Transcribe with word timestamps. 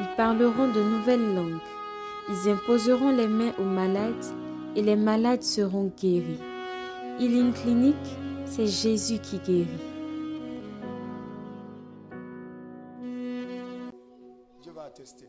ils 0.00 0.16
parleront 0.16 0.68
de 0.72 0.82
nouvelles 0.82 1.34
langues, 1.34 1.60
ils 2.28 2.50
imposeront 2.50 3.10
les 3.10 3.28
mains 3.28 3.52
aux 3.58 3.64
malades 3.64 4.24
et 4.76 4.82
les 4.82 4.96
malades 4.96 5.42
seront 5.42 5.92
guéris. 5.96 6.40
Healing 7.20 7.52
Clinic, 7.52 7.96
c'est 8.44 8.66
Jésus 8.66 9.18
qui 9.20 9.38
guérit. 9.38 9.68
Dieu 14.62 14.72
va 14.72 14.84
attester. 14.84 15.28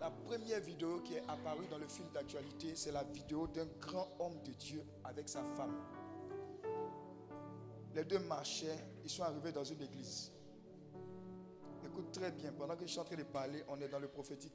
La 0.00 0.10
première 0.10 0.60
vidéo 0.60 1.00
qui 1.04 1.14
est 1.14 1.22
apparue 1.28 1.66
dans 1.70 1.78
le 1.78 1.86
film 1.86 2.08
d'actualité, 2.12 2.72
c'est 2.74 2.92
la 2.92 3.04
vidéo 3.04 3.46
d'un 3.46 3.66
grand 3.80 4.08
homme 4.20 4.38
de 4.44 4.52
Dieu 4.52 4.82
avec 5.04 5.28
sa 5.28 5.42
femme. 5.42 5.74
Les 7.94 8.04
deux 8.04 8.18
marchaient, 8.18 8.78
ils 9.04 9.10
sont 9.10 9.22
arrivés 9.22 9.52
dans 9.52 9.64
une 9.64 9.80
église. 9.82 10.33
Très 12.12 12.30
bien, 12.30 12.52
pendant 12.52 12.76
que 12.76 12.86
je 12.86 12.90
suis 12.90 13.00
en 13.00 13.04
train 13.04 13.16
de 13.16 13.22
parler, 13.24 13.64
on 13.68 13.80
est 13.80 13.88
dans 13.88 13.98
le 13.98 14.08
prophétique. 14.08 14.52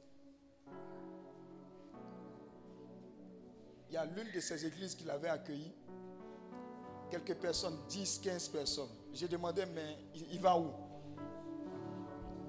Il 3.90 3.94
y 3.94 3.96
a 3.96 4.04
l'une 4.04 4.30
de 4.32 4.40
ces 4.40 4.64
églises 4.64 4.94
qui 4.94 5.04
l'avait 5.04 5.28
accueilli. 5.28 5.72
Quelques 7.10 7.34
personnes, 7.34 7.76
10, 7.88 8.20
15 8.22 8.48
personnes. 8.48 8.88
J'ai 9.12 9.26
demandé, 9.26 9.64
mais 9.74 9.96
il, 10.30 10.40
va 10.40 10.56
où? 10.56 10.70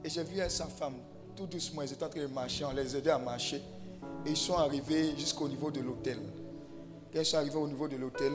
Et 0.04 0.10
j'ai 0.10 0.24
vu 0.24 0.38
sa 0.50 0.68
femme, 0.68 0.96
tout 1.36 1.48
doucement, 1.48 1.82
ils 1.82 1.92
étaient 1.92 2.06
en 2.06 2.10
train 2.10 2.22
de 2.22 2.28
marcher, 2.28 2.64
on 2.66 2.72
les 2.72 2.96
aidait 2.96 3.10
à 3.10 3.18
marcher. 3.18 3.62
Et 4.26 4.30
ils 4.30 4.38
sont 4.38 4.56
arrivés 4.56 5.16
jusqu'au 5.18 5.48
niveau 5.48 5.72
de 5.72 5.82
l'hôtel. 5.82 6.20
Quand 7.12 7.20
ils 7.20 7.26
sont 7.26 7.38
arrivés 7.38 7.58
au 7.58 7.68
niveau 7.68 7.88
de 7.88 7.98
l'hôtel, 7.98 8.34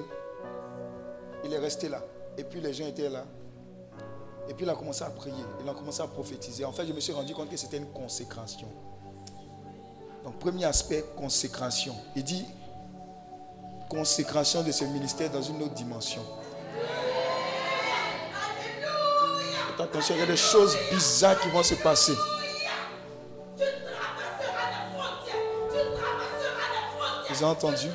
il 1.45 1.53
est 1.53 1.59
resté 1.59 1.89
là. 1.89 2.03
Et 2.37 2.45
puis 2.45 2.61
les 2.61 2.75
gens 2.75 2.87
étaient 2.87 3.09
là. 3.09 3.25
Et 4.48 4.55
puis 4.55 4.64
il 4.64 4.70
a 4.70 4.75
commencé 4.75 5.02
à 5.02 5.11
prier, 5.11 5.34
il 5.62 5.69
a 5.69 5.75
commencé 5.75 6.00
à 6.02 6.06
prophétiser. 6.06 6.64
En 6.64 6.72
fait, 6.72 6.86
je 6.86 6.92
me 6.92 7.00
suis 7.00 7.12
rendu 7.12 7.34
compte 7.34 7.50
que 7.50 7.56
c'était 7.56 7.78
une 7.78 7.91
consécration. 7.91 8.69
Donc, 10.25 10.39
premier 10.39 10.64
aspect, 10.64 11.05
consécration. 11.16 11.94
Il 12.14 12.25
dit 12.25 12.44
consécration 13.89 14.62
de 14.62 14.72
ce 14.72 14.84
ministère 14.84 15.30
dans 15.30 15.42
une 15.42 15.62
autre 15.62 15.74
dimension. 15.74 16.22
attention, 19.83 20.14
il 20.14 20.20
y 20.20 20.22
a 20.22 20.27
des 20.27 20.36
choses 20.36 20.77
bizarres 20.91 21.39
qui 21.41 21.48
vont 21.48 21.62
se 21.62 21.74
passer. 21.74 22.14
Vous 27.28 27.44
avez 27.44 27.44
entendu? 27.44 27.89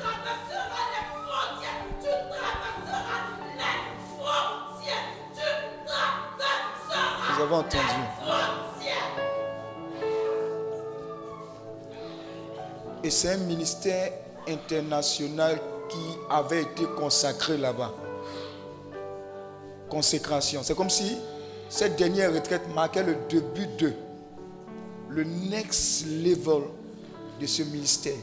Avez 7.42 7.54
entendu. 7.54 7.82
Et 13.04 13.10
c'est 13.10 13.32
un 13.32 13.38
ministère 13.38 14.12
international 14.48 15.60
qui 15.88 16.18
avait 16.30 16.62
été 16.62 16.84
consacré 16.96 17.56
là-bas. 17.56 17.92
Consécration. 19.88 20.60
C'est 20.62 20.76
comme 20.76 20.90
si 20.90 21.16
cette 21.68 21.96
dernière 21.96 22.32
retraite 22.32 22.62
marquait 22.74 23.02
le 23.02 23.16
début 23.28 23.66
de 23.78 23.92
le 25.08 25.24
next 25.24 26.06
level 26.06 26.62
de 27.40 27.46
ce 27.46 27.62
ministère. 27.64 28.16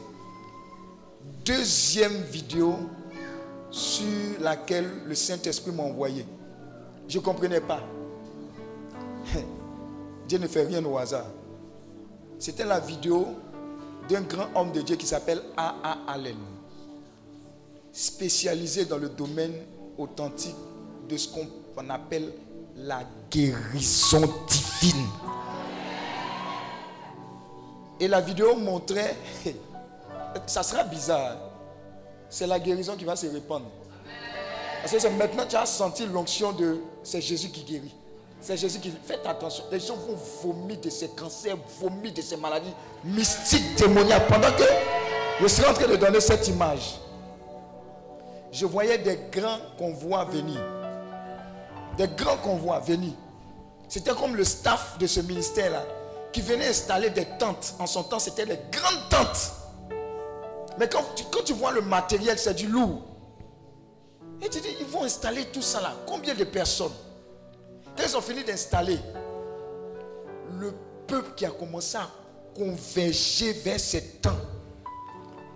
Deuxième 1.46 2.24
vidéo 2.24 2.76
sur 3.70 4.40
laquelle 4.40 4.90
le 5.06 5.14
Saint-Esprit 5.14 5.72
m'a 5.72 5.84
envoyé. 5.84 6.26
Je 7.08 7.20
ne 7.20 7.24
comprenais 7.24 7.62
pas. 7.62 7.84
Dieu 10.28 10.38
ne 10.38 10.48
fait 10.48 10.66
rien 10.66 10.84
au 10.86 10.98
hasard. 10.98 11.26
C'était 12.38 12.66
la 12.66 12.80
vidéo 12.80 13.28
d'un 14.08 14.22
grand 14.22 14.48
homme 14.56 14.72
de 14.72 14.82
Dieu 14.82 14.96
qui 14.96 15.06
s'appelle 15.06 15.42
A.A. 15.58 15.98
Allen, 16.08 16.38
spécialisé 17.92 18.86
dans 18.86 18.98
le 18.98 19.10
domaine 19.10 19.54
authentique 19.98 20.56
de 21.08 21.18
ce 21.18 21.28
qu'on 21.28 21.90
appelle 21.90 22.34
la 22.76 23.02
guérison 23.30 24.22
divine. 24.48 25.08
Et 28.00 28.08
la 28.08 28.22
vidéo 28.22 28.56
montrait, 28.56 29.16
ça 30.48 30.64
sera 30.64 30.84
bizarre, 30.86 31.38
c'est 32.30 32.48
la 32.48 32.60
guérison 32.60 32.96
qui 32.96 33.04
va 33.04 33.16
se 33.16 33.28
répandre. 33.28 33.66
Parce 34.82 34.94
que 34.96 35.08
maintenant 35.10 35.46
tu 35.48 35.58
as 35.58 35.66
senti 35.66 36.06
l'onction 36.06 36.54
de 36.54 36.80
c'est 37.04 37.20
Jésus 37.22 37.50
qui 37.50 37.64
guérit. 37.64 37.94
C'est 38.42 38.56
Jésus 38.56 38.80
qui 38.80 38.90
dit, 38.90 38.98
faites 39.04 39.26
attention. 39.26 39.66
Les 39.72 39.80
gens 39.80 39.96
vont 39.96 40.16
vomir 40.44 40.80
de 40.80 40.90
ces 40.90 41.10
cancers, 41.10 41.58
vomir 41.80 42.14
de 42.14 42.22
ces 42.22 42.38
maladies 42.38 42.74
mystiques, 43.04 43.76
démoniaques. 43.76 44.28
Pendant 44.28 44.52
que 44.52 44.64
je 45.42 45.48
suis 45.48 45.66
en 45.66 45.74
train 45.74 45.88
de 45.88 45.98
donner 45.98 46.22
cette 46.22 46.48
image, 46.48 47.00
je 48.52 48.66
voyais 48.66 48.98
des 48.98 49.20
grands 49.32 49.60
convois 49.78 50.24
venir. 50.26 50.62
Des 51.98 52.08
grands 52.08 52.38
convois 52.38 52.80
venir. 52.80 53.14
C'était 53.90 54.12
comme 54.12 54.36
le 54.36 54.44
staff 54.44 54.98
de 55.00 55.08
ce 55.08 55.20
ministère-là 55.20 55.84
qui 56.32 56.42
venait 56.42 56.68
installer 56.68 57.10
des 57.10 57.26
tentes. 57.38 57.76
En 57.80 57.88
son 57.88 58.04
temps, 58.04 58.20
c'était 58.20 58.46
des 58.46 58.60
grandes 58.72 59.10
tentes. 59.10 59.52
Mais 60.78 60.88
quand 60.88 61.04
tu, 61.16 61.26
quand 61.30 61.44
tu 61.44 61.54
vois 61.54 61.72
le 61.72 61.82
matériel, 61.82 62.38
c'est 62.38 62.54
du 62.54 62.68
lourd. 62.68 63.02
Et 64.42 64.48
tu 64.48 64.62
dis, 64.62 64.70
ils 64.80 64.86
vont 64.86 65.04
installer 65.04 65.46
tout 65.46 65.62
ça 65.62 65.82
là. 65.82 65.94
Combien 66.08 66.34
de 66.34 66.46
personnes? 66.46 66.94
Quand 67.96 68.04
ils 68.04 68.18
ont 68.18 68.22
fini 68.22 68.44
d'installer, 68.44 69.00
le 70.58 70.74
peuple 71.08 71.34
qui 71.36 71.46
a 71.46 71.52
commencé 71.52 71.98
à 71.98 72.10
converger 72.56 73.54
vers 73.54 73.80
ces 73.80 74.04
temps, 74.18 74.38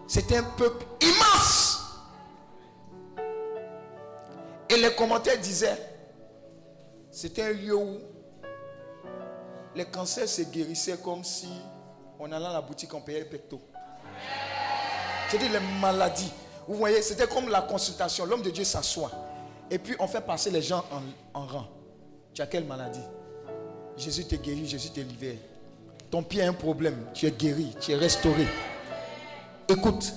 c'était 0.08 0.38
un 0.38 0.44
peuple 0.44 0.86
immense. 1.02 1.80
Et 4.70 4.78
les 4.78 4.94
commentaires 4.96 5.40
disaient, 5.40 5.78
c'était 7.12 7.44
un 7.44 7.54
lieu 7.54 7.76
où 7.76 8.00
les 9.76 9.86
cancers 9.86 10.28
se 10.28 10.42
guérissaient 10.44 10.98
comme 10.98 11.24
si 11.24 11.48
on 12.20 12.32
allait 12.32 12.46
à 12.46 12.54
la 12.54 12.62
boutique, 12.62 12.94
on 12.94 13.02
payait 13.02 13.20
le 13.20 13.26
pecto. 13.26 13.60
C'est-à-dire 15.30 15.52
les 15.52 15.80
maladies. 15.80 16.32
Vous 16.68 16.76
voyez, 16.76 17.02
c'était 17.02 17.28
comme 17.28 17.50
la 17.50 17.62
consultation. 17.62 18.26
L'homme 18.26 18.42
de 18.44 18.52
Dieu 18.52 18.64
s'assoit. 18.64 19.12
Et 19.70 19.80
puis 19.80 19.96
on 20.00 20.08
fait 20.08 20.22
passer 20.22 20.52
les 20.52 20.62
gens 20.62 20.86
en, 20.92 21.40
en 21.40 21.46
rang. 21.46 21.68
Tu 22.34 22.42
as 22.42 22.48
quelle 22.48 22.66
maladie? 22.66 23.00
Jésus 23.96 24.26
te 24.26 24.36
guérit, 24.36 24.68
Jésus 24.68 24.90
te 24.90 25.00
libère. 25.00 25.36
Ton 26.10 26.24
pied 26.24 26.42
a 26.42 26.50
un 26.50 26.54
problème, 26.54 27.06
tu 27.14 27.28
es 27.28 27.32
guéri, 27.32 27.76
tu 27.80 27.92
es 27.92 27.96
restauré. 27.96 28.48
Écoute, 29.70 30.12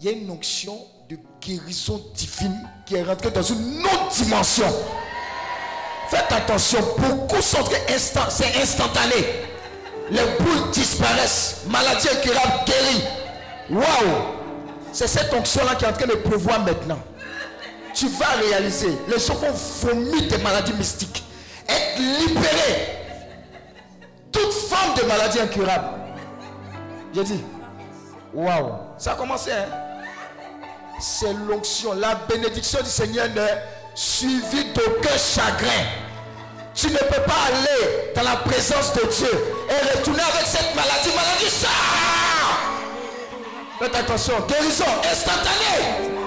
il 0.00 0.04
y 0.04 0.08
a 0.08 0.12
une 0.12 0.28
onction 0.30 0.76
de 1.08 1.16
guérison 1.40 2.02
divine 2.14 2.58
qui 2.84 2.96
est 2.96 3.04
rentrée 3.04 3.30
dans 3.30 3.42
une 3.42 3.84
autre 3.84 4.08
dimension. 4.16 4.66
Faites 6.08 6.32
attention, 6.32 6.80
beaucoup 6.98 7.40
sont 7.40 7.64
instant, 7.88 8.28
c'est 8.30 8.60
instantané. 8.60 9.14
Les 10.10 10.24
boules 10.40 10.70
disparaissent, 10.72 11.62
maladie 11.70 12.08
incurable 12.08 12.64
guérie. 12.66 13.04
Waouh! 13.70 14.34
C'est 14.92 15.06
cette 15.06 15.32
onction-là 15.32 15.76
qui 15.76 15.84
est 15.84 15.88
en 15.88 15.92
train 15.92 16.06
de 16.06 16.14
pouvoir 16.14 16.64
maintenant. 16.64 16.98
Tu 17.94 18.08
vas 18.08 18.32
réaliser, 18.40 18.90
les 19.08 19.20
gens 19.20 19.34
vont 19.34 19.52
vomir 19.52 20.28
des 20.28 20.38
maladies 20.38 20.72
mystiques 20.72 21.24
être 21.68 21.98
libéré. 21.98 22.98
Toute 24.32 24.52
forme 24.52 24.94
de 24.96 25.02
maladie 25.02 25.40
incurable. 25.40 25.88
J'ai 27.14 27.24
dit, 27.24 27.44
waouh, 28.32 28.72
ça 28.98 29.12
a 29.12 29.14
commencé. 29.14 29.52
Hein? 29.52 29.66
C'est 31.00 31.32
l'onction, 31.32 31.92
la 31.94 32.14
bénédiction 32.28 32.80
du 32.82 32.88
Seigneur 32.90 33.28
n'est 33.28 33.62
suivie 33.94 34.72
d'aucun 34.72 35.16
chagrin. 35.16 35.84
Tu 36.74 36.88
ne 36.88 36.98
peux 36.98 37.22
pas 37.22 37.46
aller 37.48 38.12
dans 38.16 38.22
la 38.22 38.36
présence 38.36 38.92
de 38.94 39.00
Dieu 39.06 39.30
et 39.68 39.96
retourner 39.96 40.22
avec 40.22 40.46
cette 40.46 40.74
maladie. 40.74 41.10
Maladie, 41.14 41.50
ça 41.50 41.68
Faites 43.78 43.94
attention, 43.94 44.34
guérison 44.48 44.84
instantanée. 45.10 46.23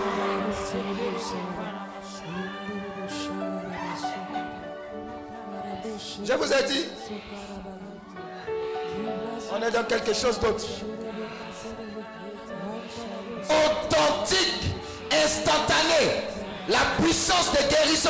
Je 6.27 6.33
vous 6.33 6.51
ai 6.51 6.63
dit, 6.63 6.83
On 9.50 9.62
est 9.62 9.71
dans 9.71 9.85
quelque 9.85 10.13
chose 10.13 10.38
d'autre. 10.41 10.65
Authentique, 13.50 14.75
instantané. 15.09 16.27
La 16.68 16.79
puissance 17.01 17.50
de 17.53 17.59
guérison. 17.69 18.09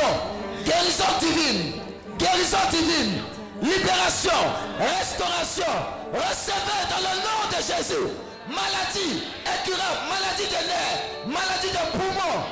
Guérison 0.64 1.04
divine. 1.20 1.74
Guérison 2.18 2.58
divine. 2.72 3.22
Libération. 3.62 4.40
Restauration. 4.80 5.72
Recevez 6.12 6.82
dans 6.90 6.98
le 6.98 7.14
nom 7.22 7.40
de 7.52 7.62
Jésus. 7.62 8.10
Maladie 8.48 9.22
incurable. 9.46 10.00
Maladie 10.10 10.48
de 10.48 10.66
nerfs. 10.66 11.02
Maladie 11.24 11.70
de 11.70 11.96
poumons. 11.96 12.42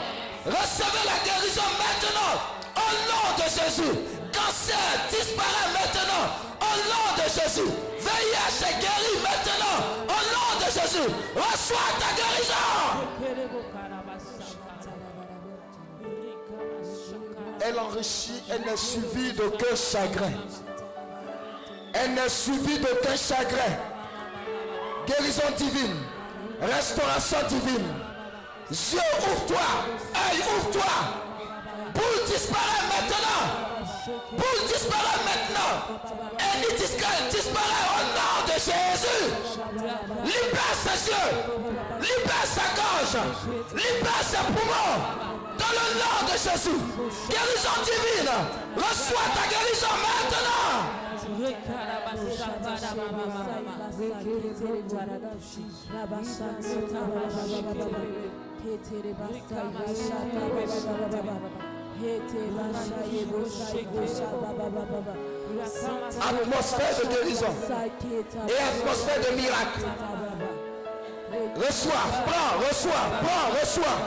Recevez 0.47 1.05
la 1.05 1.19
guérison 1.25 1.69
maintenant. 1.77 2.41
Au 2.77 2.93
nom 3.11 3.35
de 3.37 3.51
Jésus. 3.51 4.17
Cancer 4.37 4.77
disparaît 5.11 5.73
maintenant. 5.73 6.27
Au 6.61 6.77
nom 6.93 7.07
de 7.17 7.27
Jésus. 7.29 7.71
VIH 8.01 8.59
est 8.69 8.79
guéri 8.81 9.15
maintenant. 9.23 9.79
Au 10.09 10.21
nom 10.35 10.51
de 10.61 10.67
Jésus. 10.67 11.09
Reçois 11.35 11.91
ta 11.99 12.11
guérison. 12.15 12.67
Elle 17.61 17.79
enrichit, 17.79 18.43
elle 18.51 18.61
n'est 18.61 18.77
suivie 18.77 19.33
d'aucun 19.33 19.75
chagrin. 19.75 20.33
Elle 21.95 22.13
n'est 22.15 22.29
suivie 22.29 22.79
d'aucun 22.79 23.17
chagrin. 23.17 23.75
Guérison 25.07 25.51
divine. 25.57 25.97
Restauration 26.61 27.39
divine. 27.49 27.89
Yeux, 28.71 28.99
ouvre-toi. 29.19 29.67
Œil, 30.15 30.41
ouvre-toi. 30.41 30.93
Boule 31.95 32.27
disparaît 32.27 32.87
maintenant. 32.89 33.66
Boule 34.07 34.67
disparaît 34.69 35.23
maintenant. 35.27 35.99
Elle 36.39 36.77
disparaît, 36.77 37.29
disparaît 37.29 37.87
au 37.91 38.03
nom 38.15 38.35
de 38.47 38.53
Jésus. 38.53 39.27
Libère 40.25 40.77
ses 40.85 41.11
yeux. 41.11 41.33
Libère 42.01 42.47
sa 42.47 42.67
gorge. 42.79 43.19
Libère 43.75 44.23
ses 44.23 44.47
poumons. 44.55 44.99
Dans 45.59 45.75
le 45.75 45.87
nom 45.99 46.19
de 46.23 46.37
Jésus. 46.39 46.83
Guérison 47.29 47.79
divine. 47.83 48.31
Reçois 48.77 49.29
ta 49.35 49.45
guérison 49.49 49.95
maintenant. 50.07 50.47
Atmosphère 66.21 66.95
de 66.99 67.07
guérison 67.09 67.55
et 68.49 68.59
atmosphère 68.63 69.21
de 69.31 69.37
miracle. 69.37 69.81
Reçois, 71.57 72.05
prends, 72.27 72.59
reçois, 72.69 73.05
prends, 73.23 73.49
reçois. 73.61 73.99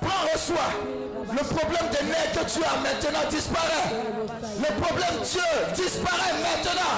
Prends, 0.00 0.22
reçois. 0.32 0.70
Le 1.32 1.44
problème 1.44 1.88
des 1.90 2.06
nerfs 2.06 2.32
que 2.32 2.44
tu 2.50 2.60
as 2.64 2.76
maintenant 2.80 3.28
disparaît. 3.28 3.88
Le 4.58 4.70
problème 4.82 5.16
Dieu 5.22 5.50
disparaît 5.74 6.34
maintenant. 6.42 6.96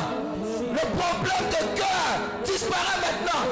Le 0.73 0.85
problème 0.99 1.47
de 1.51 1.79
cœur 1.79 2.09
disparaît 2.45 3.01
maintenant. 3.03 3.43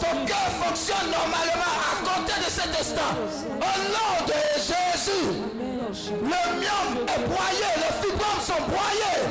Ton 0.00 0.26
cœur 0.26 0.48
fonctionne 0.62 1.10
normalement 1.10 1.74
à 1.82 1.92
compter 2.04 2.38
de 2.44 2.50
cet 2.50 2.70
instant. 2.80 3.12
Au 3.60 3.74
nom 3.90 4.26
de 4.26 4.32
Jésus, 4.54 4.75
le 5.06 6.58
miome 6.58 7.06
est 7.06 7.28
broyé, 7.28 7.68
les 7.76 7.94
fibromes 8.02 8.42
sont 8.42 8.62
broyés. 8.66 9.22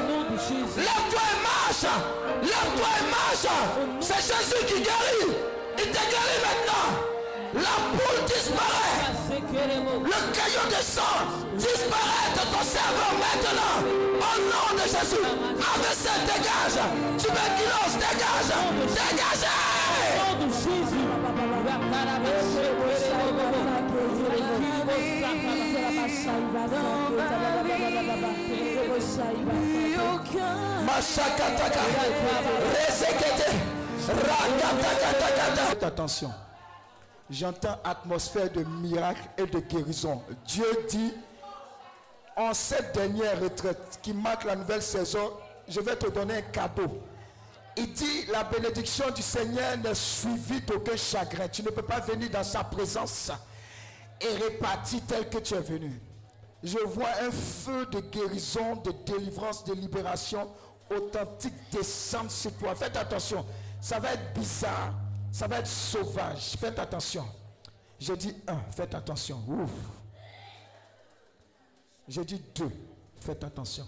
Lève-toi 0.77 1.21
et 1.21 1.41
marche. 1.43 1.93
Lève-toi 2.41 2.87
et 2.99 3.09
marche. 3.11 3.47
C'est 3.99 4.15
Jésus 4.15 4.65
qui 4.67 4.81
guérit. 4.81 5.35
Il 5.77 5.83
te 5.83 5.97
guérit 5.97 6.41
maintenant. 6.45 6.87
La 7.55 7.75
boule 7.91 8.25
disparaît. 8.25 9.11
Le 10.03 10.33
caillot 10.33 10.67
de 10.69 10.81
sang 10.83 11.01
disparaît 11.57 12.31
de 12.33 12.43
ton 12.51 12.63
cerveau 12.63 13.11
maintenant. 13.19 13.75
Au 14.19 14.39
nom 14.39 14.81
de 14.81 14.87
Jésus. 14.87 15.25
AVC 15.59 16.05
dégage. 16.25 16.79
Tuberculose 17.17 17.95
dégage. 17.95 18.53
Dégagez. 18.87 19.64
Faites 35.69 35.83
attention. 35.83 36.31
J'entends 37.29 37.77
atmosphère 37.83 38.51
de 38.51 38.63
miracle 38.63 39.21
et 39.37 39.45
de 39.45 39.59
guérison. 39.59 40.21
Dieu 40.45 40.65
dit, 40.89 41.13
en 42.35 42.53
cette 42.53 42.93
dernière 42.93 43.39
retraite 43.41 43.99
qui 44.01 44.13
marque 44.13 44.43
la 44.45 44.55
nouvelle 44.55 44.81
saison, 44.81 45.31
je 45.67 45.79
vais 45.79 45.95
te 45.95 46.07
donner 46.09 46.37
un 46.37 46.41
cadeau. 46.41 47.01
Il 47.77 47.91
dit, 47.93 48.25
la 48.31 48.43
bénédiction 48.43 49.09
du 49.11 49.21
Seigneur 49.21 49.77
n'est 49.77 49.95
suivie 49.95 50.61
d'aucun 50.61 50.95
chagrin. 50.95 51.47
Tu 51.47 51.61
ne 51.63 51.69
peux 51.69 51.81
pas 51.81 51.99
venir 51.99 52.29
dans 52.29 52.43
sa 52.43 52.63
présence 52.63 53.31
et 54.21 54.43
répartir 54.43 55.01
tel 55.07 55.29
que 55.29 55.39
tu 55.39 55.55
es 55.55 55.61
venu. 55.61 55.99
Je 56.65 56.79
vois 56.79 57.11
un 57.21 57.29
feu 57.29 57.85
de 57.85 57.99
guérison, 57.99 58.77
de 58.77 58.91
délivrance, 59.05 59.63
de 59.65 59.73
libération 59.75 60.49
authentique 60.89 61.53
descendre 61.71 62.31
sur 62.31 62.51
toi. 62.57 62.73
Faites 62.73 62.97
attention, 62.97 63.45
ça 63.79 63.99
va 63.99 64.13
être 64.13 64.33
bizarre, 64.33 64.95
ça 65.31 65.47
va 65.47 65.59
être 65.59 65.67
sauvage. 65.67 66.57
Faites 66.57 66.79
attention. 66.79 67.23
Je 67.99 68.13
dis 68.13 68.35
un, 68.47 68.59
faites 68.71 68.95
attention. 68.95 69.43
Ouf. 69.47 69.69
Je 72.07 72.21
dis 72.21 72.41
deux, 72.55 72.71
faites 73.21 73.43
attention. 73.43 73.87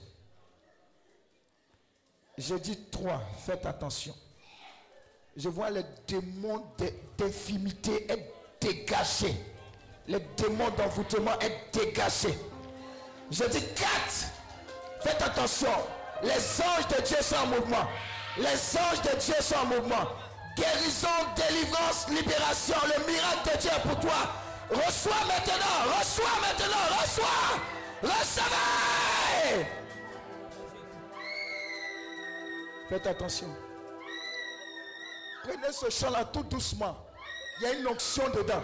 Je 2.37 2.53
dis 2.53 2.77
trois, 2.91 3.23
faites 3.43 3.65
attention. 3.65 4.13
Je 5.35 5.49
vois 5.49 5.71
les 5.71 5.83
démons 6.07 6.63
d'infimité 7.17 8.05
être 8.11 8.33
dégagés. 8.61 9.35
Les 10.07 10.19
démons 10.37 10.69
d'envoûtement 10.77 11.39
être 11.39 11.71
dégagés. 11.73 12.37
Je 13.29 13.43
dis 13.43 13.63
quatre, 13.73 14.31
faites 15.01 15.21
attention. 15.21 15.71
Les 16.23 16.31
anges 16.31 16.87
de 16.87 17.01
Dieu 17.01 17.17
sont 17.21 17.35
en 17.35 17.45
mouvement. 17.47 17.87
Les 18.37 18.77
anges 18.77 19.01
de 19.03 19.19
Dieu 19.19 19.35
sont 19.41 19.55
en 19.55 19.65
mouvement. 19.65 20.07
Guérison, 20.55 21.07
délivrance, 21.35 22.07
libération. 22.09 22.75
Le 22.85 23.11
miracle 23.11 23.51
de 23.53 23.61
Dieu 23.61 23.69
est 23.69 23.87
pour 23.87 23.99
toi. 23.99 24.31
Reçois 24.69 25.25
maintenant, 25.27 25.97
reçois 25.99 26.39
maintenant, 26.41 26.97
reçois. 26.99 27.59
Recevez. 28.01 29.65
Faites 32.89 33.07
attention. 33.07 33.47
Prenez 35.43 35.71
ce 35.71 35.89
chant-là 35.89 36.25
tout 36.25 36.43
doucement. 36.43 36.97
Il 37.59 37.63
y 37.63 37.67
a 37.67 37.73
une 37.73 37.87
onction 37.87 38.29
dedans. 38.29 38.63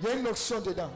Il 0.00 0.04
y 0.04 0.10
a 0.10 0.14
une 0.14 0.26
onction 0.26 0.60
dedans. 0.60 0.90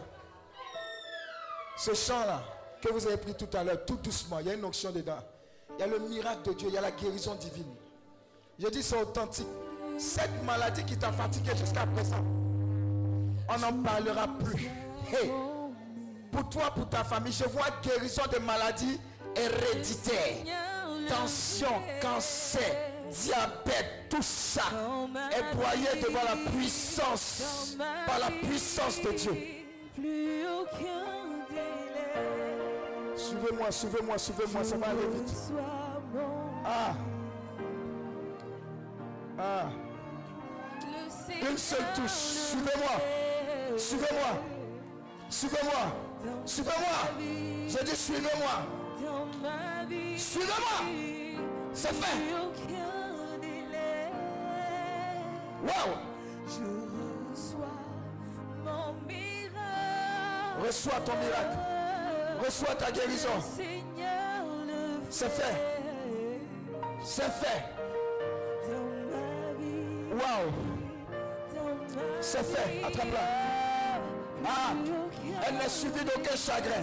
Ce 1.85 1.95
chant-là 1.95 2.41
que 2.81 2.93
vous 2.93 3.05
avez 3.09 3.17
pris 3.17 3.35
tout 3.35 3.49
à 3.57 3.65
l'heure, 3.65 3.85
tout 3.85 3.97
doucement, 3.97 4.39
il 4.39 4.47
y 4.47 4.51
a 4.51 4.55
une 4.55 4.65
onction 4.65 4.93
dedans. 4.93 5.19
Il 5.77 5.81
y 5.81 5.83
a 5.83 5.89
le 5.89 5.99
miracle 5.99 6.51
de 6.51 6.53
Dieu, 6.53 6.69
il 6.69 6.75
y 6.75 6.79
a 6.79 6.81
la 6.81 6.93
guérison 6.93 7.35
divine. 7.35 7.75
Je 8.57 8.69
dis 8.69 8.85
c'est 8.85 9.03
authentique. 9.03 9.49
Cette 9.99 10.45
maladie 10.45 10.85
qui 10.85 10.97
t'a 10.97 11.11
fatigué 11.11 11.51
jusqu'à 11.57 11.85
présent, 11.87 12.25
on 13.49 13.59
n'en 13.59 13.83
parlera 13.83 14.29
plus. 14.29 14.71
Hey, 15.13 15.29
pour 16.31 16.49
toi, 16.51 16.71
pour 16.73 16.89
ta 16.89 17.03
famille, 17.03 17.33
je 17.33 17.49
vois 17.49 17.67
guérison 17.83 18.23
de 18.33 18.39
maladies 18.39 19.01
héréditaires. 19.35 20.37
Tension, 21.09 21.83
cancer, 22.01 22.93
diabète, 23.11 24.09
tout 24.09 24.23
ça 24.23 24.63
est 25.37 25.57
broyé 25.57 26.01
devant 26.01 26.23
la 26.23 26.49
puissance, 26.53 27.77
par 28.07 28.21
la 28.21 28.31
puissance 28.47 29.03
de 29.03 29.11
Dieu. 29.11 29.63
Suivez-moi, 33.17 33.71
suivez-moi, 33.71 34.19
suivez-moi, 34.19 34.65
ça 34.65 34.77
va 34.77 34.87
aller 34.89 35.09
vite. 35.15 35.35
Ah. 36.65 36.95
Ah. 39.39 39.69
Une 41.51 41.59
seule 41.59 41.85
touche. 41.95 42.11
Suivez-moi. 42.11 43.77
Suivez-moi. 43.77 44.43
Suivez-moi. 45.29 45.97
Suivez-moi. 46.45 46.99
J'ai 47.69 47.85
dit 47.85 47.97
suivez-moi. 47.97 48.67
Suivez-moi. 50.17 50.79
C'est 51.73 51.95
fait. 51.95 52.19
Wow. 55.63 55.97
Reçois 60.65 61.01
ton 61.05 61.13
miracle. 61.17 61.72
Reçois 62.45 62.75
ta 62.75 62.91
guérison. 62.91 63.29
C'est 65.09 65.31
fait. 65.31 65.55
C'est 67.05 67.31
fait. 67.31 67.63
Waouh. 70.11 70.53
C'est 72.21 72.43
fait. 72.43 72.85
Attrape-la. 72.85 73.21
Ah, 74.45 74.73
elle 75.47 75.55
n'est 75.55 75.69
suivie 75.69 76.05
d'aucun 76.05 76.35
chagrin. 76.35 76.83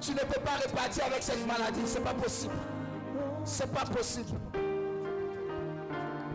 Tu 0.00 0.12
ne 0.12 0.18
peux 0.18 0.40
pas 0.40 0.58
repartir 0.64 1.06
avec 1.06 1.22
cette 1.22 1.44
maladie. 1.46 1.82
C'est 1.86 2.04
pas 2.04 2.14
possible. 2.14 2.54
C'est 3.44 3.72
pas 3.72 3.84
possible. 3.84 4.38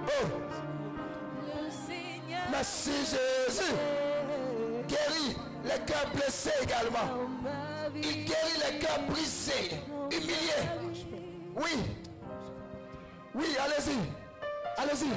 Oh. 0.07 0.27
Merci 2.51 2.91
Jésus. 2.91 3.73
Guéris 4.87 5.37
les 5.63 5.85
cœurs 5.85 6.11
blessés 6.13 6.51
également. 6.63 7.27
Il 8.03 8.25
guérit 8.25 8.71
les 8.71 8.79
cœurs 8.79 9.01
brisés, 9.09 9.71
humiliés. 10.11 10.67
Oui. 11.55 11.71
Oui, 13.35 13.45
allez-y. 13.59 13.97
Allez-y. 14.77 15.09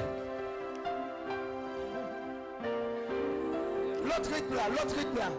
L'autre 4.03 4.33
rythme 4.33 4.55
là, 4.55 4.69
l'autre 4.69 4.95
rythme 4.95 5.17
là. 5.17 5.29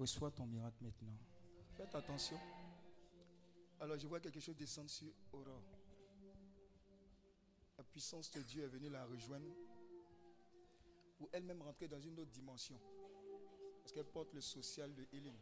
Reçois 0.00 0.30
ton 0.30 0.46
miracle 0.46 0.82
maintenant. 0.82 1.18
Faites 1.76 1.94
attention. 1.94 2.38
Alors 3.80 3.98
je 3.98 4.06
vois 4.06 4.18
quelque 4.18 4.40
chose 4.40 4.56
descendre 4.56 4.88
sur 4.88 5.12
Aurore. 5.32 5.62
La 7.76 7.84
puissance 7.84 8.30
de 8.30 8.40
Dieu 8.40 8.64
est 8.64 8.68
venue 8.68 8.88
la 8.88 9.04
rejoindre. 9.04 9.50
Ou 11.20 11.28
elle-même 11.32 11.60
rentrer 11.60 11.86
dans 11.86 12.00
une 12.00 12.18
autre 12.18 12.30
dimension. 12.30 12.80
Parce 13.82 13.92
qu'elle 13.92 14.06
porte 14.06 14.32
le 14.32 14.40
social 14.40 14.94
de 14.94 15.06
healing. 15.12 15.36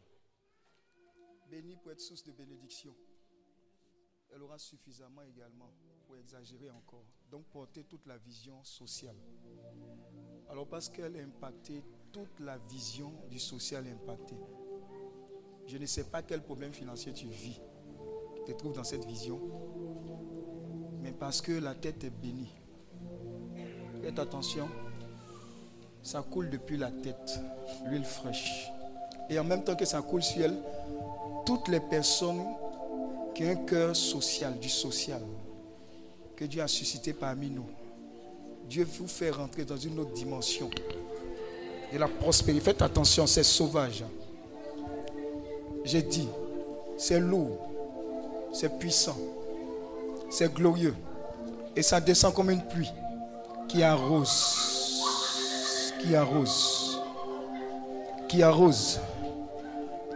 Bénie 1.49 1.77
pour 1.77 1.91
être 1.91 2.01
source 2.01 2.23
de 2.23 2.33
bénédiction. 2.33 2.93
Elle 4.31 4.43
aura 4.43 4.59
suffisamment 4.59 5.21
également 5.21 5.73
pour 6.05 6.17
exagérer 6.17 6.69
encore. 6.69 7.05
Donc 7.31 7.45
porter 7.45 7.85
toute 7.85 8.05
la 8.05 8.17
vision 8.17 8.61
sociale. 8.65 9.15
Alors 10.49 10.67
parce 10.67 10.89
qu'elle 10.89 11.15
est 11.15 11.21
impactée 11.21 11.81
toute 12.11 12.39
la 12.39 12.57
vision 12.69 13.11
du 13.29 13.39
social 13.39 13.85
impacté. 13.87 14.35
Je 15.67 15.77
ne 15.77 15.85
sais 15.85 16.05
pas 16.05 16.21
quel 16.21 16.41
problème 16.41 16.73
financier 16.73 17.13
tu 17.13 17.27
vis, 17.27 17.59
tu 18.35 18.51
te 18.51 18.57
trouves 18.57 18.73
dans 18.73 18.83
cette 18.83 19.05
vision, 19.05 19.39
mais 21.01 21.11
parce 21.11 21.41
que 21.41 21.51
la 21.51 21.75
tête 21.75 22.03
est 22.03 22.09
bénie. 22.09 22.51
Faites 24.01 24.17
attention, 24.17 24.67
ça 26.01 26.23
coule 26.23 26.49
depuis 26.49 26.77
la 26.77 26.91
tête, 26.91 27.39
l'huile 27.85 28.05
fraîche. 28.05 28.69
Et 29.29 29.37
en 29.37 29.43
même 29.43 29.63
temps 29.63 29.75
que 29.75 29.85
ça 29.85 30.01
coule 30.01 30.23
sur 30.23 30.41
elle, 30.41 30.57
toutes 31.45 31.67
les 31.67 31.79
personnes 31.79 32.41
qui 33.35 33.43
ont 33.43 33.51
un 33.51 33.55
cœur 33.55 33.95
social, 33.95 34.57
du 34.57 34.69
social, 34.69 35.21
que 36.35 36.45
Dieu 36.45 36.61
a 36.63 36.67
suscité 36.67 37.13
parmi 37.13 37.49
nous, 37.51 37.69
Dieu 38.67 38.85
vous 38.85 39.07
fait 39.07 39.29
rentrer 39.29 39.65
dans 39.65 39.77
une 39.77 39.99
autre 39.99 40.13
dimension 40.13 40.69
de 41.91 41.97
la 41.97 42.07
prospérité. 42.07 42.63
Faites 42.63 42.81
attention, 42.81 43.25
c'est 43.27 43.43
sauvage. 43.43 44.03
J'ai 45.83 46.01
dit, 46.01 46.27
c'est 46.97 47.19
lourd, 47.19 47.57
c'est 48.53 48.77
puissant, 48.77 49.17
c'est 50.29 50.53
glorieux. 50.53 50.93
Et 51.75 51.81
ça 51.81 51.99
descend 51.99 52.33
comme 52.33 52.49
une 52.49 52.63
pluie 52.63 52.91
qui 53.67 53.83
arrose, 53.83 55.01
qui 56.01 56.15
arrose, 56.15 56.99
qui 58.27 58.43
arrose, 58.43 58.99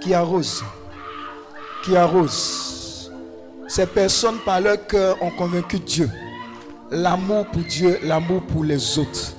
qui 0.02 0.14
arrose, 0.14 0.64
qui 1.84 1.96
arrose. 1.96 3.12
Ces 3.68 3.88
personnes 3.88 4.40
par 4.46 4.62
leur 4.62 4.86
cœur 4.86 5.18
ont 5.24 5.32
convaincu 5.32 5.80
Dieu. 5.80 6.10
L'amour 6.92 7.48
pour 7.48 7.64
Dieu, 7.64 7.98
l'amour 8.04 8.42
pour 8.44 8.64
les 8.64 9.00
autres. 9.00 9.34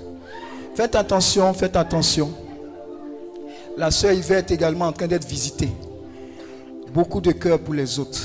Faites 0.75 0.97
attention, 0.97 1.54
faites 1.54 1.76
attention. 1.76 2.33
La 3.76 3.93
sœur 3.93 4.12
Yvette 4.12 4.50
est 4.50 4.54
également 4.54 4.87
en 4.87 4.93
train 4.93 5.07
d'être 5.07 5.26
visitée. 5.26 5.71
Beaucoup 6.93 7.21
de 7.21 7.31
cœur 7.31 7.61
pour 7.61 7.75
les 7.75 7.99
autres. 8.00 8.19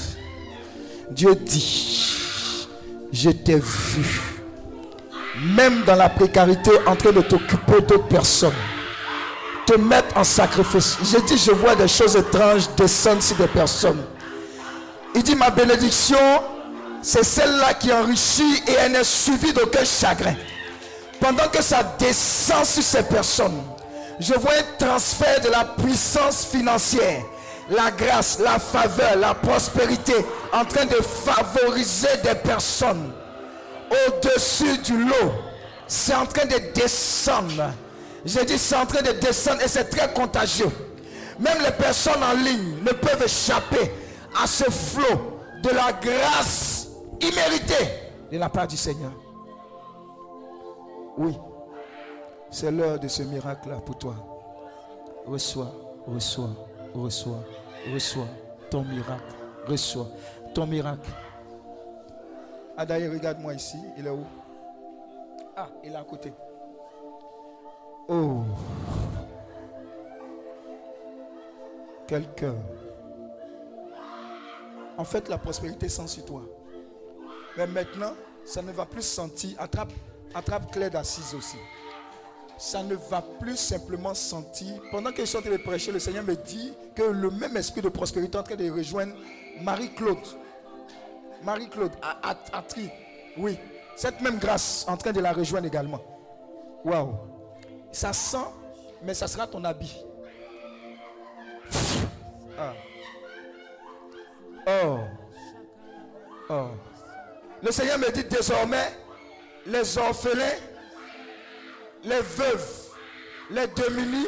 Dieu 1.12 1.36
dit, 1.36 2.18
je 3.12 3.29
t'ai 3.29 3.60
vu, 3.60 4.22
même 5.56 5.84
dans 5.86 5.96
la 5.96 6.10
précarité, 6.10 6.72
en 6.88 6.96
train 6.96 7.12
de 7.12 7.22
t'occuper 7.22 7.82
d'autres 7.82 8.08
personnes, 8.08 8.53
te 9.68 9.77
mettre 9.77 10.18
en 10.18 10.24
sacrifice. 10.24 10.98
Je 11.03 11.20
dis, 11.27 11.38
je 11.38 11.51
vois 11.51 11.75
des 11.75 11.88
choses 11.88 12.15
étranges 12.15 12.68
descendre 12.75 13.22
sur 13.22 13.36
des 13.38 13.48
personnes. 13.48 14.01
Il 15.15 15.22
dit, 15.22 15.36
ma 15.36 15.51
bénédiction, 15.51 16.18
c'est 17.01 17.24
celle-là 17.24 17.75
qui 17.75 17.91
enrichit 17.94 18.63
et 18.68 18.72
elle 18.79 18.94
n'est 18.94 19.03
suivie 19.03 19.53
d'aucun 19.53 19.86
chagrin 19.86 20.36
pendant 21.20 21.48
que 21.48 21.62
ça 21.62 21.84
descend 21.98 22.66
sur 22.66 22.84
ces 22.84 23.04
personnes, 23.04 23.62
je 24.20 24.34
vois 24.34 24.52
un 24.54 24.86
transfert 24.86 25.40
de 25.42 25.50
la 25.50 25.66
puissance 25.66 26.46
financière, 26.46 27.24
la 27.70 27.92
grâce, 27.92 28.40
la 28.40 28.60
faveur, 28.60 29.16
la 29.18 29.34
prospérité 29.34 30.14
en 30.52 30.66
train 30.66 30.86
de 30.86 30.96
favoriser 30.96 32.18
des 32.24 32.36
personnes 32.36 33.12
au-dessus 33.90 34.78
du 34.80 35.04
lot. 35.06 35.34
C'est 35.88 36.16
en 36.16 36.26
train 36.26 36.46
de 36.46 36.74
descendre. 36.74 37.72
Je 38.26 38.40
dis 38.42 38.58
c'est 38.58 38.76
en 38.76 38.86
train 38.86 39.02
de 39.02 39.12
descendre 39.14 39.62
et 39.64 39.68
c'est 39.68 39.86
très 39.86 40.12
contagieux. 40.14 40.70
Même 41.40 41.58
les 41.64 41.72
personnes 41.72 42.22
en 42.24 42.34
ligne 42.34 42.84
ne 42.84 42.92
peuvent 42.92 43.24
échapper 43.24 43.92
à 44.42 44.46
ce 44.46 44.66
flot 44.66 45.40
de 45.64 45.70
la 45.70 45.94
grâce 45.94 46.88
imméritée 47.22 47.90
de 48.32 48.38
la 48.38 48.50
part 48.50 48.68
du 48.68 48.76
Seigneur. 48.78 49.12
Oui, 51.20 51.38
c'est 52.50 52.72
l'heure 52.72 52.98
de 52.98 53.10
ce 53.10 53.24
miracle-là 53.24 53.82
pour 53.82 53.98
toi. 53.98 54.16
Reçois, 55.26 55.70
reçois, 56.08 56.52
reçois, 56.96 57.44
reçois 57.94 58.28
ton 58.70 58.86
miracle. 58.86 59.36
Reçois 59.68 60.08
ton 60.56 60.66
miracle. 60.66 61.10
Ah 62.78 62.86
d'ailleurs, 62.86 63.12
regarde-moi 63.12 63.54
ici. 63.54 63.78
Il 63.98 64.08
est 64.08 64.10
où? 64.10 64.24
Ah, 65.58 65.68
il 65.84 65.92
est 65.92 65.96
à 65.98 66.04
côté. 66.04 66.32
Oh. 68.08 68.44
Quelqu'un. 72.08 72.56
En 74.98 75.04
fait, 75.04 75.28
la 75.28 75.38
prospérité 75.38 75.90
sans 75.90 76.08
sur 76.08 76.24
toi. 76.24 76.44
Mais 77.58 77.68
maintenant, 77.68 78.14
ça 78.46 78.62
ne 78.62 78.72
va 78.72 78.86
plus 78.86 79.02
sentir. 79.02 79.58
Attrape, 79.60 79.92
attrape 80.34 80.72
Claire 80.72 80.92
d'assise 80.92 81.34
aussi. 81.34 81.58
Ça 82.58 82.84
ne 82.84 82.96
va 82.96 83.22
plus 83.22 83.56
simplement 83.56 84.14
sentir. 84.14 84.82
Pendant 84.92 85.12
que 85.12 85.22
je 85.22 85.26
suis 85.26 85.38
en 85.38 85.42
train 85.42 85.52
de 85.52 85.58
prêcher, 85.58 85.92
le 85.92 86.00
Seigneur 86.00 86.24
me 86.24 86.36
dit 86.36 86.74
que 86.96 87.04
le 87.04 87.32
même 87.32 87.56
esprit 87.56 87.82
de 87.82 87.90
prospérité 87.90 88.38
est 88.38 88.40
en 88.40 88.44
train 88.44 88.56
de 88.56 88.70
rejoindre 88.70 89.14
Marie-Claude. 89.62 90.18
Marie-Claude, 91.44 91.92
à, 92.02 92.62
Tri. 92.64 92.90
Oui, 93.38 93.58
cette 93.96 94.20
même 94.20 94.40
grâce 94.40 94.86
en 94.90 94.98
train 94.98 95.14
de 95.14 95.22
la 95.22 95.32
rejoindre 95.32 95.68
également. 95.68 96.02
Waouh. 96.84 97.16
Ça 97.92 98.12
sent, 98.12 98.38
mais 99.04 99.14
ça 99.14 99.28
sera 99.28 99.48
ton 99.48 99.64
habit. 99.64 100.04
Ah. 102.58 102.74
Oh. 104.68 105.00
Oh. 106.50 106.68
Le 107.64 107.72
Seigneur 107.72 107.98
me 107.98 108.12
dit 108.12 108.26
désormais, 108.26 108.92
les 109.66 109.98
orphelins, 109.98 110.58
les 112.04 112.22
veuves, 112.22 112.89
les 113.50 113.68
démunis 113.68 114.28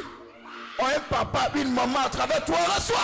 ont 0.79 0.85
un 0.85 0.99
papa, 1.09 1.51
une 1.55 1.73
maman 1.73 1.99
à 2.05 2.09
travers 2.09 2.43
toi. 2.45 2.57
Reçois. 2.75 2.97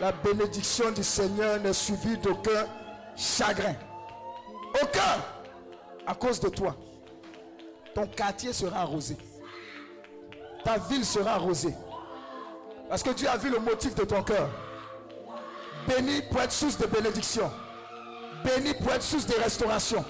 La 0.00 0.12
bénédiction 0.12 0.90
du 0.92 1.04
Seigneur 1.04 1.60
n'est 1.60 1.74
suivie 1.74 2.16
d'aucun 2.16 2.66
chagrin. 3.16 3.74
Aucun. 4.82 5.22
À 6.06 6.14
cause 6.14 6.40
de 6.40 6.48
toi. 6.48 6.74
Ton 7.94 8.06
quartier 8.06 8.52
sera 8.54 8.80
arrosé. 8.80 9.16
Ta 10.64 10.78
ville 10.78 11.04
sera 11.04 11.32
arrosée. 11.32 11.74
Parce 12.90 13.02
que 13.02 13.10
Dieu 13.10 13.28
a 13.28 13.38
vu 13.38 13.48
le 13.48 13.58
motif 13.60 13.94
de 13.94 14.04
ton 14.04 14.22
cœur? 14.22 14.50
Béni 15.88 16.20
pour 16.30 16.42
être 16.42 16.52
source 16.52 16.76
de 16.76 16.84
bénédiction. 16.86 17.50
Béni 18.44 18.74
pour 18.74 18.92
être 18.92 19.02
source 19.02 19.24
de 19.24 19.34
restauration. 19.34 20.04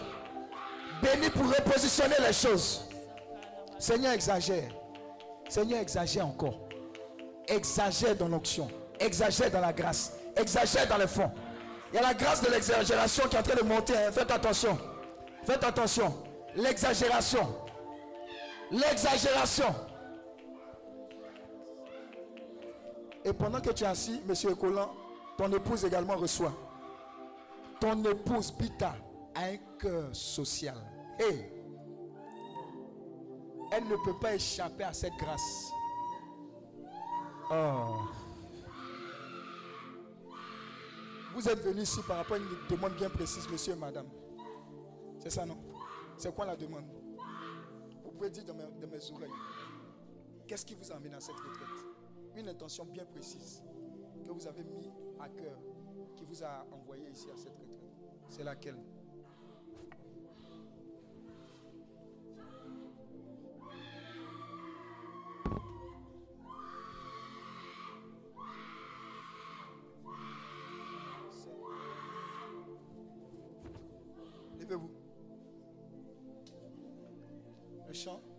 Béni 1.00 1.30
pour 1.30 1.46
repositionner 1.46 2.16
les 2.26 2.32
choses. 2.32 2.80
Seigneur, 3.78 4.14
exagère. 4.14 4.70
Seigneur, 5.48 5.80
exagère 5.80 6.26
encore. 6.26 6.58
Exagère 7.46 8.16
dans 8.16 8.28
l'onction 8.28 8.68
exagère 9.00 9.50
dans 9.50 9.60
la 9.60 9.72
grâce, 9.72 10.12
exagère 10.36 10.86
dans 10.86 10.98
les 10.98 11.06
fonds. 11.06 11.30
Il 11.92 11.96
y 11.96 11.98
a 11.98 12.02
la 12.02 12.14
grâce 12.14 12.42
de 12.42 12.50
l'exagération 12.50 13.24
qui 13.28 13.34
est 13.34 13.38
en 13.40 13.42
train 13.42 13.56
de 13.56 13.66
monter. 13.66 13.96
Hein. 13.96 14.12
Faites 14.12 14.30
attention. 14.30 14.78
Faites 15.44 15.64
attention. 15.64 16.14
L'exagération. 16.54 17.48
L'exagération. 18.70 19.74
Et 23.24 23.32
pendant 23.32 23.60
que 23.60 23.70
tu 23.70 23.84
es 23.84 23.86
assis, 23.86 24.20
monsieur 24.26 24.54
Collant, 24.54 24.94
ton 25.36 25.52
épouse 25.52 25.84
également 25.84 26.16
reçoit. 26.16 26.52
Ton 27.80 28.02
épouse, 28.04 28.52
Bita, 28.52 28.94
a 29.34 29.44
un 29.44 29.56
cœur 29.78 30.14
social. 30.14 30.76
Et 31.18 31.60
elle 33.72 33.84
ne 33.84 33.96
peut 34.04 34.18
pas 34.20 34.34
échapper 34.34 34.84
à 34.84 34.92
cette 34.92 35.14
grâce. 35.16 35.70
Oh. 37.50 38.02
Vous 41.34 41.48
êtes 41.48 41.62
venu 41.62 41.82
ici 41.82 42.00
par 42.06 42.18
rapport 42.18 42.36
à 42.36 42.38
une 42.38 42.48
demande 42.68 42.94
bien 42.94 43.08
précise, 43.08 43.48
monsieur 43.48 43.74
et 43.74 43.76
madame. 43.76 44.08
C'est 45.18 45.30
ça, 45.30 45.46
non? 45.46 45.58
C'est 46.16 46.34
quoi 46.34 46.46
la 46.46 46.56
demande? 46.56 46.84
Vous 48.04 48.10
pouvez 48.10 48.30
dire 48.30 48.44
dans 48.44 48.54
mes, 48.54 48.64
oreilles. 49.12 49.30
Qu'est-ce 50.46 50.66
qui 50.66 50.74
vous 50.74 50.90
a 50.90 50.96
amené 50.96 51.14
à 51.14 51.20
cette 51.20 51.36
retraite? 51.36 51.79
Une 52.36 52.48
intention 52.48 52.84
bien 52.84 53.04
précise 53.04 53.62
que 54.24 54.30
vous 54.30 54.46
avez 54.46 54.64
mis 54.64 54.90
à 55.18 55.28
cœur, 55.28 55.58
qui 56.16 56.24
vous 56.24 56.42
a 56.42 56.66
envoyé 56.72 57.08
ici 57.10 57.28
à 57.30 57.36
cette 57.36 57.56
retraite. 57.58 57.90
C'est 58.28 58.44
laquelle? 58.44 58.76
Vous 74.72 74.88
Le 77.88 77.92
chant. 77.92 78.29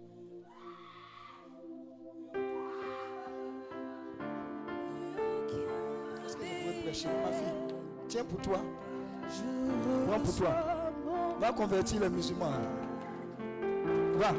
Ma 6.92 7.32
fille 7.32 7.76
Tiens 8.08 8.24
pour 8.26 8.42
toi. 8.42 8.60
Prends 10.08 10.20
pour 10.20 10.36
toi. 10.36 10.56
Va 11.40 11.52
convertir 11.54 12.02
les 12.02 12.10
musulmans. 12.10 12.52
Va. 14.16 14.34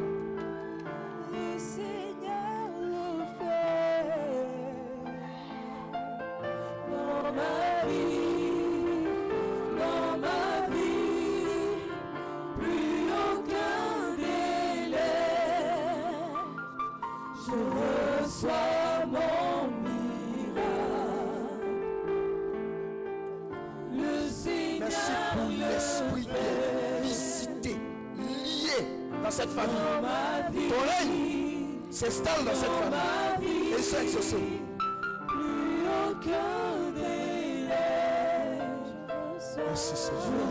Merci 40.13 40.42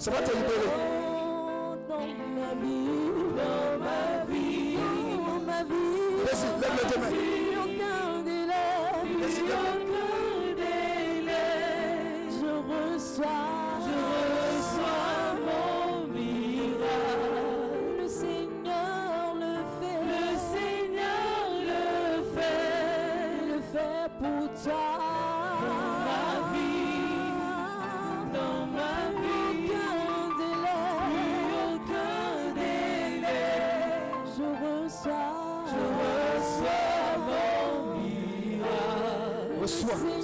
Ça 0.00 0.10
va 0.10 0.22
te 0.22 0.30
libérer. 0.34 0.64
Dans 0.64 0.79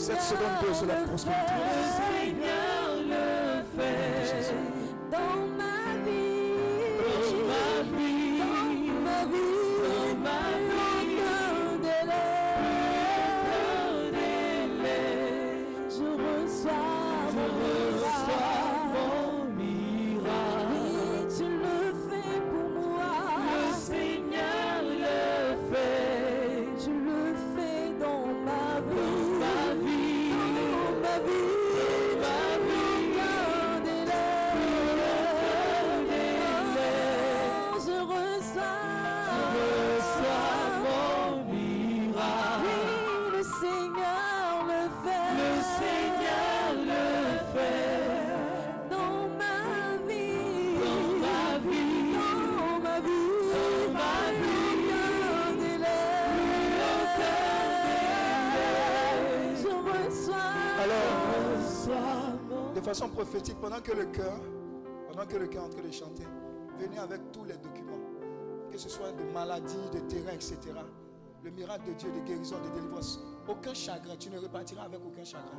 cette 0.07 0.23
seconde 0.23 0.83
de 0.83 0.87
la 0.87 0.95
prospérité. 0.95 2.06
Pendant 63.61 63.81
que 63.81 63.92
le 63.92 64.07
cœur, 64.07 64.38
pendant 65.09 65.27
que 65.27 65.37
le 65.37 65.47
cœur 65.47 65.62
est 65.62 65.66
en 65.66 65.71
train 65.71 65.83
de 65.83 65.92
chanter, 65.92 66.25
venez 66.79 66.99
avec 66.99 67.33
tous 67.33 67.45
les 67.45 67.57
documents, 67.57 68.01
que 68.71 68.79
ce 68.79 68.88
soit 68.88 69.12
de 69.12 69.25
maladies, 69.33 69.75
de 69.92 70.01
terrain, 70.01 70.33
etc. 70.33 70.59
Le 71.42 71.51
miracle 71.51 71.88
de 71.88 71.95
Dieu, 71.95 72.11
de 72.11 72.21
guérison, 72.27 72.57
de 72.59 72.75
délivrance. 72.75 73.21
Aucun 73.49 73.75
chagrin, 73.75 74.16
tu 74.19 74.31
ne 74.31 74.38
repartiras 74.38 74.85
avec 74.85 75.01
aucun 75.05 75.25
chagrin. 75.25 75.59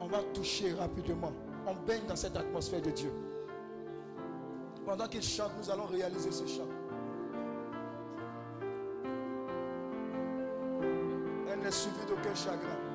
On 0.00 0.06
va 0.06 0.22
toucher 0.34 0.74
rapidement. 0.74 1.32
On 1.66 1.74
baigne 1.86 2.04
dans 2.06 2.16
cette 2.16 2.36
atmosphère 2.36 2.82
de 2.82 2.90
Dieu. 2.90 3.12
Pendant 4.84 5.08
qu'il 5.08 5.22
chante, 5.22 5.52
nous 5.58 5.70
allons 5.70 5.86
réaliser 5.86 6.30
ce 6.30 6.46
chant. 6.46 6.68
Elle 11.50 11.60
n'est 11.60 11.70
suivie 11.70 12.04
d'aucun 12.06 12.34
chagrin. 12.34 12.93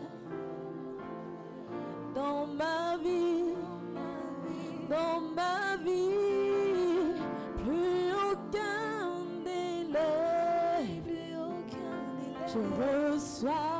dans 2.14 2.46
ma 2.48 2.98
vie, 3.02 3.54
dans 4.90 5.20
ma 5.34 5.76
vie. 5.82 7.14
Plus 7.64 8.12
aucun 8.30 9.24
délai, 9.42 11.00
plus 11.02 11.34
aucun 11.48 11.98
délai. 12.20 12.46
Je 12.46 12.58
reçois 13.14 13.75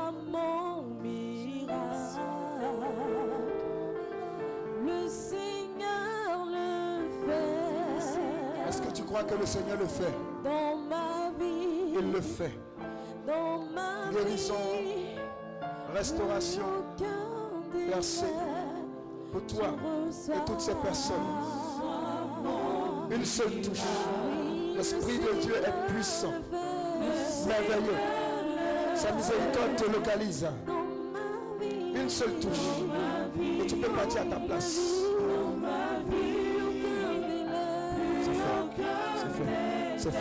crois 9.07 9.23
que 9.23 9.35
le 9.35 9.45
Seigneur 9.45 9.77
le 9.79 9.85
fait 9.87 10.13
dans 10.43 10.75
ma 10.89 11.31
vie, 11.39 11.93
Il 11.99 12.11
le 12.11 12.21
fait. 12.21 12.51
dans 13.25 13.59
ma 13.73 14.11
Guérison, 14.11 14.53
vie. 14.81 15.17
Restauration. 15.95 16.63
Percée 17.89 18.25
pour 19.31 19.41
toi 19.45 19.67
et 20.33 20.45
toutes 20.45 20.59
ces 20.61 20.75
personnes. 20.75 21.15
Une 23.09 23.25
seule 23.25 23.61
touche. 23.61 23.79
L'Esprit 24.75 25.17
de 25.19 25.41
Dieu 25.41 25.55
est 25.55 25.91
puissant, 25.93 26.33
merveilleux. 27.47 27.97
Sa 28.93 29.11
miséricorde 29.11 29.75
te 29.77 29.85
localise. 29.91 30.47
Une 31.95 32.09
seule 32.09 32.33
touche. 32.39 32.83
Et 33.61 33.65
tu 33.65 33.75
peux 33.77 33.89
partir 33.89 34.21
à 34.21 34.25
ta 34.25 34.35
place. 34.41 34.96
C'est 39.97 40.11
fait. 40.11 40.17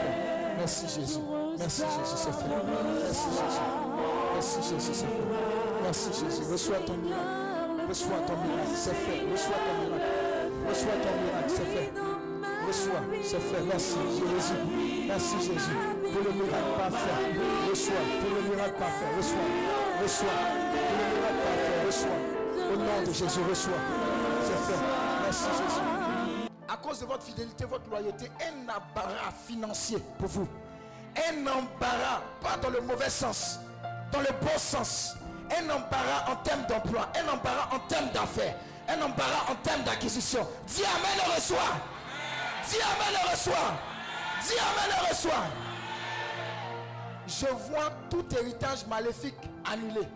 Merci 0.58 0.86
Jésus. 0.88 1.18
Merci 1.58 1.82
Jésus. 1.82 2.16
C'est 2.16 2.32
fait. 2.32 2.48
Merci 3.04 3.28
Jésus. 3.36 3.60
Merci 4.34 4.58
Jésus. 4.62 4.92
C'est 4.94 5.04
fait. 5.04 5.22
Merci 5.82 6.08
Jésus. 6.12 6.42
Reçois 6.50 6.78
ton 6.86 6.96
miracle. 6.96 7.86
Reçois 7.88 8.20
ton 8.26 8.36
miracle. 8.40 8.74
C'est 8.74 8.94
fait. 8.94 9.20
Reçois 9.30 9.60
ton 9.60 9.74
miracle. 9.84 10.08
Reçois 10.68 10.96
ton 11.04 11.12
miracle. 11.20 11.48
C'est 11.48 11.68
fait. 11.76 11.92
Reçois. 12.66 13.02
C'est 13.22 13.40
fait. 13.40 13.62
Merci 13.68 13.98
Jésus. 14.16 14.60
Merci 15.06 15.36
Jésus. 15.40 15.76
Pour 16.12 16.22
le 16.24 16.32
miracle 16.32 16.72
parfait. 16.78 17.20
Reçois. 17.68 18.04
Pour 18.20 18.30
le 18.34 18.42
miracle 18.48 18.78
parfait. 18.78 19.10
Reçois. 19.16 19.48
Reçois. 20.02 20.38
Le. 20.72 21.86
Reçois. 21.86 22.18
Au 22.72 22.76
nom 22.76 23.00
de 23.06 23.12
Jésus. 23.12 23.40
Reçois. 23.48 23.82
C'est 24.42 24.72
fait. 24.72 24.80
Merci 25.22 25.48
Jésus. 25.52 25.85
De 27.00 27.04
votre 27.04 27.24
fidélité, 27.24 27.66
votre 27.66 27.90
loyauté, 27.90 28.30
un 28.40 28.62
embarras 28.62 29.30
financier 29.46 29.98
pour 30.18 30.28
vous. 30.28 30.48
Un 31.14 31.42
embarras, 31.46 32.22
pas 32.40 32.56
dans 32.56 32.70
le 32.70 32.80
mauvais 32.80 33.10
sens, 33.10 33.58
dans 34.10 34.20
le 34.20 34.28
bon 34.40 34.56
sens. 34.56 35.14
Un 35.50 35.64
embarras 35.64 36.32
en 36.32 36.36
termes 36.36 36.64
d'emploi, 36.66 37.08
un 37.14 37.34
embarras 37.34 37.68
en 37.74 37.80
termes 37.80 38.08
d'affaires, 38.12 38.56
un 38.88 39.02
embarras 39.02 39.52
en 39.52 39.56
termes 39.56 39.82
d'acquisition. 39.82 40.48
Dis 40.66 40.84
Amen 40.84 41.26
le 41.26 41.34
reçoit. 41.34 41.76
Dis 42.66 42.76
Amen 42.80 43.20
le 43.22 43.30
reçoit. 43.30 43.74
Dis 44.42 44.54
Amen 44.58 44.96
le 44.98 45.08
reçoit. 45.10 45.44
Je 47.26 47.46
vois 47.70 47.90
tout 48.08 48.24
héritage 48.38 48.86
maléfique 48.86 49.36
annulé. 49.70 50.08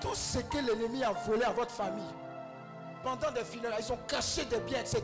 Tout 0.00 0.14
ce 0.14 0.38
que 0.38 0.58
l'ennemi 0.58 1.02
a 1.02 1.10
volé 1.10 1.42
à 1.42 1.50
votre 1.50 1.72
famille 1.72 2.04
pendant 3.04 3.30
des 3.30 3.44
funérailles, 3.44 3.84
ils 3.86 3.92
ont 3.92 3.98
caché 4.08 4.46
des 4.46 4.58
biens, 4.60 4.80
etc. 4.80 5.02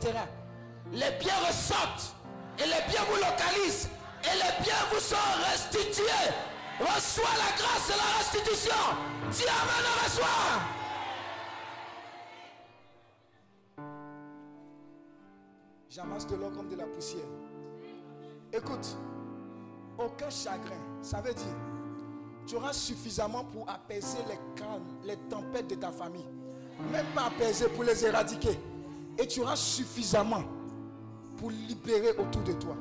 Les 0.90 1.10
biens 1.20 1.38
ressortent 1.46 2.14
et 2.58 2.62
les 2.62 2.90
biens 2.90 3.04
vous 3.08 3.16
localisent 3.16 3.90
et 4.24 4.34
les 4.34 4.64
biens 4.64 4.74
vous 4.92 5.00
sont 5.00 5.16
restitués. 5.52 6.32
Reçois 6.80 7.28
la 7.36 7.56
grâce 7.58 7.88
de 7.88 7.92
la 7.92 8.18
restitution. 8.18 8.74
Dis 9.30 9.44
Amen, 9.44 9.86
reçois. 10.02 10.26
J'amasse 15.90 16.26
de 16.26 16.36
l'or 16.36 16.52
comme 16.52 16.68
de 16.68 16.76
la 16.76 16.86
poussière. 16.86 17.26
Écoute, 18.52 18.96
aucun 19.98 20.30
chagrin, 20.30 20.80
ça 21.02 21.20
veut 21.20 21.34
dire, 21.34 21.56
tu 22.46 22.56
auras 22.56 22.72
suffisamment 22.72 23.44
pour 23.44 23.68
apaiser 23.68 24.18
les 24.28 24.38
calmes, 24.56 24.98
les 25.04 25.16
tempêtes 25.28 25.68
de 25.68 25.74
ta 25.74 25.90
famille 25.92 26.39
même 26.92 27.06
pas 27.14 27.26
apaiser 27.26 27.68
pour 27.68 27.84
les 27.84 28.04
éradiquer. 28.04 28.58
Et 29.18 29.26
tu 29.26 29.40
auras 29.40 29.56
suffisamment 29.56 30.42
pour 31.36 31.50
libérer 31.50 32.10
autour 32.18 32.42
de 32.42 32.52
toi. 32.52 32.76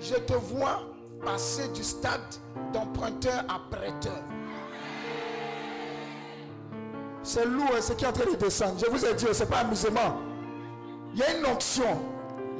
Je 0.00 0.14
te 0.14 0.34
vois 0.34 0.82
passer 1.24 1.68
du 1.68 1.82
stade 1.82 2.36
d'emprunteur 2.72 3.44
à 3.48 3.60
prêteur. 3.70 4.22
C'est 7.22 7.44
lourd 7.44 7.70
hein, 7.76 7.80
ce 7.80 7.92
qui 7.92 8.04
est 8.04 8.08
en 8.08 8.12
train 8.12 8.30
de 8.30 8.36
descendre. 8.36 8.78
Je 8.78 8.90
vous 8.90 9.04
ai 9.04 9.14
dit, 9.14 9.26
ce 9.32 9.42
n'est 9.42 9.48
pas 9.48 9.58
amusement. 9.58 10.18
Il 11.12 11.20
y 11.20 11.22
a 11.22 11.36
une 11.36 11.46
onction. 11.46 12.00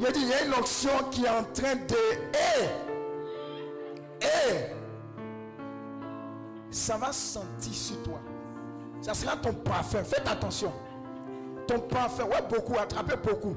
Il 0.00 0.12
dit, 0.12 0.20
il 0.20 0.28
y 0.28 0.32
a 0.32 0.44
une 0.44 0.54
onction 0.54 0.90
qui 1.10 1.24
est 1.24 1.28
en 1.28 1.44
train 1.44 1.74
de... 1.74 1.96
Eh, 2.34 2.68
eh, 4.20 4.26
ça 6.70 6.96
va 6.96 7.12
sentir 7.12 7.72
sur 7.72 8.02
toi. 8.02 8.20
Ça 9.00 9.14
sera 9.14 9.36
ton 9.36 9.52
parfum. 9.52 10.02
Faites 10.04 10.28
attention. 10.28 10.72
Ton 11.66 11.80
parfum, 11.80 12.24
ouais, 12.24 12.42
beaucoup, 12.48 12.78
attrapez 12.78 13.16
beaucoup. 13.16 13.56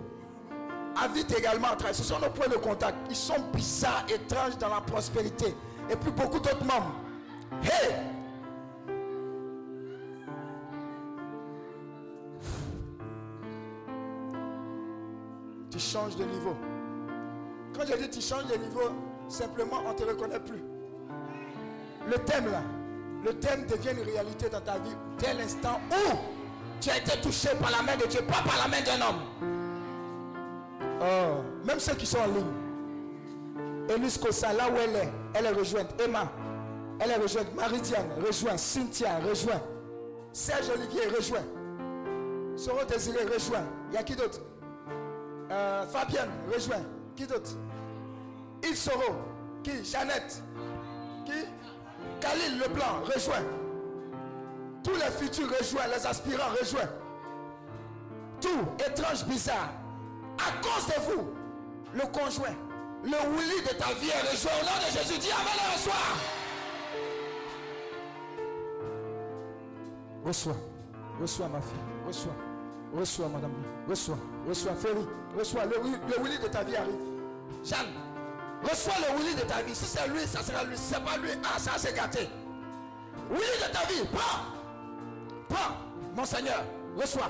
À 1.01 1.07
vite 1.07 1.33
également, 1.37 1.69
attrapez. 1.69 1.93
Ce 1.93 2.03
sont 2.03 2.19
nos 2.19 2.29
points 2.29 2.47
de 2.47 2.57
contact. 2.57 2.97
Ils 3.09 3.15
sont 3.15 3.39
bizarres, 3.53 4.05
étranges 4.09 4.57
dans 4.57 4.69
la 4.69 4.81
prospérité. 4.81 5.55
Et 5.89 5.95
puis 5.95 6.11
beaucoup 6.11 6.39
d'autres 6.39 6.65
membres. 6.65 6.93
Hey! 7.63 7.95
Tu 15.69 15.79
changes 15.79 16.15
de 16.15 16.25
niveau. 16.25 16.55
Quand 17.73 17.85
je 17.85 17.95
dis 17.95 18.09
tu 18.09 18.21
changes 18.21 18.45
de 18.45 18.57
niveau, 18.57 18.91
simplement 19.29 19.81
on 19.85 19.89
ne 19.89 19.93
te 19.93 20.03
reconnaît 20.03 20.39
plus. 20.39 20.61
Le 22.07 22.17
thème 22.25 22.51
là, 22.51 22.61
le 23.23 23.33
thème 23.39 23.65
devient 23.67 23.91
une 23.91 24.03
réalité 24.03 24.49
dans 24.49 24.61
ta 24.61 24.73
vie 24.79 24.95
dès 25.19 25.33
l'instant 25.33 25.79
où 25.91 26.15
tu 26.79 26.89
as 26.89 26.97
été 26.97 27.19
touché 27.21 27.49
par 27.59 27.71
la 27.71 27.81
main 27.83 27.95
de 27.95 28.07
Dieu, 28.07 28.21
pas 28.21 28.41
par 28.43 28.57
la 28.57 28.67
main 28.67 28.81
d'un 28.81 29.05
homme. 29.05 29.21
Oh, 31.01 31.65
même 31.65 31.79
ceux 31.79 31.93
qui 31.95 32.05
sont 32.05 32.19
en 32.19 32.27
ligne. 32.27 32.51
Elise 33.89 34.17
Kossa, 34.17 34.53
là 34.53 34.69
où 34.69 34.77
elle 34.77 34.95
est, 34.95 35.09
elle 35.33 35.45
est 35.45 35.51
rejointe. 35.51 35.99
Emma, 36.01 36.31
elle 36.99 37.11
est 37.11 37.17
rejointe. 37.17 37.53
Marie-Diane, 37.55 38.09
rejoint. 38.25 38.57
Cynthia, 38.57 39.19
rejoint. 39.19 39.61
Serge 40.31 40.69
Olivier, 40.75 41.01
rejoint. 41.15 41.43
Soro 42.55 42.83
Désiré, 42.85 43.25
rejoint. 43.25 43.63
Il 43.89 43.95
y 43.95 43.97
a 43.97 44.03
qui 44.03 44.15
d'autre? 44.15 44.39
Euh, 45.51 45.85
Fabienne, 45.87 46.29
rejoint. 46.53 46.83
Qui 47.15 47.25
d'autre? 47.27 47.51
Yves 48.63 48.77
Soro. 48.77 49.15
Qui? 49.63 49.83
Jeannette. 49.83 50.41
Qui? 51.25 51.33
Khalil 52.21 52.59
Leblanc, 52.59 53.01
rejoint. 53.13 53.43
Tous 54.83 54.93
les 54.95 55.11
futurs 55.11 55.49
rejoints, 55.57 55.87
les 55.95 56.05
aspirants 56.05 56.51
rejoints. 56.59 56.89
Tout 58.39 58.65
étrange, 58.79 59.25
bizarre. 59.25 59.71
À 60.37 60.51
cause 60.63 60.87
de 60.87 61.01
vous, 61.11 61.29
le 61.93 62.01
conjoint, 62.07 62.55
le 63.03 63.11
Willy 63.35 63.61
de 63.63 63.73
ta 63.75 63.93
vie 63.99 64.09
est 64.09 64.31
rejoint. 64.31 64.51
Au 64.61 64.65
nom 64.65 64.77
de 64.85 64.97
Jésus, 64.97 65.19
dis 65.19 65.31
Amen 65.31 65.53
et 65.55 65.75
reçois. 65.75 65.93
Reçois, 70.25 70.55
reçois 71.19 71.47
ma 71.47 71.59
fille, 71.61 71.79
reçois, 72.07 72.35
reçois 72.95 73.27
madame, 73.27 73.53
reçois, 73.89 74.17
reçois 74.47 74.75
Ferry, 74.75 75.05
reçois, 75.37 75.65
le, 75.65 75.71
le 75.71 76.23
Willy 76.23 76.37
de 76.37 76.47
ta 76.47 76.63
vie 76.63 76.75
arrive. 76.75 76.93
Jeanne, 77.63 77.87
reçois 78.63 78.93
le 78.99 79.17
Willy 79.17 79.35
de 79.35 79.41
ta 79.41 79.61
vie. 79.61 79.75
Si 79.75 79.85
c'est 79.85 80.07
lui, 80.07 80.25
ça 80.25 80.41
sera 80.41 80.63
lui. 80.63 80.77
Si 80.77 80.93
c'est 80.93 81.03
pas 81.03 81.17
lui, 81.17 81.29
ah, 81.43 81.59
ça 81.59 81.77
s'est 81.77 81.93
gâté. 81.93 82.29
Willy 83.29 83.67
de 83.67 83.73
ta 83.73 83.85
vie, 83.85 84.07
prends, 84.11 84.43
prends, 85.49 85.75
mon 86.15 86.25
Seigneur, 86.25 86.63
reçois, 86.97 87.29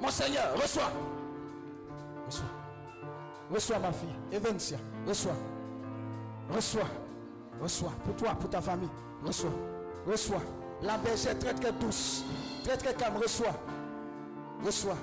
mon 0.00 0.08
Seigneur, 0.08 0.54
reçois, 0.54 0.90
reçois, 2.26 2.44
reçois 3.50 3.78
ma 3.78 3.92
fille, 3.92 4.14
Evencia, 4.32 4.78
reçois, 5.06 5.36
reçois, 6.50 6.88
reçois, 7.60 7.92
pour 8.04 8.16
toi, 8.16 8.34
pour 8.34 8.48
ta 8.48 8.60
famille, 8.60 8.90
reçois, 9.22 9.50
reçois. 10.06 10.42
La 10.82 10.98
bergère 10.98 11.38
très 11.38 11.54
très 11.54 11.72
douce, 11.72 12.24
très 12.62 12.76
très 12.76 12.94
calme, 12.94 13.16
reçois. 13.16 13.54
Reçois. 14.64 14.96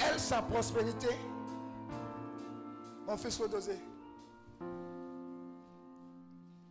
Elle, 0.00 0.18
sa 0.18 0.42
prospérité. 0.42 1.08
Mon 3.06 3.16
fils 3.16 3.40
dosé. 3.50 3.78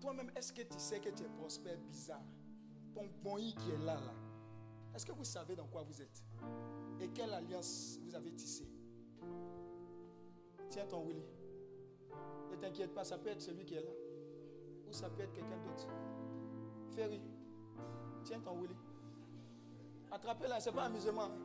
Toi-même, 0.01 0.31
est-ce 0.35 0.51
que 0.51 0.63
tu 0.63 0.79
sais 0.79 0.99
que 0.99 1.09
tu 1.09 1.23
es 1.23 1.29
prospère 1.37 1.77
bizarre? 1.77 2.23
Ton 2.95 3.07
bon 3.23 3.35
qui 3.35 3.69
est 3.71 3.85
là, 3.85 3.93
là. 3.93 4.13
Est-ce 4.95 5.05
que 5.05 5.11
vous 5.11 5.23
savez 5.23 5.55
dans 5.55 5.67
quoi 5.67 5.83
vous 5.83 6.01
êtes? 6.01 6.23
Et 6.99 7.07
quelle 7.09 7.31
alliance 7.33 7.99
vous 8.03 8.15
avez 8.15 8.31
tissée? 8.31 8.67
Tiens 10.69 10.85
ton 10.87 11.05
Willy. 11.05 11.23
Ne 12.51 12.55
t'inquiète 12.57 12.93
pas, 12.93 13.03
ça 13.03 13.17
peut 13.17 13.29
être 13.29 13.41
celui 13.41 13.63
qui 13.63 13.75
est 13.75 13.81
là. 13.81 13.91
Ou 14.89 14.91
ça 14.91 15.09
peut 15.09 15.21
être 15.21 15.33
quelqu'un 15.33 15.57
d'autre. 15.59 15.87
Ferry. 16.95 17.21
Tiens 18.23 18.39
ton 18.39 18.59
Willy. 18.59 18.75
Attrapez-la, 20.11 20.59
ce 20.59 20.69
n'est 20.69 20.75
pas 20.75 20.85
amusement. 20.85 21.25
Hein. 21.25 21.37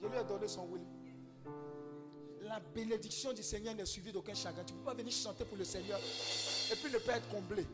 Je 0.00 0.06
lui 0.08 0.16
ai 0.16 0.24
donné 0.24 0.48
son 0.48 0.66
Willy. 0.66 0.86
La 2.40 2.58
bénédiction 2.58 3.32
du 3.32 3.42
Seigneur 3.42 3.74
n'est 3.74 3.86
suivie 3.86 4.12
d'aucun 4.12 4.34
chagrin. 4.34 4.64
Tu 4.64 4.72
ne 4.72 4.78
peux 4.78 4.84
pas 4.84 4.94
venir 4.94 5.12
chanter 5.12 5.44
pour 5.44 5.56
le 5.56 5.64
Seigneur 5.64 6.00
et 6.00 6.74
puis 6.74 6.90
ne 6.90 6.98
pas 6.98 7.18
être 7.18 7.28
comblé. 7.28 7.66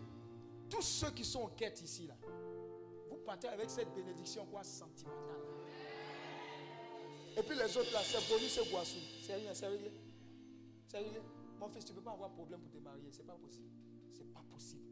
Tous 0.69 0.83
ceux 0.83 1.11
qui 1.11 1.25
sont 1.25 1.43
en 1.43 1.49
quête 1.49 1.81
ici, 1.83 2.07
là, 2.07 2.15
vous 3.11 3.17
partez 3.25 3.49
avec 3.49 3.71
cette 3.71 3.93
bénédiction 3.95 4.47
quoi 4.47 4.63
sentimentale. 4.63 5.41
Et 7.37 7.43
puis 7.43 7.57
les 7.57 7.77
autres 7.77 7.93
là, 7.93 8.01
c'est 8.03 8.29
bonus, 8.29 8.53
c'est 8.53 8.71
boisson. 8.71 8.99
C'est 9.23 9.35
rien, 9.37 9.55
c'est 9.55 9.69
réglé. 9.69 9.93
C'est 10.89 10.99
réglé. 10.99 11.21
Mon 11.61 11.69
fils, 11.69 11.85
tu 11.85 11.93
ne 11.93 11.99
peux 11.99 12.05
pas 12.05 12.13
avoir 12.13 12.31
problème 12.31 12.61
pour 12.61 12.71
te 12.71 12.79
marier. 12.79 13.09
C'est 13.13 13.27
pas 13.27 13.35
possible. 13.35 13.69
C'est 14.13 14.33
pas 14.33 14.43
possible. 14.53 14.83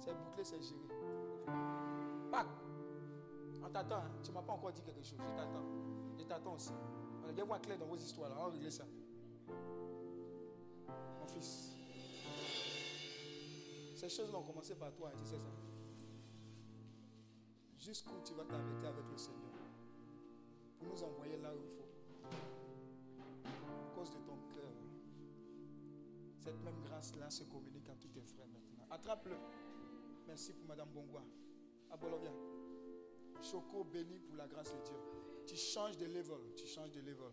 C'est 0.00 0.14
bouclé, 0.14 0.44
c'est 0.44 0.62
géré. 0.62 0.80
Pas. 2.30 2.46
On 3.64 3.70
t'attend. 3.70 3.96
Hein. 3.96 4.10
Tu 4.22 4.30
ne 4.30 4.34
m'as 4.34 4.42
pas 4.42 4.52
encore 4.52 4.72
dit 4.72 4.82
quelque 4.82 5.02
chose. 5.02 5.18
Je 5.26 5.34
t'attends. 5.34 5.64
Je 6.18 6.24
t'attends 6.24 6.54
aussi. 6.54 6.72
On 7.24 7.28
a 7.28 7.32
des 7.32 7.42
voix 7.42 7.58
claires 7.58 7.78
dans 7.78 7.86
vos 7.86 7.96
histoires. 7.96 8.30
On 8.32 8.44
va 8.44 8.50
régler 8.50 8.70
ça. 8.70 8.84
Mon 10.88 11.26
fils. 11.28 11.76
Ces 14.02 14.08
choses-là 14.08 14.38
ont 14.38 14.42
commencé 14.42 14.74
par 14.74 14.92
toi. 14.92 15.12
Tu 15.16 15.24
sais 15.24 15.38
ça. 15.38 15.52
Jusqu'où 17.78 18.20
tu 18.24 18.34
vas 18.34 18.44
t'arrêter 18.44 18.84
avec 18.84 19.04
le 19.08 19.16
Seigneur. 19.16 19.52
Pour 20.76 20.88
nous 20.88 21.02
envoyer 21.04 21.36
là 21.36 21.54
où 21.54 21.60
il 21.62 21.68
faut. 21.68 21.86
À 23.44 23.94
cause 23.94 24.10
de 24.10 24.18
ton 24.26 24.38
cœur. 24.52 24.72
Cette 26.40 26.60
même 26.64 26.80
grâce-là 26.82 27.30
se 27.30 27.44
communique 27.44 27.88
à 27.90 27.94
tous 27.94 28.08
tes 28.08 28.22
frères 28.22 28.48
maintenant. 28.48 28.88
Attrape-le. 28.90 29.36
Merci 30.26 30.52
pour 30.54 30.66
Madame 30.66 30.88
Bongwa. 30.88 31.22
Abolovia. 31.92 32.32
Choco 33.40 33.84
béni 33.84 34.18
pour 34.18 34.34
la 34.34 34.48
grâce 34.48 34.72
de 34.72 34.80
Dieu. 34.80 34.96
Tu 35.46 35.54
changes 35.54 35.96
de 35.96 36.06
level. 36.06 36.54
Tu 36.56 36.66
changes 36.66 36.90
de 36.90 37.00
level. 37.00 37.30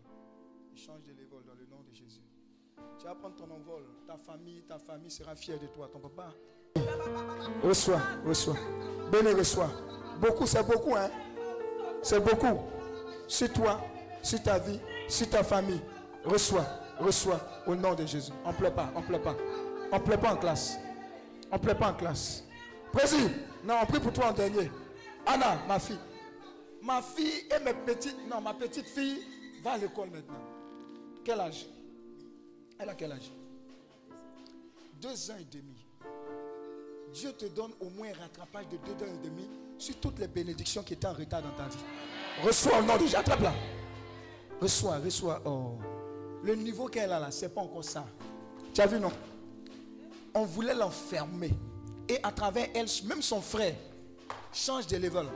Tu 0.68 0.76
changes 0.76 1.02
de 1.02 1.10
level 1.10 1.42
dans 1.44 1.54
le 1.54 1.66
nom 1.66 1.82
de 1.82 1.92
Jésus. 1.92 2.22
Tu 2.96 3.06
vas 3.06 3.16
prendre 3.16 3.34
ton 3.34 3.50
envol. 3.50 3.82
Ta 4.06 4.16
famille, 4.16 4.62
ta 4.62 4.78
famille 4.78 5.10
sera 5.10 5.34
fière 5.34 5.58
de 5.58 5.66
toi. 5.66 5.88
Ton 5.88 5.98
papa. 5.98 6.32
Reçois, 7.62 8.00
reçois. 8.26 8.56
Béni, 9.10 9.32
reçois. 9.32 9.70
Beaucoup, 10.20 10.46
c'est 10.46 10.62
beaucoup, 10.62 10.94
hein. 10.94 11.10
C'est 12.02 12.20
beaucoup. 12.20 12.60
C'est 13.28 13.52
toi, 13.52 13.80
c'est 14.22 14.42
ta 14.42 14.58
vie, 14.58 14.80
c'est 15.08 15.30
ta 15.30 15.44
famille. 15.44 15.80
Reçois, 16.24 16.66
reçois 16.98 17.40
au 17.66 17.74
nom 17.74 17.94
de 17.94 18.04
Jésus. 18.06 18.32
On 18.44 18.50
ne 18.50 18.56
plaît 18.56 18.70
pas, 18.70 18.90
on 18.94 19.00
ne 19.00 19.06
plaît 19.06 19.18
pas. 19.18 19.36
On 19.92 19.98
ne 19.98 20.02
plaît 20.02 20.18
pas 20.18 20.32
en 20.32 20.36
classe. 20.36 20.78
On 21.50 21.56
ne 21.56 21.60
plaît 21.60 21.74
pas 21.74 21.90
en 21.90 21.94
classe. 21.94 22.44
Président, 22.92 23.30
non, 23.64 23.74
on 23.82 23.86
prie 23.86 24.00
pour 24.00 24.12
toi 24.12 24.26
en 24.28 24.32
dernier. 24.32 24.70
Anna, 25.26 25.58
ma 25.68 25.78
fille. 25.78 25.98
Ma 26.82 27.02
fille 27.02 27.46
et 27.54 27.62
mes 27.64 27.74
petites. 27.74 28.16
Non, 28.28 28.40
ma 28.40 28.54
petite 28.54 28.86
fille 28.86 29.22
va 29.62 29.72
à 29.72 29.78
l'école 29.78 30.10
maintenant. 30.10 30.42
Quel 31.24 31.40
âge? 31.40 31.66
Elle 32.78 32.88
a 32.88 32.94
quel 32.94 33.12
âge? 33.12 33.30
Deux 35.00 35.30
ans 35.30 35.36
et 35.38 35.44
demi. 35.44 35.76
Dieu 37.12 37.32
te 37.32 37.46
donne 37.46 37.72
au 37.80 37.90
moins 37.90 38.08
un 38.08 38.22
rattrapage 38.22 38.66
de 38.68 38.76
deux 38.76 39.04
ans 39.04 39.08
et 39.08 39.26
demi 39.26 39.48
sur 39.78 39.96
toutes 39.96 40.18
les 40.18 40.28
bénédictions 40.28 40.82
qui 40.82 40.94
étaient 40.94 41.06
en 41.06 41.12
retard 41.12 41.42
dans 41.42 41.50
ta 41.50 41.64
vie. 41.68 41.82
Reçois 42.42 42.78
au 42.78 42.82
nom 42.82 42.96
de 42.96 43.06
Dieu. 43.06 43.18
Attrape-la. 43.18 43.52
Reçois, 44.60 44.98
reçois. 44.98 45.40
Oh. 45.44 45.78
Le 46.42 46.54
niveau 46.54 46.86
qu'elle 46.86 47.12
a 47.12 47.18
là, 47.18 47.30
c'est 47.30 47.52
pas 47.54 47.60
encore 47.60 47.84
ça. 47.84 48.06
Tu 48.72 48.80
as 48.80 48.86
vu, 48.86 49.00
non? 49.00 49.12
On 50.34 50.44
voulait 50.44 50.74
l'enfermer. 50.74 51.50
Et 52.08 52.18
à 52.22 52.30
travers 52.30 52.68
elle, 52.74 52.86
même 53.06 53.22
son 53.22 53.40
frère 53.40 53.74
change 54.52 54.86
de 54.86 54.96
level. 54.96 55.26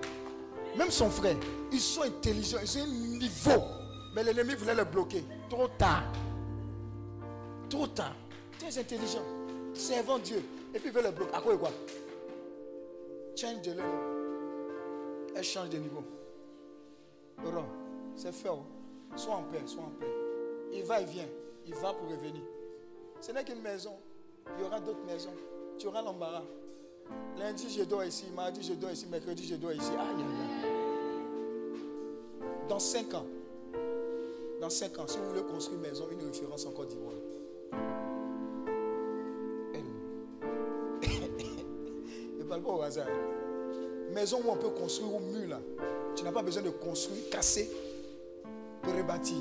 Même 0.77 0.91
son 0.91 1.09
frère, 1.09 1.37
ils 1.73 1.81
sont 1.81 2.03
intelligents, 2.03 2.59
ils 2.63 2.79
ont 2.79 2.83
un 2.83 3.19
niveau. 3.19 3.65
Mais 4.15 4.25
l'ennemi 4.25 4.55
voulait 4.55 4.75
le 4.75 4.85
bloquer. 4.85 5.25
Trop 5.49 5.69
tard. 5.69 6.05
Trop 7.69 7.87
tard. 7.89 8.15
Très 8.59 8.79
intelligent. 8.79 9.23
Servant 9.73 10.19
Dieu. 10.19 10.45
Et 10.75 10.79
puis 10.81 10.89
il 10.89 10.93
veut 10.93 11.03
le 11.03 11.11
bloquer. 11.13 11.35
À 11.35 11.41
quoi 11.41 11.55
et 11.55 11.59
quoi? 11.59 11.71
Change 13.37 13.63
de 13.63 13.71
level. 13.71 13.85
Elle 15.37 15.45
change 15.45 15.71
de 15.71 15.79
niveau. 15.79 16.03
C'est 18.17 18.33
fait. 18.33 18.49
Oh. 18.49 18.63
Sois 19.17 19.35
en 19.35 19.43
paix, 19.45 19.63
sois 19.67 19.85
en 19.85 19.91
paix. 19.99 20.13
Il 20.73 20.83
va 20.85 21.01
et 21.01 21.05
vient. 21.05 21.29
Il 21.67 21.75
va 21.75 21.93
pour 21.93 22.09
revenir. 22.09 22.43
Ce 23.21 23.33
n'est 23.33 23.45
qu'une 23.45 23.63
maison. 23.63 23.93
Il 24.57 24.63
y 24.63 24.67
aura 24.67 24.81
d'autres 24.81 25.05
maisons. 25.07 25.35
Tu 25.79 25.87
auras 25.87 26.03
l'embarras. 26.03 26.43
Lundi, 27.39 27.69
je 27.71 27.85
dois 27.85 28.07
ici. 28.07 28.27
Mardi, 28.35 28.63
je 28.63 28.75
dois 28.75 28.93
ici. 28.93 29.07
Mercredi, 29.07 29.47
je 29.47 29.55
dois 29.57 29.75
ici. 29.75 29.93
Dans 32.69 32.79
cinq 32.79 33.15
ans, 33.15 33.27
dans 34.61 34.71
cinq 34.71 34.99
ans, 34.99 35.07
si 35.07 35.19
vous 35.19 35.29
voulez 35.29 35.43
construire 35.43 35.79
une 35.79 35.87
maison, 35.89 36.09
une 36.11 36.27
référence 36.27 36.65
en 36.67 36.71
Côte 36.71 36.89
d'Ivoire. 36.89 37.15
Maison 44.13 44.41
où 44.45 44.51
on 44.51 44.57
peut 44.57 44.71
construire 44.71 45.15
au 45.15 45.21
mur. 45.21 45.59
Tu 46.15 46.25
n'as 46.25 46.33
pas 46.33 46.43
besoin 46.43 46.63
de 46.63 46.71
construire, 46.71 47.29
casser, 47.31 47.71
pour 48.83 48.95
rebâtir. 48.95 49.37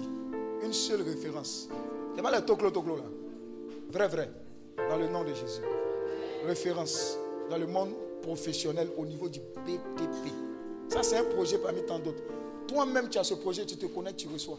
Une 0.63 0.73
seule 0.73 1.01
référence. 1.01 1.69
Il 2.09 2.13
n'y 2.13 2.19
a 2.19 2.23
pas 2.23 2.35
le 2.35 2.45
toclo 2.45 2.71
toclo 2.71 2.95
là. 2.95 3.03
Vrai, 3.91 4.07
vrai. 4.07 4.29
Dans 4.89 4.97
le 4.97 5.07
nom 5.07 5.23
de 5.23 5.33
Jésus. 5.33 5.61
Référence 6.45 7.17
dans 7.49 7.57
le 7.57 7.67
monde 7.67 7.91
professionnel 8.21 8.87
au 8.97 9.05
niveau 9.05 9.29
du 9.29 9.39
BTP. 9.39 10.31
Ça, 10.89 11.03
c'est 11.03 11.17
un 11.17 11.23
projet 11.23 11.57
parmi 11.57 11.83
tant 11.83 11.99
d'autres. 11.99 12.23
Toi-même, 12.67 13.09
tu 13.09 13.17
as 13.17 13.23
ce 13.23 13.33
projet, 13.35 13.65
tu 13.65 13.77
te 13.77 13.85
connais, 13.85 14.13
tu 14.13 14.27
reçois. 14.27 14.57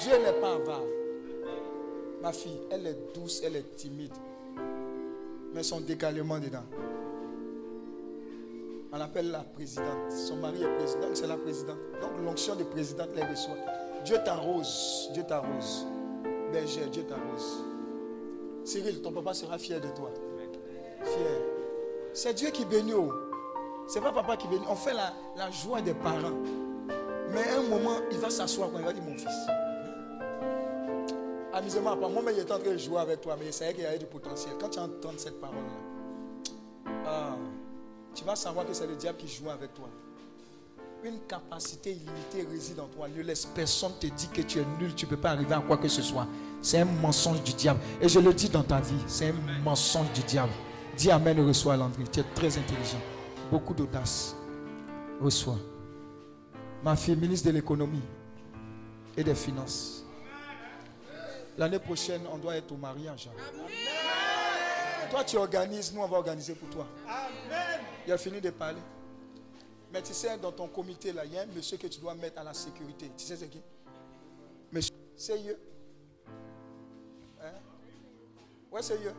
Dieu 0.00 0.12
n'est 0.18 0.40
pas 0.40 0.54
avare. 0.54 0.82
Ma 2.22 2.32
fille, 2.32 2.58
elle 2.70 2.86
est 2.86 2.98
douce, 3.14 3.42
elle 3.44 3.56
est 3.56 3.76
timide. 3.76 4.12
Mais 5.52 5.62
son 5.62 5.80
décalement 5.80 6.38
dedans. 6.38 6.64
On 8.96 9.00
appelle 9.02 9.30
la 9.30 9.40
présidente. 9.40 10.10
Son 10.10 10.36
mari 10.36 10.62
est 10.62 10.76
président, 10.78 11.08
c'est 11.12 11.26
la 11.26 11.36
présidente. 11.36 11.76
Donc 12.00 12.12
l'onction 12.24 12.56
de 12.56 12.64
présidente 12.64 13.10
les 13.14 13.24
reçoit. 13.24 13.56
Dieu 14.06 14.16
t'arrose. 14.24 15.10
Dieu 15.12 15.22
t'arrose. 15.22 15.86
Berger, 16.50 16.86
Dieu 16.86 17.02
t'arrose. 17.02 17.62
Cyril, 18.64 19.02
ton 19.02 19.12
papa 19.12 19.34
sera 19.34 19.58
fier 19.58 19.82
de 19.82 19.88
toi. 19.88 20.10
Fier. 21.02 21.42
C'est 22.14 22.32
Dieu 22.32 22.48
qui 22.50 22.64
bénit. 22.64 22.94
oh. 22.94 23.12
C'est 23.86 24.00
pas 24.00 24.12
papa 24.12 24.34
qui 24.38 24.48
bénit. 24.48 24.64
On 24.66 24.74
fait 24.74 24.94
la, 24.94 25.50
joie 25.50 25.82
des 25.82 25.92
parents. 25.92 26.32
Mais 27.34 27.46
à 27.50 27.58
un 27.58 27.62
moment, 27.64 27.98
il 28.10 28.16
va 28.16 28.30
s'asseoir 28.30 28.70
quand 28.72 28.78
il 28.78 28.84
va 28.84 28.92
dire 28.94 29.02
mon 29.02 29.14
fils. 29.14 29.46
Amusement, 31.52 31.96
pas 31.98 32.08
moi, 32.08 32.22
mais 32.24 32.32
il 32.32 32.38
est 32.38 32.50
en 32.50 32.58
train 32.58 32.72
de 32.72 32.78
jouer 32.78 33.00
avec 33.00 33.20
toi, 33.20 33.36
mais 33.38 33.52
c'est 33.52 33.74
qu'il 33.74 33.82
y 33.82 33.86
a 33.86 33.98
du 33.98 34.06
potentiel. 34.06 34.54
Quand 34.58 34.70
tu 34.70 34.78
entends 34.78 35.12
cette 35.18 35.38
parole-là, 35.38 35.85
tu 38.16 38.24
vas 38.24 38.34
savoir 38.34 38.66
que 38.66 38.72
c'est 38.72 38.86
le 38.86 38.96
diable 38.96 39.18
qui 39.18 39.28
joue 39.28 39.50
avec 39.50 39.74
toi. 39.74 39.88
Une 41.04 41.20
capacité 41.28 41.92
illimitée 41.92 42.50
réside 42.50 42.80
en 42.80 42.86
toi. 42.86 43.06
Ne 43.08 43.22
laisse 43.22 43.44
personne 43.44 43.92
te 44.00 44.06
dire 44.06 44.32
que 44.32 44.40
tu 44.40 44.58
es 44.58 44.64
nul, 44.80 44.94
tu 44.94 45.04
ne 45.04 45.10
peux 45.10 45.16
pas 45.18 45.32
arriver 45.32 45.54
à 45.54 45.60
quoi 45.60 45.76
que 45.76 45.86
ce 45.86 46.02
soit. 46.02 46.26
C'est 46.62 46.80
un 46.80 46.86
mensonge 46.86 47.42
du 47.42 47.52
diable. 47.52 47.78
Et 48.00 48.08
je 48.08 48.18
le 48.18 48.32
dis 48.32 48.48
dans 48.48 48.62
ta 48.62 48.80
vie, 48.80 48.94
c'est 49.06 49.28
un 49.28 49.62
mensonge 49.62 50.10
du 50.14 50.22
diable. 50.22 50.52
Dis 50.96 51.10
Amen 51.10 51.38
et 51.38 51.42
reçois 51.42 51.76
Landry. 51.76 52.04
Tu 52.10 52.20
es 52.20 52.24
très 52.34 52.56
intelligent. 52.56 53.00
Beaucoup 53.50 53.74
d'audace. 53.74 54.34
Reçois. 55.20 55.58
Ma 56.82 56.96
fille, 56.96 57.16
ministre 57.16 57.48
de 57.48 57.52
l'économie 57.52 58.02
et 59.16 59.22
des 59.22 59.34
finances. 59.34 60.04
L'année 61.58 61.78
prochaine, 61.78 62.22
on 62.32 62.38
doit 62.38 62.56
être 62.56 62.72
au 62.72 62.76
mariage. 62.76 63.28
Toi, 65.16 65.24
tu 65.24 65.38
organises, 65.38 65.94
nous, 65.94 66.02
on 66.02 66.06
va 66.06 66.18
organiser 66.18 66.54
pour 66.54 66.68
toi. 66.68 66.86
Il 68.06 68.12
a 68.12 68.18
fini 68.18 68.38
de 68.38 68.50
parler. 68.50 68.82
Mais 69.90 70.02
tu 70.02 70.12
sais, 70.12 70.36
dans 70.36 70.52
ton 70.52 70.68
comité, 70.68 71.10
là, 71.10 71.24
il 71.24 71.32
y 71.32 71.38
a 71.38 71.40
un 71.40 71.46
monsieur 71.46 71.78
que 71.78 71.86
tu 71.86 71.98
dois 72.00 72.14
mettre 72.14 72.38
à 72.38 72.44
la 72.44 72.52
sécurité. 72.52 73.10
Tu 73.16 73.24
sais 73.24 73.34
c'est 73.36 73.48
qui? 73.48 73.62
Monsieur, 74.70 74.92
sérieux 75.16 75.58
Hein? 77.40 77.46
Ouais, 78.70 78.82
sérieux. 78.82 79.14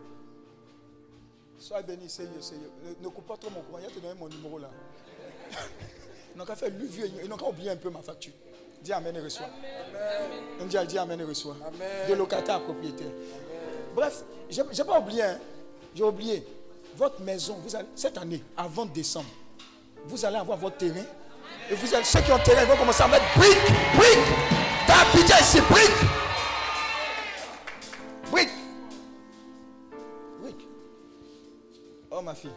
Sois 1.58 1.82
béni, 1.82 2.08
sérieux, 2.08 2.42
sérieux. 2.42 2.70
Ne, 2.84 3.04
ne 3.04 3.10
coupe 3.10 3.26
pas 3.26 3.38
trop 3.38 3.50
mon 3.50 3.62
courant. 3.64 3.80
Il 3.82 3.86
a 3.88 3.90
te 3.90 4.00
donné 4.00 4.14
mon 4.20 4.28
numéro 4.30 4.60
là. 4.60 4.70
Ils 6.36 6.38
n'ont 6.38 6.46
qu'à 6.46 6.56
faire 6.56 6.70
lui 6.70 6.86
vieux. 6.86 7.10
Ils 7.24 7.28
n'ont 7.28 7.38
qu'à 7.38 7.48
oublier 7.48 7.72
un 7.72 7.76
peu 7.76 7.90
ma 7.90 8.04
facture. 8.04 8.34
Dis 8.84 8.94
Amen 8.94 9.16
et 9.16 9.22
reçois. 9.22 9.48
Dit, 10.70 10.78
dis 10.90 10.98
Amen 11.00 11.20
et 11.20 11.24
reçois. 11.24 11.56
De 12.08 12.14
locataire 12.14 12.58
à 12.58 12.60
propriétaire. 12.60 13.10
Bref, 13.96 14.24
je 14.48 14.62
n'ai 14.62 14.84
pas 14.88 15.00
oublié. 15.00 15.24
hein. 15.24 15.40
J'ai 15.98 16.04
oublié. 16.04 16.44
Votre 16.96 17.22
maison, 17.22 17.56
vous 17.64 17.76
allez, 17.76 17.88
cette 17.96 18.18
année, 18.20 18.44
avant 18.56 18.86
décembre, 18.86 19.30
vous 20.06 20.24
allez 20.26 20.36
avoir 20.38 20.56
votre 20.58 20.78
terrain. 20.78 21.04
Et 21.72 21.74
vous 21.74 21.96
allez, 21.96 22.04
ceux 22.04 22.22
qui 22.22 22.32
ont 22.32 22.38
terrain, 22.38 22.62
ils 22.62 22.68
vont 22.68 22.78
commencer 22.78 23.02
à 23.02 23.08
mettre 23.08 23.26
briques, 23.36 23.74
briques. 23.96 24.28
T'as 24.86 25.10
habité 25.10 25.34
ici, 25.42 25.60
briques. 25.62 25.90
Briques. 28.32 28.50
Briques. 30.44 30.68
Oh 32.12 32.22
ma 32.22 32.36
fille. 32.36 32.52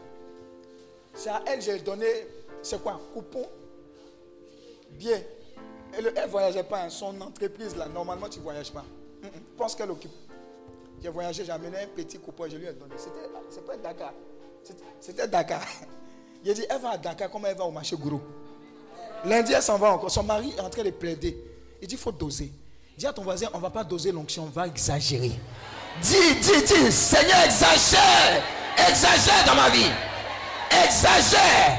C'est 1.15 1.31
à 1.31 1.43
elle 1.47 1.61
que 1.61 1.65
j'ai 1.65 1.79
donné, 1.79 2.07
c'est 2.63 2.83
quoi 2.83 3.01
Coupon? 3.15 3.47
Bien. 4.91 5.19
Elle 5.97 6.05
ne 6.05 6.27
voyageait 6.29 6.63
pas. 6.65 6.83
hein. 6.83 6.91
Son 6.91 7.19
entreprise, 7.23 7.75
là, 7.75 7.89
normalement, 7.89 8.29
tu 8.29 8.39
ne 8.39 8.45
voyages 8.45 8.71
pas. 8.71 8.85
Mm. 9.23 9.29
Pense 9.57 9.75
qu'elle 9.75 9.91
occupe. 9.91 10.13
J'ai 11.03 11.09
voyagé, 11.09 11.45
j'ai 11.45 11.53
amené 11.53 11.79
un 11.79 11.87
petit 11.87 12.19
coupon, 12.19 12.45
je 12.51 12.57
lui 12.57 12.67
ai 12.67 12.73
donné. 12.73 12.95
C'était, 12.97 13.29
c'est 13.49 13.65
pas 13.65 13.77
Dakar. 13.77 14.13
C'était, 14.63 14.85
c'était 15.01 15.29
Dakar. 15.29 15.63
J'ai 16.45 16.55
dit, 16.55 16.65
elle 16.71 16.81
va 16.81 16.91
à 16.93 16.99
Dakar, 16.99 17.31
comment 17.31 17.49
elle 17.49 17.57
va 17.57 17.65
au 17.65 17.71
marché 17.71 17.97
gros 17.97 18.21
Lundi, 19.25 19.53
elle 19.53 19.63
s'en 19.63 19.77
va 19.77 19.93
encore. 19.93 20.11
Son 20.11 20.23
mari 20.23 20.55
est 20.57 20.61
en 20.61 20.71
train 20.71 20.83
de 20.83 20.91
plaider. 20.91 21.37
Il 21.83 21.89
dit, 21.89 21.95
il 21.95 21.99
faut 22.01 22.13
doser. 22.13 22.51
Dis 22.97 23.07
à 23.07 23.13
ton 23.13 23.23
voisin, 23.23 23.49
on 23.53 23.59
ne 23.59 23.63
va 23.63 23.71
pas 23.71 23.85
doser 23.85 24.11
l'onction, 24.13 24.45
on 24.45 24.47
va 24.51 24.67
exagérer. 24.67 25.33
Dis, 26.03 26.35
dis, 26.41 26.63
dis, 26.63 26.93
Seigneur, 26.93 27.45
exagère. 27.45 28.43
Exagère 28.89 29.45
dans 29.47 29.55
ma 29.55 29.69
vie. 29.71 29.91
Exagère. 30.85 31.79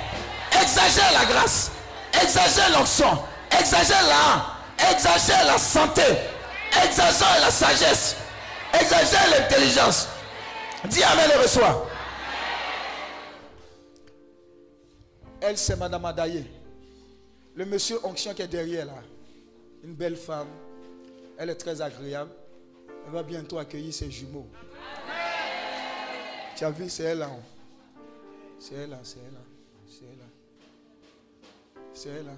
Exagère 0.62 1.12
la 1.14 1.26
grâce. 1.26 1.72
Exagère 2.22 2.78
l'onction. 2.78 3.18
Exagère 3.60 4.04
la 4.08 4.92
Exagère 4.92 5.46
la 5.46 5.58
santé. 5.58 6.02
Exagère 6.84 7.40
la 7.42 7.52
sagesse. 7.52 8.16
Exagère 8.74 9.30
l'intelligence. 9.32 10.08
Dis 10.90 11.04
Amen 11.04 11.30
et 11.34 11.38
reçois. 11.42 11.88
Elle, 15.42 15.58
c'est 15.58 15.76
Madame 15.76 16.06
Adaye. 16.06 16.46
Le 17.56 17.66
monsieur 17.66 18.00
onction 18.06 18.34
qui 18.34 18.42
est 18.42 18.48
derrière 18.48 18.86
là. 18.86 18.94
Une 19.84 19.94
belle 19.94 20.16
femme. 20.16 20.48
Elle 21.38 21.50
est 21.50 21.56
très 21.56 21.82
agréable. 21.82 22.32
Elle 23.06 23.12
va 23.12 23.24
bientôt 23.24 23.58
accueillir 23.58 23.94
ses 23.94 24.10
jumeaux. 24.12 24.48
Tu 26.56 26.64
as 26.64 26.70
vu, 26.70 26.90
c'est 26.90 27.04
elle 27.04 27.20
là. 27.20 27.28
haut 27.28 27.42
C'est 28.60 28.76
elle 28.76 28.92
là, 28.92 29.00
c'est 29.04 29.18
elle 29.18 29.34
là. 29.34 29.40
C'est 29.88 30.06
elle 30.06 30.20
là. 30.20 30.26
C'est 31.94 32.10
elle 32.10 32.26
là. 32.26 32.32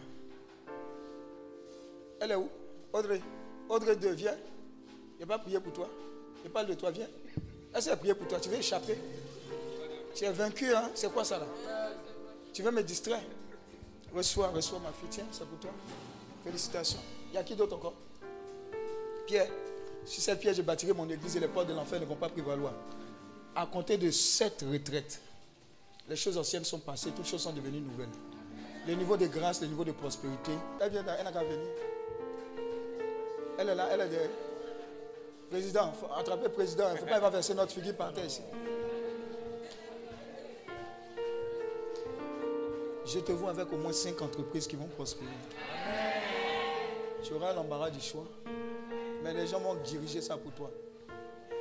Elle 2.21 2.31
est 2.31 2.35
où? 2.35 2.49
Audrey. 2.93 3.21
Audrey 3.67 3.95
2, 3.97 4.11
viens. 4.11 4.35
Il 5.17 5.21
n'a 5.21 5.27
pas 5.27 5.39
prié 5.39 5.59
pour 5.59 5.73
toi. 5.73 5.89
Il 6.43 6.49
parle 6.51 6.67
de 6.67 6.73
toi, 6.73 6.91
viens. 6.91 7.07
Elle 7.73 7.81
s'est 7.81 7.95
prié 7.95 8.13
pour 8.13 8.27
toi. 8.27 8.39
Tu 8.39 8.49
veux 8.49 8.57
échapper 8.57 8.97
Tu 10.13 10.25
es 10.25 10.31
vaincu, 10.31 10.73
hein 10.73 10.89
C'est 10.93 11.11
quoi 11.11 11.23
ça 11.23 11.39
là? 11.39 11.47
Tu 12.53 12.61
veux 12.61 12.71
me 12.71 12.83
distraire? 12.83 13.21
Reçois, 14.13 14.49
reçois 14.49 14.79
ma 14.79 14.91
fille. 14.91 15.09
Tiens, 15.09 15.25
c'est 15.31 15.47
pour 15.47 15.57
toi. 15.59 15.71
Félicitations. 16.43 16.99
Il 17.31 17.35
y 17.35 17.37
a 17.37 17.43
qui 17.43 17.55
d'autre 17.55 17.75
encore? 17.75 17.95
Pierre. 19.25 19.49
Si 20.05 20.21
cette 20.21 20.39
pierre, 20.39 20.53
je 20.53 20.61
bâtirai 20.61 20.93
mon 20.93 21.09
église 21.09 21.35
et 21.37 21.39
les 21.39 21.47
portes 21.47 21.67
de 21.67 21.73
l'enfer 21.73 21.99
ne 21.99 22.05
vont 22.05 22.15
pas 22.15 22.29
prévaloir. 22.29 22.73
À 23.55 23.65
compter 23.65 23.97
de 23.97 24.11
cette 24.11 24.65
retraite, 24.69 25.21
les 26.09 26.15
choses 26.15 26.37
anciennes 26.37 26.65
sont 26.65 26.79
passées, 26.79 27.11
toutes 27.15 27.25
choses 27.25 27.41
sont 27.41 27.53
devenues 27.53 27.79
nouvelles. 27.79 28.09
Le 28.85 28.95
niveau 28.95 29.15
de 29.15 29.27
grâce, 29.27 29.61
le 29.61 29.67
niveau 29.67 29.85
de 29.85 29.93
prospérité. 29.93 30.51
Elle 30.81 30.91
vient, 30.91 31.05
elle 31.17 31.23
n'a 31.23 31.31
qu'à 31.31 31.43
venir. 31.43 31.59
Elle 33.57 33.69
est 33.69 33.75
là, 33.75 33.87
elle 33.91 34.01
est 34.01 34.09
derrière. 34.09 34.29
Président, 35.53 35.91
faut 35.93 36.07
attraper 36.17 36.45
le 36.45 36.49
président. 36.49 36.85
Il 36.89 36.93
ne 36.93 36.97
faut 36.97 37.05
pas 37.05 37.17
il 37.17 37.21
va 37.21 37.29
verser 37.29 37.53
notre 37.53 37.71
figure 37.71 37.93
par 37.93 38.11
terre 38.11 38.25
ici. 38.25 38.41
Je 43.05 43.19
te 43.19 43.31
vois 43.33 43.51
avec 43.51 43.71
au 43.71 43.77
moins 43.77 43.93
cinq 43.93 44.19
entreprises 44.23 44.65
qui 44.65 44.75
vont 44.75 44.87
prospérer. 44.87 45.29
Tu 47.21 47.33
auras 47.35 47.53
l'embarras 47.53 47.91
du 47.91 48.01
choix. 48.01 48.25
Mais 49.23 49.31
les 49.35 49.45
gens 49.45 49.59
vont 49.59 49.75
diriger 49.75 50.21
ça 50.21 50.37
pour 50.37 50.53
toi. 50.53 50.71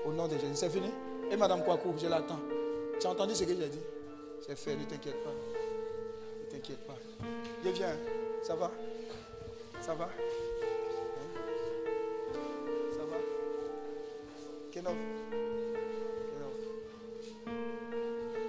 Au 0.06 0.12
nom 0.12 0.26
de 0.26 0.38
Jésus. 0.38 0.54
C'est 0.54 0.70
fini? 0.70 0.90
Et 1.30 1.36
Madame 1.36 1.62
Kouakou, 1.62 1.92
je 1.98 2.06
l'attends. 2.06 2.40
Tu 2.98 3.06
as 3.06 3.10
entendu 3.10 3.34
ce 3.34 3.44
que 3.44 3.50
j'ai 3.50 3.68
dit? 3.68 3.82
C'est 4.40 4.56
fait, 4.56 4.74
ne 4.74 4.84
t'inquiète 4.84 5.22
pas. 5.22 5.34
Ne 6.40 6.50
t'inquiète 6.50 6.86
pas. 6.86 6.96
Je 7.62 7.68
viens. 7.68 7.94
Ça 8.42 8.54
va? 8.54 8.70
Ça 9.82 9.94
va? 9.94 10.08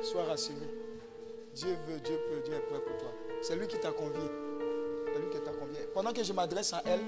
Sois 0.01 0.23
rassuré. 0.23 0.57
Dieu 1.55 1.69
veut, 1.87 1.99
Dieu 1.99 2.19
peut, 2.29 2.41
Dieu 2.43 2.53
est 2.53 2.59
prêt 2.59 2.79
pour 2.79 2.97
toi. 2.97 3.11
C'est 3.41 3.55
lui 3.55 3.67
qui 3.67 3.77
t'a 3.77 3.91
convié. 3.91 4.29
C'est 5.13 5.19
lui 5.19 5.29
qui 5.31 5.39
t'a 5.39 5.51
convié. 5.51 5.79
Pendant 5.93 6.11
que 6.11 6.23
je 6.23 6.33
m'adresse 6.33 6.73
à 6.73 6.81
elle, 6.85 6.99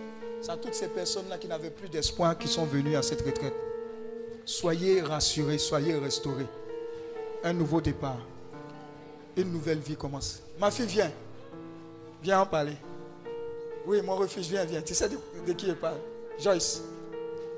c'est 0.42 0.52
à 0.52 0.58
toutes 0.58 0.74
ces 0.74 0.88
personnes-là 0.88 1.38
qui 1.38 1.48
n'avaient 1.48 1.72
plus 1.72 1.90
d'espoir 1.90 2.38
qui 2.38 2.48
sont 2.48 2.66
venues 2.66 2.96
à 2.96 3.02
cette 3.02 3.22
retraite. 3.22 3.54
Soyez 4.46 5.02
rassurés, 5.02 5.58
soyez 5.58 5.96
restaurés. 5.96 6.48
Un 7.44 7.54
nouveau 7.54 7.82
départ. 7.82 8.20
Une 9.36 9.52
nouvelle 9.52 9.80
vie 9.80 9.96
commence. 9.98 10.42
Ma 10.60 10.72
fille, 10.72 10.86
viens. 10.86 11.12
Viens 12.24 12.42
en 12.42 12.46
parler. 12.46 12.78
Oui, 13.86 14.02
mon 14.02 14.16
refuge, 14.16 14.48
viens, 14.48 14.66
viens. 14.66 14.82
Tu 14.82 14.94
sais 14.94 15.10
de, 15.10 15.18
de 15.46 15.54
qui 15.54 15.68
je 15.68 15.74
parle? 15.74 15.98
Joyce. 16.40 16.82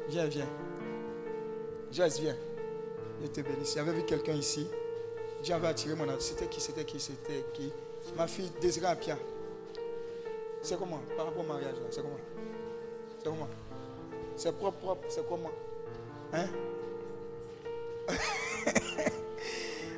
Viens, 0.09 0.25
viens. 0.25 0.47
Joyce, 1.91 2.19
viens. 2.19 2.35
Je 3.21 3.27
te 3.27 3.41
bénisse. 3.41 3.73
J'avais 3.75 3.93
vu 3.93 4.03
quelqu'un 4.03 4.33
ici. 4.33 4.67
Dieu 5.43 5.53
avait 5.55 5.67
attiré 5.67 5.95
mon 5.95 6.03
attention. 6.03 6.35
C'était 6.35 6.47
qui 6.47 6.59
C'était 6.61 6.85
qui 6.85 6.99
C'était 6.99 7.45
qui? 7.53 7.71
Ma 8.15 8.27
fille 8.27 8.51
Désirée 8.61 8.87
Apia. 8.87 9.17
C'est 10.61 10.77
comment? 10.77 10.99
Par 11.15 11.27
rapport 11.27 11.43
au 11.43 11.47
mariage, 11.47 11.75
là, 11.75 11.87
c'est 11.89 12.01
comment? 12.01 12.19
C'est 13.19 13.29
comment? 13.29 13.47
C'est 14.35 14.51
propre, 14.51 14.77
propre, 14.77 15.05
c'est 15.09 15.27
comment? 15.27 15.51
Hein? 16.33 16.45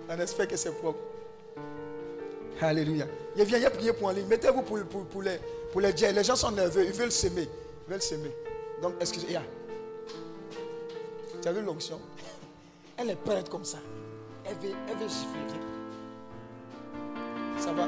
On 0.09 0.19
espère 0.19 0.47
que 0.47 0.57
c'est 0.57 0.71
propre. 0.71 0.99
Alléluia. 2.61 3.05
Il 3.35 3.43
vient, 3.45 3.57
il 3.57 3.65
a 3.65 3.69
prié 3.69 3.93
pour 3.93 4.07
en 4.07 4.11
ligne. 4.11 4.27
Mettez-vous 4.27 4.63
pour, 4.63 4.79
pour, 4.83 5.05
pour 5.05 5.21
les, 5.21 5.39
pour 5.71 5.81
les. 5.81 5.91
Les 5.91 6.23
gens 6.23 6.35
sont 6.35 6.51
nerveux, 6.51 6.85
ils 6.85 6.91
veulent 6.91 7.11
s'aimer. 7.11 7.47
Ils 7.87 7.91
veulent 7.91 8.01
s'aimer. 8.01 8.31
Donc, 8.81 8.95
excusez. 8.99 9.27
Tu 11.41 11.47
as 11.47 11.53
vu 11.53 11.61
l'onction? 11.61 11.99
Elle 12.97 13.11
est 13.11 13.15
prête 13.15 13.49
comme 13.49 13.63
ça. 13.63 13.77
Elle 14.45 14.57
veut, 14.57 14.75
elle 14.87 14.97
veut. 14.97 15.09
Ça 17.57 17.71
va? 17.71 17.87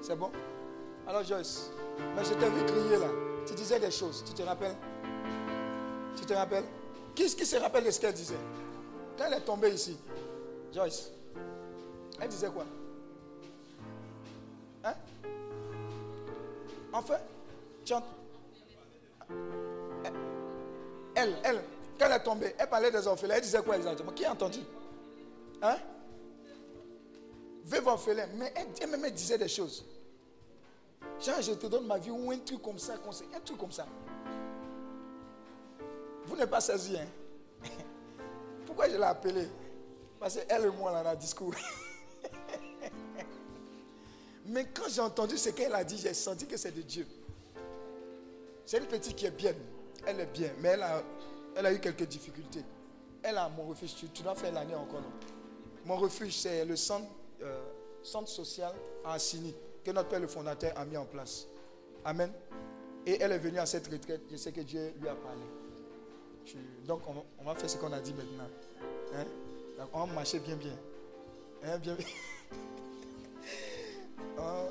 C'est 0.00 0.16
bon? 0.16 0.30
Alors 1.06 1.24
Joyce, 1.24 1.70
mais 2.14 2.24
je 2.24 2.34
t'ai 2.34 2.48
vu 2.48 2.64
crier 2.66 2.98
là. 2.98 3.08
Tu 3.46 3.54
disais 3.54 3.80
des 3.80 3.90
choses. 3.90 4.22
Tu 4.24 4.32
te 4.32 4.42
rappelles? 4.42 4.76
Tu 6.16 6.24
te 6.24 6.32
rappelles? 6.32 6.64
Qui, 7.14 7.26
qui 7.34 7.46
se 7.46 7.56
rappelle 7.56 7.84
de 7.84 7.90
ce 7.90 8.00
qu'elle 8.00 8.14
disait? 8.14 8.38
Quand 9.18 9.24
elle 9.26 9.34
est 9.34 9.40
tombée 9.40 9.70
ici, 9.70 9.98
Joyce, 10.72 11.10
elle 12.20 12.28
disait 12.28 12.48
quoi? 12.48 12.64
Hein? 14.84 14.94
Enfin, 16.92 17.16
tu 17.84 17.94
Elle, 21.22 21.36
elle, 21.44 21.62
quand 21.98 22.06
elle 22.06 22.12
est 22.12 22.22
tombée, 22.22 22.54
elle 22.58 22.68
parlait 22.68 22.90
des 22.90 23.06
orphelins. 23.06 23.34
Elle 23.36 23.42
disait 23.42 23.62
quoi 23.62 23.76
exactement? 23.76 24.12
Qui 24.12 24.24
a 24.24 24.32
entendu? 24.32 24.60
Hein? 25.62 25.76
Veuve 27.64 27.86
orphelin. 27.86 28.26
Mais 28.34 28.52
elle, 28.56 28.66
elle 28.80 28.90
même 28.90 29.10
disait 29.10 29.38
des 29.38 29.48
choses. 29.48 29.84
Genre, 31.20 31.40
je 31.40 31.52
te 31.52 31.66
donne 31.66 31.86
ma 31.86 31.98
vie 31.98 32.10
ou 32.10 32.30
un 32.32 32.38
truc 32.38 32.60
comme 32.60 32.78
ça, 32.78 32.94
un 32.94 33.40
truc 33.40 33.58
comme 33.58 33.70
ça. 33.70 33.86
Vous 36.24 36.36
n'êtes 36.36 36.50
pas 36.50 36.60
saisi, 36.60 36.96
hein? 36.96 37.06
Pourquoi 38.66 38.88
je 38.88 38.96
l'ai 38.96 39.02
appelée? 39.02 39.48
Parce 40.18 40.36
qu'elle 40.36 40.64
et 40.64 40.70
moi, 40.70 41.02
dans 41.02 41.10
le 41.10 41.16
discours. 41.16 41.54
Mais 44.46 44.66
quand 44.74 44.88
j'ai 44.88 45.00
entendu 45.00 45.38
ce 45.38 45.50
qu'elle 45.50 45.74
a 45.74 45.84
dit, 45.84 45.98
j'ai 45.98 46.14
senti 46.14 46.46
que 46.46 46.56
c'est 46.56 46.72
de 46.72 46.82
Dieu. 46.82 47.06
C'est 48.66 48.78
une 48.78 48.86
petite 48.86 49.14
qui 49.14 49.26
est 49.26 49.30
bien. 49.30 49.54
Elle 50.06 50.20
est 50.20 50.26
bien, 50.26 50.50
mais 50.60 50.76
elle 51.56 51.66
a, 51.66 51.72
eu 51.72 51.78
quelques 51.78 52.06
difficultés. 52.06 52.64
Elle 53.22 53.38
a 53.38 53.48
mon 53.48 53.64
refuge. 53.64 53.94
Tu, 54.12 54.22
dois 54.22 54.34
faire 54.34 54.52
l'année 54.52 54.74
encore, 54.74 55.02
Mon 55.84 55.96
refuge, 55.96 56.36
c'est 56.36 56.64
le 56.64 56.76
centre, 56.76 57.08
euh, 57.42 57.62
centre 58.02 58.28
social 58.28 58.72
à 59.04 59.14
Assini 59.14 59.54
que 59.84 59.90
notre 59.90 60.08
Père 60.08 60.20
le 60.20 60.26
fondateur 60.26 60.72
a 60.76 60.84
mis 60.84 60.96
en 60.96 61.04
place. 61.04 61.46
Amen. 62.04 62.32
Et 63.06 63.20
elle 63.20 63.32
est 63.32 63.38
venue 63.38 63.58
à 63.58 63.66
cette 63.66 63.88
retraite. 63.88 64.22
Je 64.30 64.36
sais 64.36 64.52
que 64.52 64.60
Dieu 64.60 64.92
lui 65.00 65.08
a 65.08 65.14
parlé. 65.14 65.42
donc, 66.86 67.02
on, 67.38 67.44
va 67.44 67.54
faire 67.54 67.68
ce 67.68 67.76
qu'on 67.76 67.92
a 67.92 68.00
dit 68.00 68.14
maintenant. 68.14 68.48
Hein? 69.14 69.24
on 69.92 70.06
va 70.06 70.14
marcher 70.14 70.38
bien, 70.38 70.56
bien. 70.56 70.72
Hein, 71.64 71.78
oh, 74.38 74.66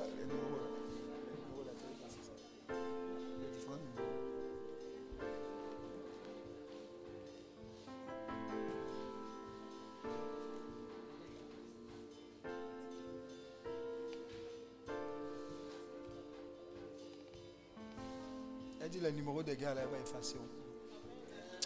elle 19.70 19.76
va. 19.76 19.82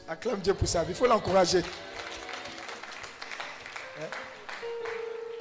Acclame 0.07 0.39
Dieu 0.39 0.53
pour 0.53 0.67
ça. 0.67 0.83
Il 0.87 0.95
faut 0.95 1.07
l'encourager. 1.07 1.59
Hein? 3.99 4.07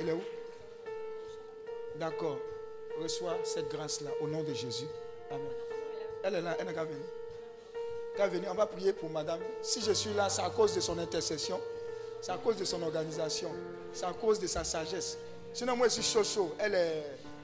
Il 0.00 0.08
est 0.08 0.12
où? 0.12 0.22
D'accord. 1.96 2.38
Reçois 3.00 3.36
cette 3.44 3.68
grâce-là 3.70 4.10
au 4.20 4.28
nom 4.28 4.42
de 4.42 4.54
Jésus. 4.54 4.86
Amen. 5.30 5.46
Elle 6.22 6.36
est 6.36 6.40
là, 6.40 6.56
elle 6.58 6.66
n'a 6.66 6.72
qu'à 6.72 6.84
venir. 6.84 7.04
Qu'à 8.16 8.28
venir, 8.28 8.48
on 8.50 8.54
va 8.54 8.66
prier 8.66 8.92
pour 8.92 9.10
madame. 9.10 9.40
Si 9.60 9.80
je 9.82 9.92
suis 9.92 10.14
là, 10.14 10.28
c'est 10.28 10.42
à 10.42 10.50
cause 10.50 10.74
de 10.74 10.80
son 10.80 10.98
intercession. 10.98 11.60
C'est 12.22 12.32
à 12.32 12.38
cause 12.38 12.56
de 12.56 12.64
son 12.64 12.80
organisation. 12.82 13.50
C'est 13.92 14.06
à 14.06 14.12
cause 14.12 14.38
de 14.38 14.46
sa 14.46 14.64
sagesse. 14.64 15.18
Sinon, 15.52 15.76
moi, 15.76 15.88
je 15.88 15.94
suis 15.94 16.02
chaud, 16.02 16.24
chaud. 16.24 16.54
Elle, 16.58 16.74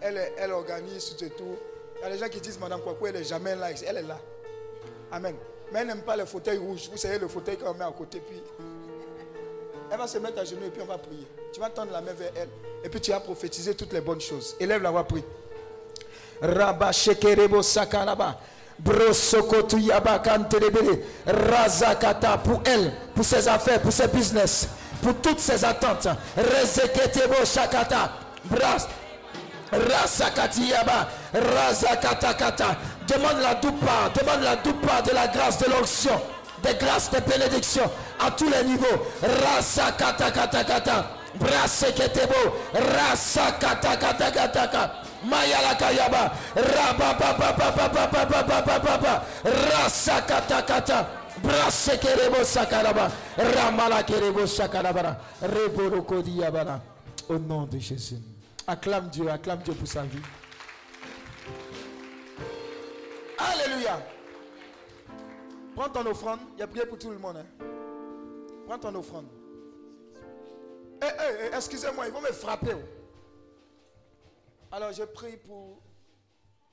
elle, 0.00 0.32
elle 0.38 0.52
organise 0.52 1.16
tout 1.16 1.24
et 1.24 1.30
tout. 1.30 1.56
Il 1.98 2.02
y 2.02 2.04
a 2.04 2.11
des 2.11 2.18
gens 2.18 2.28
qui 2.28 2.40
disent, 2.40 2.58
Madame 2.58 2.80
Kwaku, 2.80 3.08
elle 3.08 3.16
n'est 3.16 3.24
jamais 3.24 3.54
là. 3.56 3.70
Elle 3.70 3.98
est 3.98 4.02
là. 4.02 4.18
Amen. 5.12 5.34
Mais 5.72 5.80
elle 5.80 5.86
n'aime 5.86 6.02
pas 6.02 6.16
les 6.16 6.26
fauteuils 6.26 6.58
rouges. 6.58 6.88
Vous 6.90 6.96
savez, 6.98 7.18
le 7.18 7.28
fauteuil 7.28 7.56
qu'on 7.56 7.74
met 7.74 7.84
à 7.84 7.92
côté. 7.96 8.20
Puis 8.26 8.40
elle 9.90 9.98
va 9.98 10.06
se 10.06 10.18
mettre 10.18 10.40
à 10.40 10.44
genoux 10.44 10.64
et 10.66 10.70
puis 10.70 10.82
on 10.82 10.86
va 10.86 10.98
prier. 10.98 11.26
Tu 11.52 11.61
vas 11.61 11.70
tendre 11.70 11.92
la 11.92 12.00
main 12.00 12.12
vers 12.12 12.32
elle. 12.36 12.48
Et 12.84 12.88
puis 12.88 13.00
tu 13.00 13.11
vas 13.11 13.20
prophétiser 13.20 13.74
toutes 13.74 13.92
les 13.92 14.00
bonnes 14.00 14.20
choses. 14.20 14.56
Élève 14.61 14.82
la 14.82 14.90
voix, 14.90 15.04
prie. 15.04 15.24
Rabba 16.40 16.92
shekerebo 16.92 17.62
sakaraba. 17.62 18.38
Brosokotu 18.78 19.78
yaba 19.78 20.18
kanterebele. 20.20 21.02
Razakata 21.26 22.38
pour 22.38 22.62
elle, 22.64 22.92
pour 23.14 23.24
ses 23.24 23.46
affaires, 23.46 23.82
pour 23.82 23.92
ses 23.92 24.08
business, 24.08 24.68
pour 25.02 25.14
toutes 25.16 25.40
ses 25.40 25.64
attentes. 25.64 26.08
Rezeketebo 26.36 27.44
shakata. 27.44 28.12
Rasakatiyaba, 29.72 31.08
Razakatakata. 31.32 32.76
Demande 33.06 33.40
la 33.42 33.54
doupa, 33.54 34.10
demande 34.14 34.42
la 34.44 34.56
doupa 34.56 35.00
de 35.02 35.12
la 35.12 35.26
grâce 35.28 35.58
de 35.58 35.66
l'onction, 35.70 36.20
des 36.62 36.74
grâces, 36.74 37.10
des 37.10 37.20
bénédictions 37.20 37.90
à 38.18 38.30
tous 38.30 38.48
les 38.50 38.64
niveaux. 38.64 39.06
Rasakatakatakata, 39.22 41.06
Braseketebo, 41.38 42.56
Rasakatakatakataka. 42.74 44.90
Mayalakayaba, 45.24 46.32
Rababababababababababa, 46.56 49.22
Rasakatakata. 49.44 51.06
Brasekerebo 51.42 52.44
sakaraba, 52.44 53.10
Ramalakerebo 53.38 54.46
sakarabara, 54.46 55.16
Reborokodiabara. 55.42 56.80
Au 57.28 57.38
nom 57.38 57.66
de 57.66 57.78
Jésus. 57.78 58.16
Acclame 58.70 59.08
Dieu, 59.08 59.28
acclame 59.28 59.62
Dieu 59.62 59.74
pour 59.74 59.88
sa 59.88 60.04
vie. 60.04 60.22
Alléluia. 63.36 64.00
Prends 65.74 65.88
ton 65.88 66.06
offrande. 66.06 66.38
Il 66.54 66.60
y 66.60 66.62
a 66.62 66.68
prié 66.68 66.86
pour 66.86 66.96
tout 66.96 67.10
le 67.10 67.18
monde. 67.18 67.38
Hein. 67.38 67.46
Prends 68.68 68.78
ton 68.78 68.94
offrande. 68.94 69.26
Eh, 71.02 71.04
eh, 71.04 71.48
eh, 71.50 71.56
excusez-moi, 71.56 72.06
ils 72.06 72.12
vont 72.12 72.20
me 72.20 72.30
frapper. 72.30 72.76
Oh. 72.76 72.84
Alors 74.70 74.92
je 74.92 75.02
prie 75.02 75.36
pour 75.38 75.82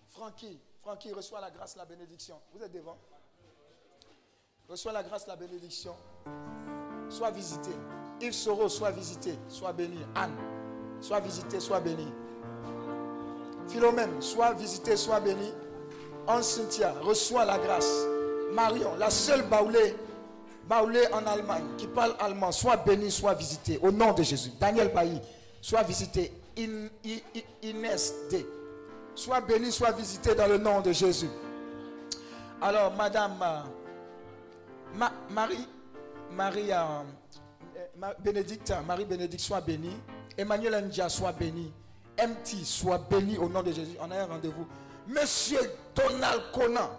Francky. 0.10 0.60
Francky, 0.78 1.12
reçoit 1.12 1.42
la 1.42 1.50
grâce, 1.50 1.76
la 1.78 1.86
bénédiction. 1.86 2.40
Vous 2.54 2.62
êtes 2.62 2.72
devant 2.72 3.00
Reçois 4.70 4.92
la 4.92 5.02
grâce, 5.02 5.26
la 5.26 5.36
bénédiction. 5.36 5.96
Sois 7.10 7.32
visité. 7.32 7.72
Yves 8.22 8.34
Soro, 8.34 8.70
sois 8.70 8.92
visité. 8.92 9.34
Sois 9.50 9.74
béni. 9.74 9.98
Anne. 10.14 10.57
Sois 11.02 11.20
visité, 11.20 11.60
sois 11.60 11.80
béni. 11.80 12.08
Philomène, 13.68 14.22
sois 14.22 14.54
visité, 14.54 14.96
sois 14.96 15.20
béni. 15.20 15.52
En 16.26 16.42
Cynthia, 16.42 16.94
reçois 17.02 17.46
la 17.46 17.58
grâce. 17.58 18.06
Marion, 18.54 18.96
la 18.98 19.10
seule 19.10 19.44
baoulée, 19.44 19.96
baoulée 20.68 21.06
en 21.14 21.26
Allemagne, 21.26 21.66
qui 21.78 21.88
parle 21.88 22.16
allemand, 22.20 22.52
sois 22.52 22.78
béni, 22.78 23.12
sois 23.12 23.34
visité. 23.34 23.80
Au 23.82 23.92
nom 23.92 24.14
de 24.14 24.24
Jésus. 24.24 24.52
Daniel 24.60 24.92
Bailly, 24.94 25.20
sois 25.62 25.84
visité. 25.84 26.32
In, 26.58 26.88
Inès 27.62 28.14
D. 28.32 28.46
Sois 29.14 29.42
béni, 29.42 29.72
sois 29.72 29.92
visité 29.92 30.34
dans 30.34 30.48
le 30.48 30.58
nom 30.58 30.82
de 30.82 30.92
Jésus. 30.92 31.30
Alors, 32.62 32.94
Madame 32.96 33.38
euh, 33.42 35.06
Marie, 35.30 35.68
Marie 36.32 36.72
Bénédicte, 38.20 38.74
Marie 38.86 39.06
Bénédicte, 39.06 39.42
sois 39.44 39.62
bénie. 39.62 39.98
Emmanuel 40.38 40.86
Ndia, 40.86 41.10
soit 41.10 41.32
béni. 41.32 41.74
MT, 42.20 42.64
soit 42.64 43.00
béni 43.10 43.38
au 43.38 43.50
nom 43.50 43.64
de 43.64 43.72
Jésus. 43.72 43.98
On 44.00 44.10
a 44.12 44.20
un 44.22 44.26
rendez-vous. 44.26 44.68
Monsieur 45.08 45.60
Donald 45.96 46.44
Conan, 46.54 46.90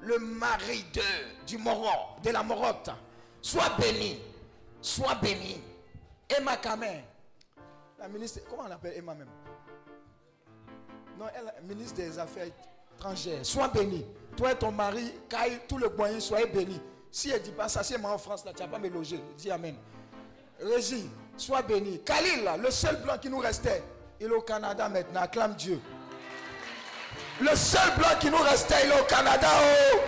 le 0.00 0.18
mari 0.18 0.84
de, 0.94 1.46
du 1.46 1.56
de 1.56 2.30
la 2.30 2.42
Morotte, 2.42 2.90
soit 3.42 3.76
béni. 3.78 4.20
Soit 4.80 5.16
béni. 5.16 5.60
Emma 6.28 6.56
Kamer, 6.56 7.04
la 7.98 8.08
ministre, 8.08 8.40
comment 8.48 8.64
Emma 8.94 9.14
même? 9.14 9.28
Non, 11.18 11.26
elle 11.34 11.64
ministre 11.66 11.96
des 11.96 12.18
Affaires 12.18 12.48
étrangères. 12.96 13.44
Sois 13.44 13.68
béni. 13.68 14.04
Toi 14.36 14.52
et 14.52 14.56
ton 14.56 14.70
mari, 14.72 15.12
Kai, 15.28 15.60
tout 15.68 15.78
le 15.78 15.88
moyen, 15.90 16.20
soyez 16.20 16.46
béni. 16.46 16.80
Si 17.10 17.30
elle 17.30 17.42
dit 17.42 17.52
pas 17.52 17.68
ça, 17.68 17.82
c'est 17.82 17.98
moi 17.98 18.12
en 18.12 18.18
France, 18.18 18.44
là, 18.44 18.52
tu 18.52 18.62
n'as 18.62 18.68
pas 18.68 18.78
me 18.78 18.88
loger. 18.88 19.20
Dis 19.38 19.50
Amen. 19.50 19.76
Régie, 20.60 21.10
sois 21.36 21.62
béni. 21.62 22.00
Khalil, 22.02 22.48
le 22.62 22.70
seul 22.70 22.96
blanc 23.02 23.18
qui 23.20 23.28
nous 23.28 23.38
restait, 23.38 23.82
il 24.20 24.26
est 24.26 24.30
au 24.30 24.40
Canada 24.40 24.88
maintenant. 24.88 25.20
Acclame 25.20 25.54
Dieu. 25.54 25.80
Le 27.40 27.54
seul 27.54 27.94
blanc 27.98 28.16
qui 28.18 28.30
nous 28.30 28.38
restait, 28.38 28.86
il 28.86 28.92
est 28.92 29.00
au 29.00 29.04
Canada. 29.04 29.48
Oh. 29.94 29.98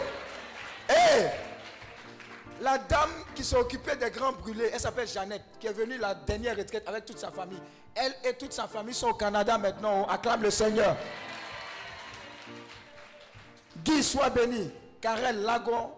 Hey. 0.89 1.31
La 2.61 2.79
dame 2.79 3.11
qui 3.35 3.45
s'est 3.45 3.57
occupée 3.57 3.97
des 3.97 4.11
grands 4.11 4.33
brûlés, 4.33 4.71
elle 4.73 4.81
s'appelle 4.81 5.07
Jeannette, 5.07 5.45
qui 5.61 5.67
est 5.67 5.73
venue 5.73 5.99
la 5.99 6.15
dernière 6.15 6.57
retraite 6.57 6.89
avec 6.89 7.05
toute 7.05 7.19
sa 7.19 7.31
famille. 7.31 7.61
Elle 7.95 8.15
et 8.25 8.35
toute 8.35 8.53
sa 8.53 8.67
famille 8.67 8.95
sont 8.95 9.09
au 9.09 9.15
Canada 9.15 9.59
maintenant. 9.59 10.07
Oh. 10.07 10.11
Acclame 10.11 10.43
le 10.43 10.51
Seigneur. 10.51 10.97
Guy, 13.85 14.03
sois 14.03 14.31
béni. 14.31 14.71
Karel 15.01 15.43
Lagon, 15.43 15.93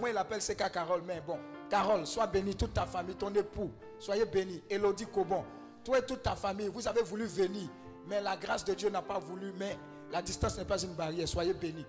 moi 0.00 0.10
il 0.10 0.16
appelle 0.16 0.40
CK 0.40 0.72
Carole, 0.72 1.02
mais 1.06 1.20
bon. 1.24 1.38
Carole, 1.70 2.04
sois 2.06 2.26
béni, 2.26 2.54
toute 2.56 2.74
ta 2.74 2.84
famille, 2.84 3.14
ton 3.14 3.32
époux, 3.32 3.70
soyez 3.98 4.24
bénis. 4.26 4.60
Elodie 4.68 5.06
Cobon, 5.06 5.44
toi 5.84 5.98
et 5.98 6.02
toute 6.02 6.22
ta 6.22 6.34
famille, 6.34 6.68
vous 6.68 6.86
avez 6.88 7.02
voulu 7.02 7.24
venir, 7.26 7.68
mais 8.06 8.20
la 8.20 8.36
grâce 8.36 8.64
de 8.64 8.74
Dieu 8.74 8.90
n'a 8.90 9.00
pas 9.02 9.18
voulu. 9.20 9.52
Mais 9.56 9.78
La 10.10 10.20
distance 10.20 10.58
n'est 10.58 10.64
pas 10.64 10.82
une 10.82 10.94
barrière. 10.94 11.28
Soyez 11.28 11.52
bénis. 11.54 11.86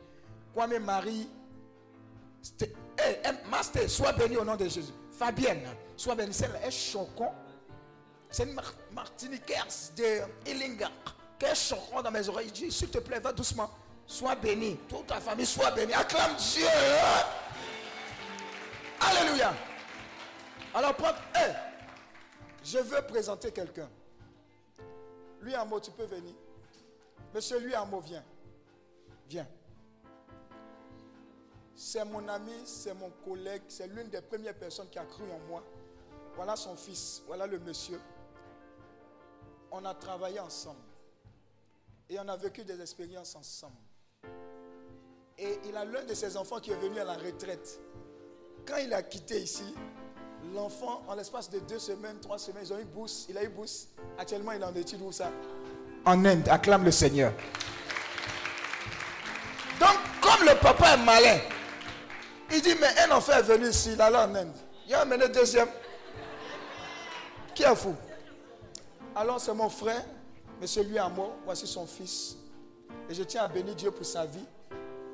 Kwame 0.53 0.77
Marie, 0.77 1.27
hey, 2.99 3.17
Master, 3.49 3.89
sois 3.89 4.13
béni 4.13 4.37
au 4.37 4.45
nom 4.45 4.55
de 4.55 4.65
Jésus. 4.65 4.93
Fabienne, 5.11 5.63
sois 5.97 6.13
béni. 6.13 6.31
C'est 6.33 6.45
un 6.45 6.69
chocon. 6.69 7.29
C'est 8.29 8.43
une 8.43 8.53
Mar- 8.53 8.73
Martiniquaise 8.93 9.91
de 9.97 10.21
Illinga. 10.51 10.89
Quel 11.39 11.55
chocon 11.55 12.01
dans 12.03 12.11
mes 12.11 12.29
oreilles. 12.29 12.47
Il 12.49 12.53
dit, 12.53 12.71
s'il 12.71 12.89
te 12.89 12.99
plaît, 12.99 13.19
va 13.19 13.33
doucement. 13.33 13.71
Sois 14.05 14.35
béni. 14.35 14.77
Toute 14.87 15.07
ta 15.07 15.19
famille, 15.19 15.45
sois 15.47 15.71
bénie. 15.71 15.93
Acclame 15.93 16.35
Dieu. 16.35 16.67
Alléluia. 18.99 19.53
Alors, 20.73 20.95
prends. 20.95 21.13
hey, 21.35 21.53
je 22.63 22.79
veux 22.79 23.01
présenter 23.01 23.51
quelqu'un. 23.51 23.89
Lui 25.41 25.53
mot, 25.67 25.79
tu 25.79 25.91
peux 25.91 26.05
venir. 26.05 26.33
Monsieur 27.33 27.59
lui 27.59 27.73
mot, 27.89 27.99
viens. 27.99 28.23
Viens. 29.27 29.47
C'est 31.75 32.05
mon 32.05 32.27
ami, 32.27 32.53
c'est 32.65 32.93
mon 32.93 33.09
collègue, 33.25 33.63
c'est 33.67 33.87
l'une 33.87 34.07
des 34.09 34.21
premières 34.21 34.53
personnes 34.53 34.87
qui 34.89 34.99
a 34.99 35.05
cru 35.05 35.23
en 35.23 35.39
moi. 35.49 35.63
Voilà 36.35 36.55
son 36.55 36.75
fils, 36.75 37.23
voilà 37.25 37.47
le 37.47 37.59
monsieur. 37.59 37.99
On 39.71 39.83
a 39.85 39.93
travaillé 39.95 40.39
ensemble. 40.39 40.79
Et 42.09 42.19
on 42.19 42.27
a 42.27 42.37
vécu 42.37 42.63
des 42.63 42.79
expériences 42.79 43.35
ensemble. 43.35 43.75
Et 45.37 45.59
il 45.65 45.75
a 45.75 45.83
l'un 45.85 46.03
de 46.03 46.13
ses 46.13 46.37
enfants 46.37 46.59
qui 46.59 46.71
est 46.71 46.75
venu 46.75 46.99
à 46.99 47.03
la 47.03 47.15
retraite. 47.15 47.79
Quand 48.65 48.77
il 48.77 48.93
a 48.93 49.01
quitté 49.01 49.41
ici, 49.41 49.73
l'enfant, 50.53 51.03
en 51.07 51.15
l'espace 51.15 51.49
de 51.49 51.59
deux 51.59 51.79
semaines, 51.79 52.17
trois 52.21 52.37
semaines, 52.37 52.63
ils 52.65 52.73
ont 52.73 52.79
eu 52.79 52.85
bourse. 52.85 53.25
Il 53.29 53.37
a 53.37 53.43
eu 53.43 53.49
bourse. 53.49 53.87
Actuellement, 54.17 54.51
il 54.51 54.61
est 54.61 54.65
en 54.65 54.75
étude 54.75 55.01
où 55.01 55.11
ça? 55.11 55.31
En 56.05 56.25
Inde. 56.25 56.47
Acclame 56.49 56.83
le 56.83 56.91
Seigneur. 56.91 57.33
Donc, 59.79 59.97
comme 60.21 60.47
le 60.47 60.55
papa 60.59 60.93
est 60.93 61.03
malin, 61.03 61.39
il 62.51 62.61
dit, 62.61 62.75
mais 62.79 62.87
un 62.99 63.11
enfant 63.15 63.33
est 63.33 63.43
venu 63.43 63.69
ici, 63.69 63.91
il 63.93 64.01
allait 64.01 64.17
en 64.17 64.35
Inde. 64.35 64.53
Il 64.87 64.93
a 64.93 65.01
amené 65.01 65.29
deuxième. 65.29 65.69
Qui 67.55 67.63
est 67.63 67.75
fou? 67.75 67.95
Alors, 69.15 69.39
c'est 69.39 69.53
mon 69.53 69.69
frère, 69.69 70.03
mais 70.59 70.67
celui 70.67 70.97
à 70.97 71.07
moi, 71.09 71.35
voici 71.45 71.67
son 71.67 71.85
fils. 71.85 72.35
Et 73.09 73.13
je 73.13 73.23
tiens 73.23 73.43
à 73.43 73.47
bénir 73.47 73.75
Dieu 73.75 73.91
pour 73.91 74.05
sa 74.05 74.25
vie. 74.25 74.45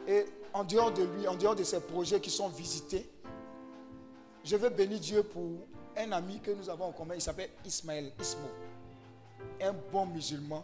Et 0.08 0.26
en 0.54 0.64
dehors 0.64 0.92
de 0.92 1.04
lui, 1.04 1.28
en 1.28 1.36
dehors 1.36 1.56
de 1.56 1.64
ses 1.64 1.80
projets 1.80 2.20
qui 2.20 2.30
sont 2.30 2.48
visités, 2.48 3.10
je 4.48 4.56
veux 4.56 4.70
bénir 4.70 5.00
Dieu 5.00 5.24
pour 5.24 5.44
un 5.98 6.12
ami 6.12 6.40
que 6.40 6.52
nous 6.52 6.70
avons 6.70 6.86
en 6.86 6.92
commun. 6.92 7.16
Il 7.16 7.22
s'appelle 7.22 7.50
Ismaël 7.66 8.12
Ismo. 8.22 8.48
Un 9.62 9.74
bon 9.92 10.06
musulman, 10.06 10.64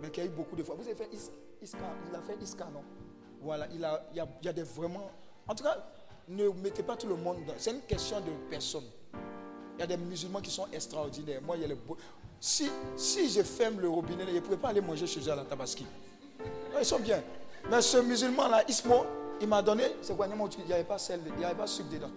mais 0.00 0.10
qui 0.10 0.20
a 0.20 0.24
eu 0.24 0.28
beaucoup 0.28 0.56
de 0.56 0.62
fois. 0.62 0.74
Vous 0.76 0.86
avez 0.86 0.94
fait 0.94 1.08
Is- 1.12 1.30
Iska 1.62 1.78
Il 2.10 2.14
a 2.16 2.20
fait 2.20 2.36
Iska, 2.42 2.64
non? 2.72 2.82
Voilà, 3.40 3.66
il, 3.74 3.84
a, 3.84 4.04
y 4.14 4.20
a, 4.20 4.26
y 4.42 4.48
a 4.48 4.52
des 4.52 4.62
vraiment. 4.62 5.10
En 5.48 5.54
tout 5.54 5.64
cas, 5.64 5.76
ne 6.28 6.48
mettez 6.50 6.82
pas 6.82 6.96
tout 6.96 7.08
le 7.08 7.16
monde 7.16 7.38
dans. 7.46 7.54
C'est 7.58 7.72
une 7.72 7.80
question 7.82 8.20
de 8.20 8.30
personne. 8.48 8.84
Il 9.76 9.80
y 9.80 9.82
a 9.82 9.86
des 9.86 9.96
musulmans 9.96 10.40
qui 10.40 10.50
sont 10.50 10.66
extraordinaires. 10.72 11.40
Moi, 11.42 11.56
il 11.56 11.62
y 11.62 11.64
a 11.64 11.68
les 11.68 11.74
beaux- 11.74 11.96
Si, 12.40 12.70
si 12.96 13.28
je 13.30 13.42
ferme 13.42 13.80
le 13.80 13.88
robinet, 13.88 14.24
je 14.28 14.32
ne 14.34 14.40
pourrais 14.40 14.56
pas 14.56 14.68
aller 14.68 14.80
manger 14.80 15.06
chez 15.06 15.20
eux 15.20 15.32
à 15.32 15.36
la 15.36 15.44
Tabaski. 15.44 15.86
Ils 16.78 16.84
sont 16.84 16.98
bien. 17.00 17.22
Mais 17.70 17.80
ce 17.82 17.98
musulman-là, 17.98 18.62
Ismo, 18.68 19.04
il 19.40 19.48
m'a 19.48 19.62
donné. 19.62 19.84
C'est 20.02 20.16
quoi 20.16 20.26
Il 20.28 20.64
n'y 20.66 20.72
avait 20.72 20.84
pas 20.84 20.98
sel, 20.98 21.20
il 21.26 21.34
n'y 21.34 21.44
avait 21.44 21.54
pas 21.54 21.66
sucre 21.66 21.88
dedans. 21.90 22.10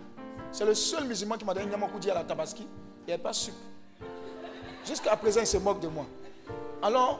C'est 0.51 0.65
le 0.65 0.73
seul 0.73 1.05
musulman 1.05 1.37
qui 1.37 1.45
m'a 1.45 1.53
donné 1.53 1.67
Nyama 1.67 1.87
Koudi 1.87 2.09
à 2.09 2.15
la 2.15 2.23
Tabaski. 2.23 2.63
Il 2.63 3.07
n'y 3.07 3.13
avait 3.13 3.21
pas 3.21 3.33
sucre. 3.33 3.57
Jusqu'à 4.85 5.15
présent, 5.15 5.41
il 5.41 5.47
se 5.47 5.57
moque 5.57 5.79
de 5.79 5.87
moi. 5.87 6.05
Alors, 6.81 7.19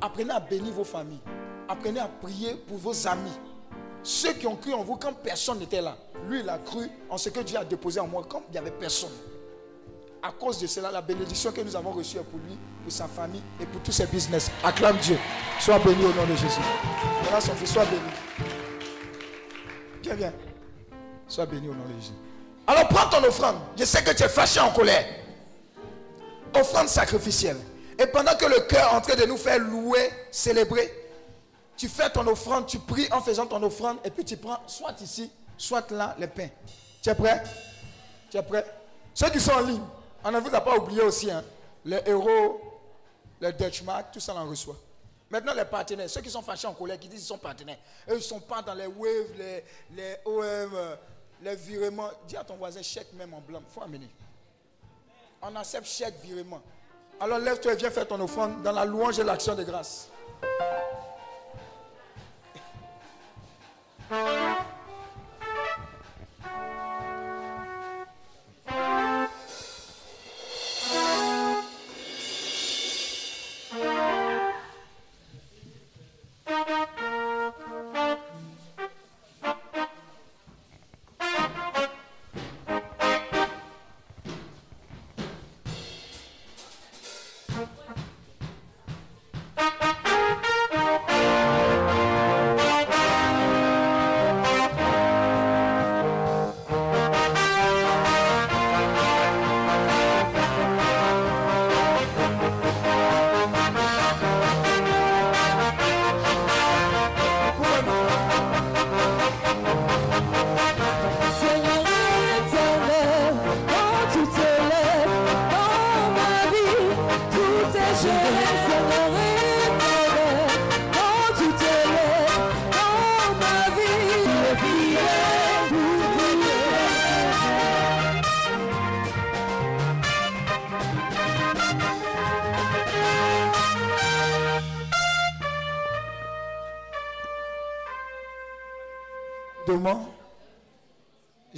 apprenez 0.00 0.32
à 0.32 0.40
bénir 0.40 0.72
vos 0.72 0.84
familles. 0.84 1.20
Apprenez 1.68 2.00
à 2.00 2.06
prier 2.08 2.54
pour 2.54 2.78
vos 2.78 3.06
amis. 3.08 3.32
Ceux 4.02 4.32
qui 4.32 4.46
ont 4.46 4.56
cru 4.56 4.72
en 4.72 4.82
vous 4.82 4.96
quand 4.96 5.12
personne 5.12 5.58
n'était 5.58 5.82
là. 5.82 5.96
Lui, 6.28 6.40
il 6.40 6.48
a 6.48 6.58
cru 6.58 6.88
en 7.08 7.18
ce 7.18 7.28
que 7.28 7.40
Dieu 7.40 7.58
a 7.58 7.64
déposé 7.64 8.00
en 8.00 8.06
moi 8.06 8.24
quand 8.28 8.42
il 8.48 8.52
n'y 8.52 8.58
avait 8.58 8.70
personne. 8.70 9.10
À 10.22 10.32
cause 10.32 10.58
de 10.58 10.66
cela, 10.66 10.90
la 10.90 11.00
bénédiction 11.00 11.50
que 11.50 11.60
nous 11.62 11.74
avons 11.74 11.92
reçue 11.92 12.18
est 12.18 12.22
pour 12.22 12.38
lui, 12.40 12.56
pour 12.82 12.92
sa 12.92 13.08
famille 13.08 13.42
et 13.60 13.66
pour 13.66 13.80
tous 13.82 13.92
ses 13.92 14.06
business. 14.06 14.50
Acclame 14.62 14.96
Dieu. 14.98 15.18
Sois 15.58 15.78
béni 15.78 16.04
au 16.04 16.12
nom 16.12 16.26
de 16.26 16.36
Jésus. 16.36 16.60
Sois 17.66 17.84
béni. 17.86 18.00
Viens, 20.02 20.14
viens. 20.14 20.32
Sois 21.26 21.46
béni 21.46 21.68
au 21.68 21.74
nom 21.74 21.84
de 21.84 22.00
Jésus. 22.00 22.12
Alors 22.70 22.86
prends 22.86 23.08
ton 23.10 23.26
offrande. 23.26 23.56
Je 23.76 23.84
sais 23.84 24.00
que 24.04 24.12
tu 24.12 24.22
es 24.22 24.28
fâché 24.28 24.60
en 24.60 24.70
colère. 24.70 25.04
Offrande 26.54 26.86
sacrificielle. 26.86 27.56
Et 27.98 28.06
pendant 28.06 28.36
que 28.36 28.44
le 28.46 28.60
cœur 28.60 28.92
est 28.92 28.96
en 28.96 29.00
train 29.00 29.16
de 29.16 29.26
nous 29.26 29.36
faire 29.36 29.58
louer, 29.58 30.08
célébrer, 30.30 30.94
tu 31.76 31.88
fais 31.88 32.08
ton 32.10 32.24
offrande, 32.28 32.66
tu 32.66 32.78
pries 32.78 33.08
en 33.10 33.20
faisant 33.22 33.44
ton 33.46 33.60
offrande, 33.64 33.98
et 34.04 34.10
puis 34.10 34.24
tu 34.24 34.36
prends 34.36 34.60
soit 34.68 34.94
ici, 35.00 35.32
soit 35.58 35.90
là 35.90 36.14
les 36.16 36.28
pains. 36.28 36.46
Tu 37.02 37.10
es 37.10 37.14
prêt? 37.16 37.42
Tu 38.30 38.36
es 38.36 38.42
prêt? 38.42 38.64
Ceux 39.14 39.30
qui 39.30 39.40
sont 39.40 39.50
en 39.50 39.62
ligne, 39.62 39.82
on 40.22 40.30
ne 40.30 40.38
vous 40.38 40.54
a 40.54 40.60
pas 40.60 40.76
oublié 40.76 41.02
aussi, 41.02 41.28
hein, 41.28 41.42
les 41.84 42.00
héros, 42.06 42.60
les 43.40 43.52
Dutchmark, 43.52 44.12
tout 44.12 44.20
ça 44.20 44.32
on 44.36 44.42
en 44.42 44.48
reçoit. 44.48 44.76
Maintenant, 45.28 45.54
les 45.54 45.64
partenaires, 45.64 46.08
ceux 46.08 46.20
qui 46.20 46.30
sont 46.30 46.42
fâchés 46.42 46.68
en 46.68 46.74
colère, 46.74 46.98
qui 46.98 47.08
disent 47.08 47.20
qu'ils 47.20 47.28
sont 47.28 47.38
partenaires, 47.38 47.78
eux, 48.08 48.14
ils 48.14 48.16
ne 48.16 48.20
sont 48.20 48.40
pas 48.40 48.62
dans 48.62 48.74
les 48.74 48.86
waves, 48.86 49.32
les, 49.38 49.64
les 49.96 50.16
OM, 50.24 50.42
euh, 50.42 50.96
les 51.42 51.56
virements. 51.56 52.10
Dis 52.26 52.36
à 52.36 52.44
ton 52.44 52.56
voisin, 52.56 52.82
chèque 52.82 53.12
même 53.14 53.34
en 53.34 53.40
blanc, 53.40 53.62
faut 53.72 53.82
amener. 53.82 54.08
On 55.42 55.54
accepte 55.56 55.86
chèque 55.86 56.14
virement. 56.22 56.60
Alors 57.18 57.38
lève-toi 57.38 57.74
et 57.74 57.76
viens 57.76 57.90
faire 57.90 58.06
ton 58.06 58.20
offrande 58.20 58.62
dans 58.62 58.72
la 58.72 58.84
louange 58.84 59.18
et 59.18 59.24
l'action 59.24 59.54
de 59.54 59.62
grâce. 59.62 60.08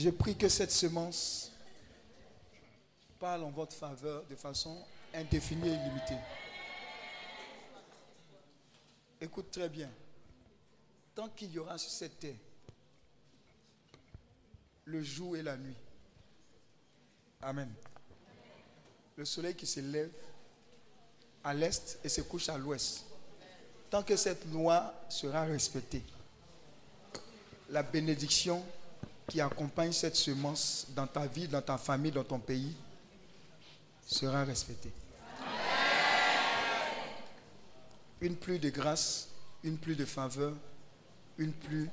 Je 0.03 0.11
prie 0.11 0.37
que 0.37 0.49
cette 0.49 0.73
semence 0.73 1.53
parle 3.21 3.45
en 3.45 3.51
votre 3.51 3.77
faveur 3.77 4.25
de 4.29 4.35
façon 4.35 4.85
indéfinie 5.15 5.69
et 5.69 5.75
illimitée. 5.75 6.19
Écoute 9.21 9.53
très 9.53 9.69
bien. 9.69 9.89
Tant 11.15 11.29
qu'il 11.29 11.53
y 11.53 11.59
aura 11.61 11.79
sur 11.79 11.93
cette 11.93 12.19
terre 12.19 12.35
le 14.87 15.05
jour 15.05 15.37
et 15.37 15.43
la 15.43 15.57
nuit. 15.57 15.77
Amen. 17.41 17.73
Le 19.17 19.25
soleil 19.25 19.55
qui 19.55 19.67
se 19.67 19.79
lève 19.79 20.11
à 21.45 21.55
l'est 21.55 22.01
et 22.03 22.09
se 22.09 22.23
couche 22.23 22.49
à 22.49 22.59
l'ouest. 22.59 23.05
Tant 23.89 24.03
que 24.03 24.17
cette 24.17 24.51
loi 24.51 24.93
sera 25.09 25.45
respectée, 25.45 26.03
la 27.69 27.85
bénédiction 27.85 28.65
qui 29.29 29.41
accompagne 29.41 29.93
cette 29.93 30.17
semence 30.17 30.87
dans 30.95 31.07
ta 31.07 31.27
vie, 31.27 31.49
dans 31.49 31.63
ta 31.63 31.79
famille, 31.79 32.13
dans 32.13 32.25
ton 32.25 32.39
pays, 32.39 32.75
sera 34.07 34.45
respectée. 34.45 34.93
Une 38.21 38.37
pluie 38.37 38.59
de 38.59 38.71
grâce 38.71 39.29
une 39.65 39.77
pluie 39.77 39.97
de 39.97 40.05
faveur, 40.05 40.53
une 41.39 41.53
pluie 41.53 41.89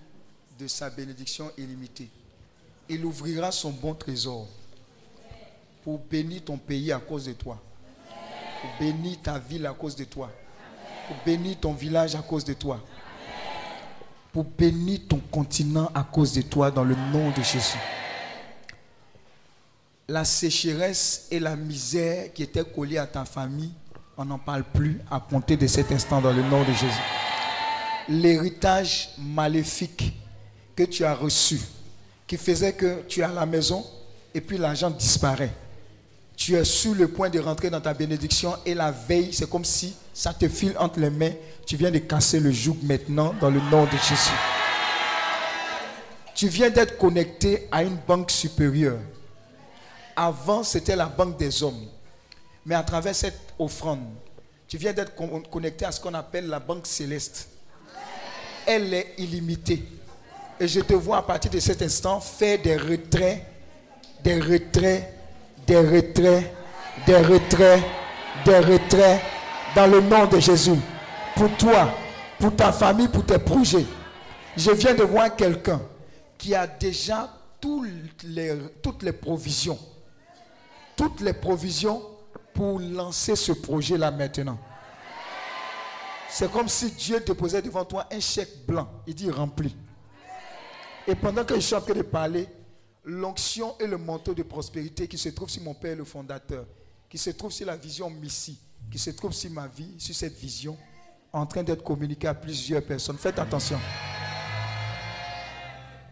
de 0.60 0.68
sa 0.68 0.90
bénédiction 0.90 1.52
illimitée. 1.58 2.10
Il 2.88 3.06
ouvrira 3.06 3.52
son 3.52 3.72
bon 3.72 3.94
trésor 3.94 4.48
pour 5.84 6.00
bénir 6.00 6.44
ton 6.44 6.58
pays 6.58 6.92
à 6.92 7.00
cause 7.00 7.26
de 7.26 7.34
toi, 7.34 7.62
pour 8.62 8.72
bénir 8.80 9.22
ta 9.22 9.38
ville 9.38 9.66
à 9.66 9.74
cause 9.74 9.96
de 9.96 10.04
toi, 10.04 10.32
pour 11.08 11.16
bénir 11.26 11.60
ton 11.60 11.74
village 11.74 12.16
à 12.16 12.22
cause 12.22 12.44
de 12.44 12.54
toi, 12.54 12.84
pour 14.32 14.44
bénir 14.44 15.00
ton 15.08 15.20
continent 15.32 15.90
à 15.94 16.04
cause 16.04 16.34
de 16.34 16.42
toi 16.42 16.70
dans 16.72 16.84
le 16.84 16.96
nom 17.12 17.30
de 17.32 17.42
Jésus. 17.42 17.80
La 20.08 20.26
sécheresse 20.26 21.28
et 21.32 21.40
la 21.40 21.56
misère 21.56 22.34
qui 22.34 22.44
étaient 22.44 22.64
collées 22.64 22.98
à 22.98 23.08
ta 23.08 23.26
famille, 23.26 23.72
on 24.18 24.26
n'en 24.26 24.40
parle 24.40 24.64
plus 24.64 25.00
à 25.10 25.20
compter 25.20 25.56
de 25.56 25.68
cet 25.68 25.92
instant 25.92 26.22
dans 26.22 26.34
le 26.34 26.44
nom 26.44 26.62
de 26.62 26.74
Jésus. 26.74 27.02
L'héritage 28.10 29.10
maléfique 29.20 30.14
que 30.76 30.84
tu 30.84 31.06
as 31.06 31.14
reçu, 31.14 31.60
qui 32.26 32.38
faisait 32.38 32.74
que 32.74 33.04
tu 33.08 33.20
es 33.22 33.24
à 33.24 33.28
la 33.30 33.46
maison 33.46 33.86
et 34.34 34.42
puis 34.42 34.58
l'argent 34.58 34.90
disparaît. 34.90 35.54
Tu 36.36 36.56
es 36.56 36.64
sur 36.64 36.96
le 36.96 37.08
point 37.08 37.30
de 37.30 37.40
rentrer 37.40 37.70
dans 37.70 37.82
ta 37.82 37.94
bénédiction 37.94 38.56
et 38.66 38.74
la 38.74 38.92
veille, 38.92 39.34
c'est 39.34 39.50
comme 39.50 39.66
si 39.66 39.96
ça 40.20 40.34
te 40.34 40.49
file 40.49 40.76
entre 40.78 40.99
les 40.99 41.09
mains. 41.09 41.32
Tu 41.65 41.78
viens 41.78 41.91
de 41.91 41.99
casser 41.99 42.41
le 42.41 42.51
joug 42.51 42.76
maintenant 42.84 43.34
dans 43.39 43.49
le 43.49 43.61
nom 43.72 43.86
de 43.86 43.91
Jésus. 43.91 44.36
Tu 46.36 46.49
viens 46.49 46.70
d'être 46.70 46.97
connecté 46.97 47.70
à 47.72 47.84
une 47.84 47.95
banque 48.05 48.30
supérieure. 48.30 48.97
Avant, 50.17 50.61
c'était 50.63 50.97
la 50.97 51.05
banque 51.05 51.38
des 51.38 51.63
hommes. 51.63 51.86
Mais 52.65 52.76
à 52.76 52.84
travers 52.84 53.15
cette 53.15 53.39
offrande, 53.57 54.03
tu 54.67 54.76
viens 54.78 54.91
d'être 54.91 55.15
con- 55.15 55.41
connecté 55.49 55.86
à 55.86 55.91
ce 55.93 56.01
qu'on 56.01 56.13
appelle 56.13 56.47
la 56.47 56.59
banque 56.59 56.86
céleste. 56.86 57.47
Elle 58.67 58.93
est 58.93 59.13
illimitée. 59.20 59.86
Et 60.59 60.67
je 60.67 60.82
te 60.82 60.95
vois 60.95 61.20
à 61.20 61.22
partir 61.22 61.49
de 61.49 61.61
cet 61.61 61.82
instant 61.82 62.20
faire 62.20 62.61
des 62.61 62.76
retraits, 62.76 63.41
des 64.22 64.38
retraits, 64.41 65.13
des 65.65 65.78
retraits, 65.78 66.43
des 67.07 67.15
retraits, 67.22 67.82
des 68.45 68.59
retraits 68.59 69.22
dans 69.76 69.88
le 69.88 70.01
nom 70.01 70.26
de 70.28 70.39
Jésus. 70.39 70.80
Pour 71.36 71.55
toi, 71.57 71.89
pour 72.39 72.55
ta 72.55 72.72
famille, 72.72 73.07
pour 73.07 73.26
tes 73.26 73.38
projets. 73.39 73.86
Je 74.57 74.72
viens 74.72 74.93
de 74.93 75.03
voir 75.03 75.36
quelqu'un 75.36 75.82
qui 76.38 76.55
a 76.55 76.67
déjà 76.67 77.30
tous 77.61 77.86
les- 78.24 78.57
toutes 78.82 79.03
les 79.03 79.11
provisions. 79.13 79.78
Toutes 80.95 81.22
les 81.22 81.34
provisions 81.34 82.01
pour 82.53 82.80
lancer 82.80 83.36
ce 83.36 83.51
projet-là 83.53 84.11
maintenant. 84.11 84.57
C'est 86.30 86.51
comme 86.51 86.67
si 86.67 86.91
Dieu 86.91 87.20
déposait 87.22 87.61
devant 87.61 87.86
toi 87.86 88.05
un 88.11 88.20
chèque 88.20 88.65
blanc. 88.67 88.88
Il 89.07 89.15
dit 89.15 89.32
rempli. 89.32 89.76
Et 91.07 91.15
pendant 91.15 91.43
que 91.43 91.55
je 91.55 91.61
suis 91.61 91.76
en 91.76 91.82
train 91.82 91.93
de 91.93 92.01
parler, 92.03 92.47
l'onction 93.03 93.76
et 93.80 93.88
le 93.88 93.97
manteau 93.97 94.34
de 94.34 94.43
prospérité 94.43 95.07
qui 95.07 95.17
se 95.17 95.30
trouve 95.30 95.49
sur 95.49 95.63
mon 95.63 95.74
Père 95.74 95.95
le 95.95 96.03
fondateur, 96.03 96.65
qui 97.09 97.17
se 97.17 97.32
trouve 97.32 97.51
sur 97.51 97.65
la 97.65 97.76
vision 97.76 98.09
Missie, 98.09 98.59
qui 98.92 99.00
se 99.00 99.12
trouve 99.12 99.34
sur 99.34 99.52
ma 99.52 99.68
vie, 99.68 99.96
sur 99.98 100.16
cette 100.16 100.38
vision, 100.38 100.78
en 101.32 101.46
train 101.46 101.64
d'être 101.64 101.84
communiqué 101.84 102.28
à 102.28 102.34
plusieurs 102.34 102.84
personnes. 102.84 103.18
Faites 103.18 103.40
attention. 103.40 103.80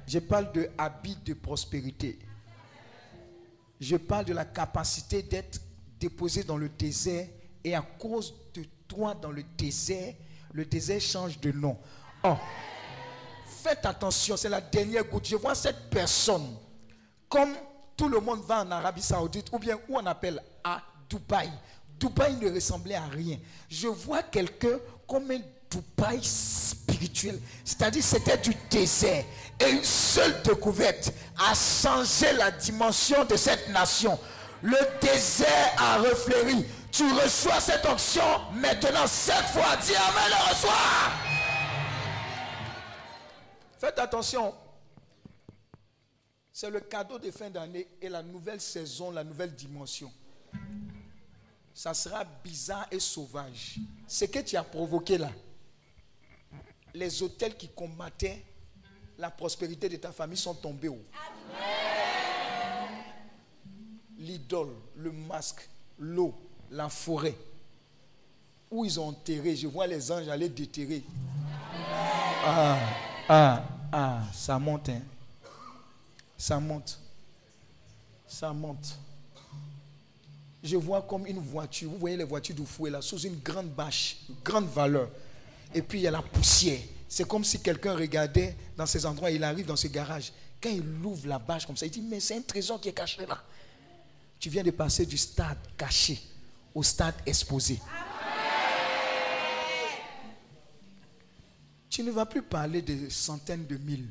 Je 0.07 0.19
parle 0.19 0.51
de 0.53 0.69
habit 0.77 1.17
de 1.25 1.33
prospérité. 1.33 2.19
Je 3.79 3.97
parle 3.97 4.25
de 4.25 4.33
la 4.33 4.45
capacité 4.45 5.21
d'être 5.21 5.59
déposé 5.99 6.43
dans 6.43 6.57
le 6.57 6.69
désert 6.69 7.27
et 7.63 7.75
à 7.75 7.81
cause 7.81 8.33
de 8.53 8.63
toi 8.87 9.13
dans 9.13 9.31
le 9.31 9.43
désert, 9.57 10.13
le 10.53 10.65
désert 10.65 11.01
change 11.01 11.39
de 11.39 11.51
nom. 11.51 11.77
Oh, 12.23 12.35
faites 13.45 13.85
attention, 13.85 14.37
c'est 14.37 14.49
la 14.49 14.61
dernière 14.61 15.03
goutte. 15.03 15.27
Je 15.27 15.35
vois 15.35 15.55
cette 15.55 15.89
personne, 15.89 16.55
comme 17.27 17.53
tout 17.95 18.07
le 18.07 18.19
monde 18.19 18.41
va 18.41 18.61
en 18.61 18.71
Arabie 18.71 19.01
Saoudite, 19.01 19.49
ou 19.51 19.59
bien 19.59 19.77
où 19.89 19.97
on 19.97 20.05
appelle 20.05 20.41
à 20.63 20.81
Dubaï. 21.09 21.49
Dubaï 21.99 22.35
ne 22.35 22.53
ressemblait 22.53 22.95
à 22.95 23.05
rien. 23.05 23.37
Je 23.69 23.87
vois 23.87 24.23
quelqu'un 24.23 24.79
comme 25.07 25.31
un 25.31 25.39
Dubaï 25.69 26.19
spirituel. 26.23 27.39
C'est-à-dire 27.65 28.03
c'était 28.03 28.37
du 28.37 28.53
désert. 28.69 29.25
Et 29.59 29.69
une 29.71 29.83
seule 29.83 30.41
découverte 30.43 31.11
a 31.37 31.53
changé 31.53 32.31
la 32.33 32.51
dimension 32.51 33.25
de 33.25 33.35
cette 33.35 33.69
nation. 33.69 34.17
Le 34.61 34.77
désert 35.01 35.75
a 35.77 35.97
refléri. 35.99 36.65
Tu 36.91 37.03
reçois 37.11 37.59
cette 37.59 37.85
onction 37.85 38.23
maintenant, 38.53 39.05
cette 39.07 39.45
fois. 39.47 39.75
Dis 39.83 39.95
Amen, 39.95 40.29
le 40.29 40.49
reçois. 40.49 40.71
Faites 43.79 43.99
attention. 43.99 44.53
C'est 46.51 46.71
le 46.71 46.79
cadeau 46.79 47.19
de 47.19 47.29
fin 47.29 47.51
d'année 47.51 47.87
et 48.01 48.09
la 48.09 48.23
nouvelle 48.23 48.59
saison, 48.59 49.11
la 49.11 49.23
nouvelle 49.23 49.53
dimension. 49.53 50.11
Ça 51.77 51.93
sera 51.93 52.23
bizarre 52.43 52.87
et 52.89 52.99
sauvage. 52.99 53.75
Ce 54.07 54.25
que 54.25 54.39
tu 54.39 54.57
as 54.57 54.63
provoqué 54.63 55.19
là, 55.19 55.29
les 56.91 57.21
hôtels 57.21 57.55
qui 57.55 57.69
combattaient 57.69 58.43
la 59.19 59.29
prospérité 59.29 59.87
de 59.87 59.97
ta 59.97 60.11
famille 60.11 60.39
sont 60.39 60.55
tombés 60.55 60.89
où? 60.89 60.97
L'idole, 64.17 64.73
le 64.95 65.11
masque, 65.11 65.69
l'eau, 65.99 66.33
la 66.71 66.89
forêt. 66.89 67.37
Où 68.71 68.83
ils 68.83 68.99
ont 68.99 69.09
enterré, 69.09 69.55
je 69.55 69.67
vois 69.67 69.85
les 69.85 70.11
anges 70.11 70.27
aller 70.29 70.49
déterrer. 70.49 71.03
Ah, 72.43 72.79
ah, 73.29 73.63
ah, 73.91 74.23
ça 74.33 74.57
monte, 74.57 74.89
hein. 74.89 75.03
Ça 76.35 76.59
monte. 76.59 76.99
Ça 78.27 78.51
monte. 78.51 78.97
Je 80.67 80.75
vois 80.75 81.01
comme 81.03 81.25
une 81.25 81.39
voiture. 81.39 81.89
Vous 81.89 81.97
voyez 81.97 82.17
les 82.17 82.25
voitures 82.25 82.55
du 82.55 82.65
fouet 82.65 82.89
là, 82.89 83.01
sous 83.01 83.19
une 83.19 83.39
grande 83.39 83.69
bâche, 83.69 84.17
grande 84.43 84.67
valeur. 84.67 85.09
Et 85.73 85.81
puis 85.81 85.99
il 85.99 86.01
y 86.01 86.07
a 86.07 86.11
la 86.11 86.21
poussière. 86.21 86.79
C'est 87.07 87.25
comme 87.25 87.45
si 87.45 87.61
quelqu'un 87.61 87.95
regardait 87.95 88.53
dans 88.75 88.85
ces 88.85 89.05
endroits, 89.05 89.31
il 89.31 89.43
arrive 89.45 89.65
dans 89.65 89.77
ce 89.77 89.87
garage. 89.87 90.33
Quand 90.61 90.69
il 90.69 90.83
ouvre 91.05 91.25
la 91.25 91.39
bâche 91.39 91.65
comme 91.65 91.77
ça, 91.77 91.85
il 91.85 91.91
dit 91.91 92.01
Mais 92.01 92.19
c'est 92.19 92.35
un 92.35 92.41
trésor 92.41 92.81
qui 92.81 92.89
est 92.89 92.93
caché 92.93 93.25
là. 93.25 93.41
Tu 94.39 94.49
viens 94.49 94.63
de 94.63 94.71
passer 94.71 95.05
du 95.05 95.17
stade 95.17 95.57
caché 95.77 96.19
au 96.75 96.83
stade 96.83 97.15
exposé. 97.25 97.79
Tu 101.89 102.03
ne 102.03 102.11
vas 102.11 102.25
plus 102.25 102.41
parler 102.41 102.81
de 102.81 103.07
centaines 103.09 103.65
de 103.65 103.77
mille. 103.77 104.09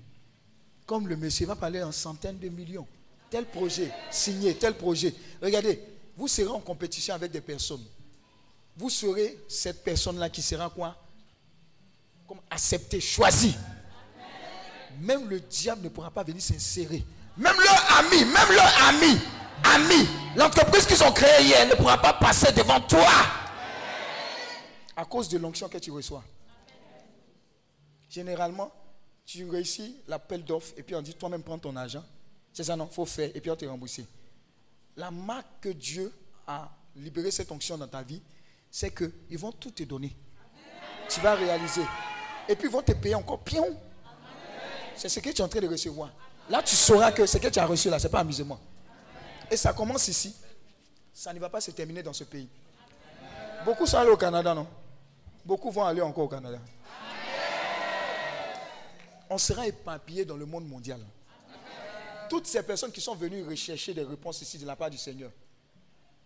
Comme 0.87 1.07
le 1.07 1.17
monsieur 1.17 1.47
va 1.47 1.55
parler 1.55 1.83
en 1.83 1.93
centaines 1.93 2.39
de 2.39 2.49
millions. 2.49 2.87
Tel 3.29 3.45
projet, 3.45 3.93
signé, 4.11 4.55
tel 4.55 4.75
projet. 4.75 5.13
Regardez, 5.43 5.81
vous 6.17 6.29
serez 6.29 6.49
en 6.49 6.61
compétition 6.61 7.15
avec 7.15 7.31
des 7.31 7.41
personnes. 7.41 7.85
Vous 8.77 8.91
serez 8.91 9.39
cette 9.49 9.85
personne-là 9.85 10.31
qui 10.31 10.43
sera 10.43 10.71
quoi? 10.71 10.97
Comme 12.27 12.41
acceptée, 12.51 13.01
choisie. 13.01 13.57
Même 15.01 15.29
le 15.29 15.41
diable 15.41 15.83
ne 15.83 15.89
pourra 15.89 16.11
pas 16.11 16.25
venir 16.25 16.43
s'insérer. 16.43 17.05
Même 17.37 17.57
leur 17.57 17.99
ami, 17.99 18.25
même 18.25 18.51
leur 18.51 18.89
ami, 18.89 19.19
ami, 19.63 20.09
l'entreprise 20.37 20.87
qu'ils 20.87 21.03
ont 21.05 21.13
créée 21.13 21.45
hier 21.45 21.67
ne 21.69 21.75
pourra 21.75 22.01
pas 22.01 22.15
passer 22.15 22.51
devant 22.53 22.81
toi. 22.81 23.07
À 24.97 25.05
cause 25.05 25.29
de 25.29 25.37
l'onction 25.37 25.69
que 25.69 25.77
tu 25.77 25.91
reçois. 25.91 26.25
Généralement, 28.09 28.73
tu 29.27 29.49
réussis 29.49 30.01
l'appel 30.09 30.43
d'offres 30.45 30.73
et 30.79 30.83
puis 30.83 30.95
on 30.95 31.03
dit 31.03 31.13
toi-même 31.15 31.43
prends 31.43 31.59
ton 31.59 31.77
argent. 31.77 32.05
C'est 32.53 32.65
ça, 32.65 32.75
non? 32.77 32.89
Il 32.91 32.95
faut 32.95 33.05
faire 33.05 33.31
et 33.35 33.41
puis 33.41 33.51
on 33.51 33.57
te 33.57 33.67
rembourse. 33.67 34.01
La 34.97 35.11
marque 35.11 35.61
que 35.61 35.69
Dieu 35.69 36.13
a 36.47 36.71
libéré 36.95 37.31
cette 37.31 37.51
onction 37.53 37.77
dans 37.77 37.89
ta 37.89 38.03
vie, 38.03 38.23
c'est 38.71 38.95
qu'ils 38.95 39.39
vont 39.39 39.53
tout 39.53 39.71
te 39.71 39.83
donner. 39.83 40.17
Tu 41.09 41.21
vas 41.21 41.35
réaliser. 41.35 41.83
Et 42.49 42.57
puis 42.57 42.69
ils 42.69 42.73
vont 42.73 42.83
te 42.83 42.93
payer 42.93 43.15
encore. 43.15 43.41
Pion. 43.41 43.79
C'est 44.95 45.09
ce 45.09 45.21
que 45.21 45.31
tu 45.31 45.43
es 45.43 45.45
en 45.45 45.49
train 45.49 45.61
de 45.61 45.69
recevoir. 45.69 46.11
Là, 46.49 46.63
tu 46.63 46.75
sauras 46.75 47.13
que 47.13 47.27
ce 47.27 47.39
que 47.39 47.49
tu 47.49 47.59
as 47.59 47.67
reçu 47.67 47.91
là, 47.91 47.99
ce 47.99 48.07
n'est 48.07 48.11
pas 48.11 48.21
amusement. 48.21 48.59
Et 49.51 49.57
ça 49.57 49.73
commence 49.73 50.09
ici. 50.09 50.35
Ça 51.13 51.33
ne 51.33 51.39
va 51.39 51.49
pas 51.49 51.61
se 51.61 51.71
terminer 51.71 52.03
dans 52.03 52.13
ce 52.13 52.25
pays. 52.25 52.49
Beaucoup 53.65 53.87
sont 53.87 53.99
allés 53.99 54.11
au 54.11 54.17
Canada, 54.17 54.55
non? 54.55 54.67
Beaucoup 55.45 55.71
vont 55.71 55.85
aller 55.85 56.01
encore 56.01 56.25
au 56.25 56.29
Canada. 56.29 56.59
On 59.29 59.39
sera 59.39 59.67
éparpillé 59.67 60.25
dans 60.25 60.37
le 60.37 60.47
monde 60.47 60.67
mondial. 60.67 61.01
Toutes 62.29 62.47
ces 62.47 62.63
personnes 62.63 62.93
qui 62.93 63.01
sont 63.01 63.15
venues 63.15 63.43
rechercher 63.45 63.95
des 63.95 64.03
réponses 64.03 64.43
ici 64.43 64.59
de 64.59 64.67
la 64.67 64.77
part 64.77 64.91
du 64.91 64.99
Seigneur, 64.99 65.31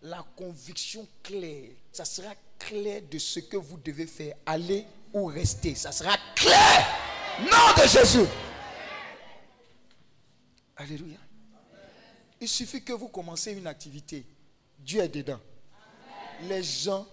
la 0.01 0.25
conviction 0.35 1.07
claire, 1.21 1.69
ça 1.91 2.05
sera 2.05 2.33
clair 2.57 3.01
de 3.09 3.17
ce 3.19 3.39
que 3.39 3.57
vous 3.57 3.77
devez 3.77 4.07
faire, 4.07 4.35
aller 4.45 4.85
ou 5.13 5.25
rester. 5.25 5.75
Ça 5.75 5.91
sera 5.91 6.15
clair. 6.35 6.87
Nom 7.39 7.83
de 7.83 7.87
Jésus. 7.87 8.27
Alléluia. 10.75 11.17
Il 12.39 12.47
suffit 12.47 12.83
que 12.83 12.93
vous 12.93 13.07
commencez 13.07 13.51
une 13.51 13.67
activité. 13.67 14.25
Dieu 14.79 15.01
est 15.01 15.09
dedans. 15.09 15.39
Les 16.47 16.63
gens 16.63 17.05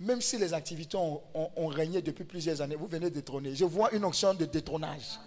Même 0.00 0.20
si 0.20 0.36
les 0.38 0.52
activités 0.52 0.96
ont, 0.96 1.66
régné 1.68 2.02
depuis 2.02 2.24
plusieurs 2.24 2.60
années, 2.60 2.74
vous 2.74 2.88
venez 2.88 3.10
détrôner. 3.10 3.54
Je 3.54 3.64
vois 3.64 3.94
une 3.94 4.04
onction 4.04 4.34
de 4.34 4.44
détrônage. 4.44 5.18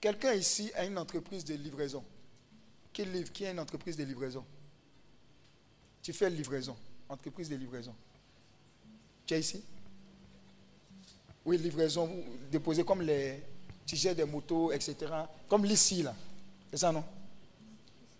Quelqu'un 0.00 0.34
ici 0.34 0.70
a 0.74 0.84
une 0.84 0.98
entreprise 0.98 1.44
de 1.44 1.54
livraison. 1.54 2.04
Qui 2.92 3.04
livre 3.04 3.30
a 3.42 3.50
une 3.50 3.58
entreprise 3.58 3.96
de 3.96 4.04
livraison? 4.04 4.44
Tu 6.02 6.12
fais 6.12 6.30
livraison. 6.30 6.76
Entreprise 7.08 7.48
de 7.48 7.56
livraison. 7.56 7.94
Tu 9.26 9.34
es 9.34 9.40
ici? 9.40 9.62
Oui, 11.44 11.58
livraison. 11.58 12.06
Vous 12.06 12.24
déposez 12.50 12.84
comme 12.84 13.02
les. 13.02 13.42
Gères 13.86 14.16
des 14.16 14.24
motos, 14.24 14.72
etc. 14.72 14.96
Comme 15.48 15.64
l'ici, 15.64 16.02
là. 16.02 16.14
C'est 16.70 16.78
ça, 16.78 16.90
non? 16.90 17.04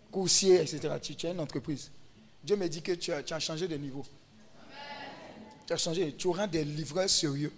Coursier, 0.09 0.61
etc. 0.61 0.95
Tu, 1.01 1.27
as 1.27 1.31
une 1.31 1.39
entreprise. 1.41 1.91
Dieu 2.41 2.55
me 2.55 2.69
dit 2.69 2.81
que 2.81 2.93
tu 2.93 3.11
as, 3.11 3.21
tu 3.21 3.33
as 3.33 3.39
changé 3.39 3.67
de 3.67 3.75
niveau. 3.75 4.05
Tu 5.65 5.73
as 5.73 5.77
changé. 5.77 6.13
Tu 6.13 6.27
auras 6.27 6.47
des 6.47 6.63
livreurs 6.63 7.09
sérieux 7.09 7.51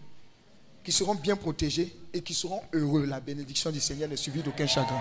qui 0.90 0.96
seront 0.96 1.14
bien 1.14 1.36
protégés 1.36 1.96
et 2.12 2.20
qui 2.20 2.34
seront 2.34 2.64
heureux. 2.74 3.06
La 3.06 3.20
bénédiction 3.20 3.70
du 3.70 3.80
Seigneur 3.80 4.10
n'est 4.10 4.18
suivie 4.18 4.42
d'aucun 4.42 4.66
chagrin. 4.66 5.00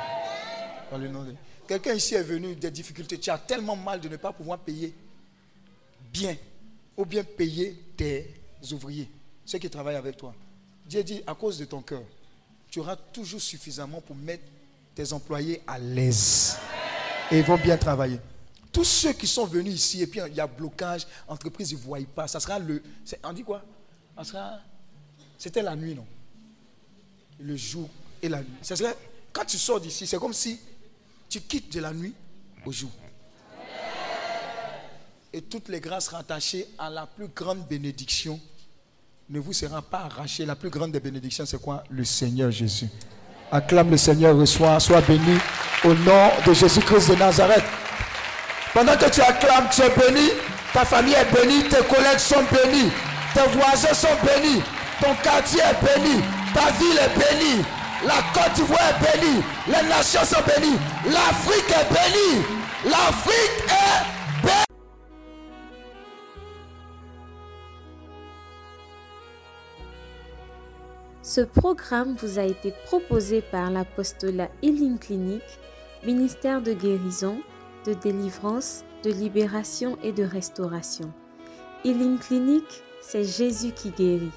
Quelqu'un 1.67 1.95
ici 1.95 2.15
est 2.15 2.23
venu 2.23 2.55
des 2.55 2.71
difficultés. 2.71 3.17
Tu 3.17 3.31
as 3.31 3.39
tellement 3.39 3.75
mal 3.75 3.99
de 3.99 4.07
ne 4.07 4.19
pas 4.19 4.31
pouvoir 4.31 4.59
payer 4.59 4.93
bien 6.13 6.37
ou 6.95 7.07
bien 7.07 7.25
payer 7.25 7.75
tes 7.97 8.35
ouvriers, 8.71 9.09
ceux 9.47 9.59
qui 9.59 9.71
travaillent 9.71 9.97
avec 9.97 10.19
toi. 10.19 10.35
Dieu 10.85 11.03
dit, 11.03 11.23
à 11.27 11.35
cause 11.35 11.57
de 11.57 11.65
ton 11.65 11.81
cœur, 11.81 12.03
tu 12.71 12.81
auras 12.81 12.97
toujours 12.97 13.41
suffisamment 13.41 14.03
pour 14.03 14.15
mettre 14.15 14.45
tes 14.95 15.11
employés 15.15 15.63
à 15.67 15.79
l'aise. 15.79 16.59
Et 17.31 17.39
ils 17.39 17.45
vont 17.45 17.57
bien 17.57 17.79
travailler. 17.79 18.21
Tous 18.71 18.85
ceux 18.85 19.15
qui 19.15 19.27
sont 19.27 19.47
venus 19.47 19.73
ici 19.73 20.03
et 20.03 20.07
puis 20.07 20.21
il 20.27 20.35
y 20.35 20.41
a 20.41 20.47
blocage, 20.47 21.07
entreprise, 21.27 21.71
ils 21.71 21.79
ne 21.79 21.83
voient 21.83 21.99
pas. 22.15 22.29
Ça 22.29 22.41
sera 22.41 22.59
le. 22.59 22.83
On 23.25 23.33
dit 23.33 23.43
quoi? 23.43 23.65
Ça 24.19 24.25
sera. 24.25 24.61
C'était 25.39 25.63
la 25.63 25.77
nuit, 25.77 25.95
non? 25.95 26.07
Le 27.41 27.57
jour 27.57 27.89
et 28.21 28.29
la 28.29 28.39
nuit. 28.39 28.49
Serait, 28.63 28.97
quand 29.33 29.45
tu 29.45 29.57
sors 29.57 29.81
d'ici, 29.81 30.07
c'est 30.07 30.19
comme 30.19 30.33
si 30.33 30.59
tu 31.29 31.41
quittes 31.41 31.73
de 31.73 31.81
la 31.81 31.93
nuit 31.93 32.15
au 32.67 32.73
jour. 32.73 32.91
Et 35.33 35.43
toutes 35.43 35.69
les 35.69 35.79
grâces 35.81 36.09
rattachées 36.09 36.67
à 36.79 36.91
la 36.91 37.07
plus 37.07 37.29
grande 37.29 37.67
bénédiction 37.69 38.41
ne 39.29 39.39
vous 39.39 39.53
sera 39.53 39.83
pas 39.83 40.01
arrachées. 40.01 40.45
La 40.45 40.57
plus 40.57 40.71
grande 40.71 40.91
des 40.91 41.01
bénédictions, 41.01 41.47
c'est 41.47 41.61
quoi? 41.61 41.85
Le 41.91 42.05
Seigneur 42.05 42.51
Jésus. 42.51 42.89
Acclame 43.53 43.91
le 43.91 43.97
Seigneur, 43.97 44.37
reçois, 44.37 44.81
sois 44.81 45.01
béni 45.03 45.39
au 45.85 45.95
nom 45.95 46.31
de 46.47 46.53
Jésus-Christ 46.53 47.11
de 47.11 47.15
Nazareth. 47.15 47.65
Pendant 48.75 48.97
que 48.97 49.11
tu 49.11 49.21
acclames, 49.21 49.69
tu 49.71 49.83
es 49.83 49.91
béni, 49.91 50.29
ta 50.73 50.85
famille 50.85 51.15
est 51.15 51.33
bénie, 51.33 51.63
tes 51.69 51.85
collègues 51.85 52.19
sont 52.19 52.43
bénis, 52.53 52.91
tes 53.35 53.49
voisins 53.57 53.95
sont 53.95 54.09
bénis, 54.25 54.63
ton 55.01 55.15
quartier 55.23 55.61
est 55.61 55.85
béni, 55.85 56.23
ta 56.55 56.71
ville 56.73 56.99
est 56.99 57.15
bénie, 57.19 57.65
la 58.05 58.21
Côte 58.33 58.53
d'Ivoire 58.55 58.81
est 58.91 59.19
bénie, 59.19 59.43
les 59.67 59.89
nations 59.89 60.25
sont 60.25 60.43
bénies, 60.47 60.79
l'Afrique 61.07 61.71
est 61.71 61.89
bénie, 61.93 62.45
l'Afrique 62.85 63.65
est 63.69 64.43
bénie. 64.43 64.65
Ce 71.23 71.41
programme 71.43 72.17
vous 72.17 72.39
a 72.39 72.45
été 72.45 72.73
proposé 72.85 73.43
par 73.43 73.71
l'apostolat 73.71 74.49
Healing 74.63 74.99
Clinic, 74.99 75.43
ministère 76.05 76.63
de 76.63 76.73
guérison, 76.73 77.39
de 77.85 77.95
délivrance, 77.95 78.85
de 79.05 79.11
libération 79.11 79.97
et 80.03 80.13
de 80.13 80.25
restauration. 80.25 81.13
Healing 81.85 82.19
Clinic, 82.19 82.65
c'est 83.01 83.25
Jésus 83.25 83.73
qui 83.73 83.91
guérit. 83.91 84.33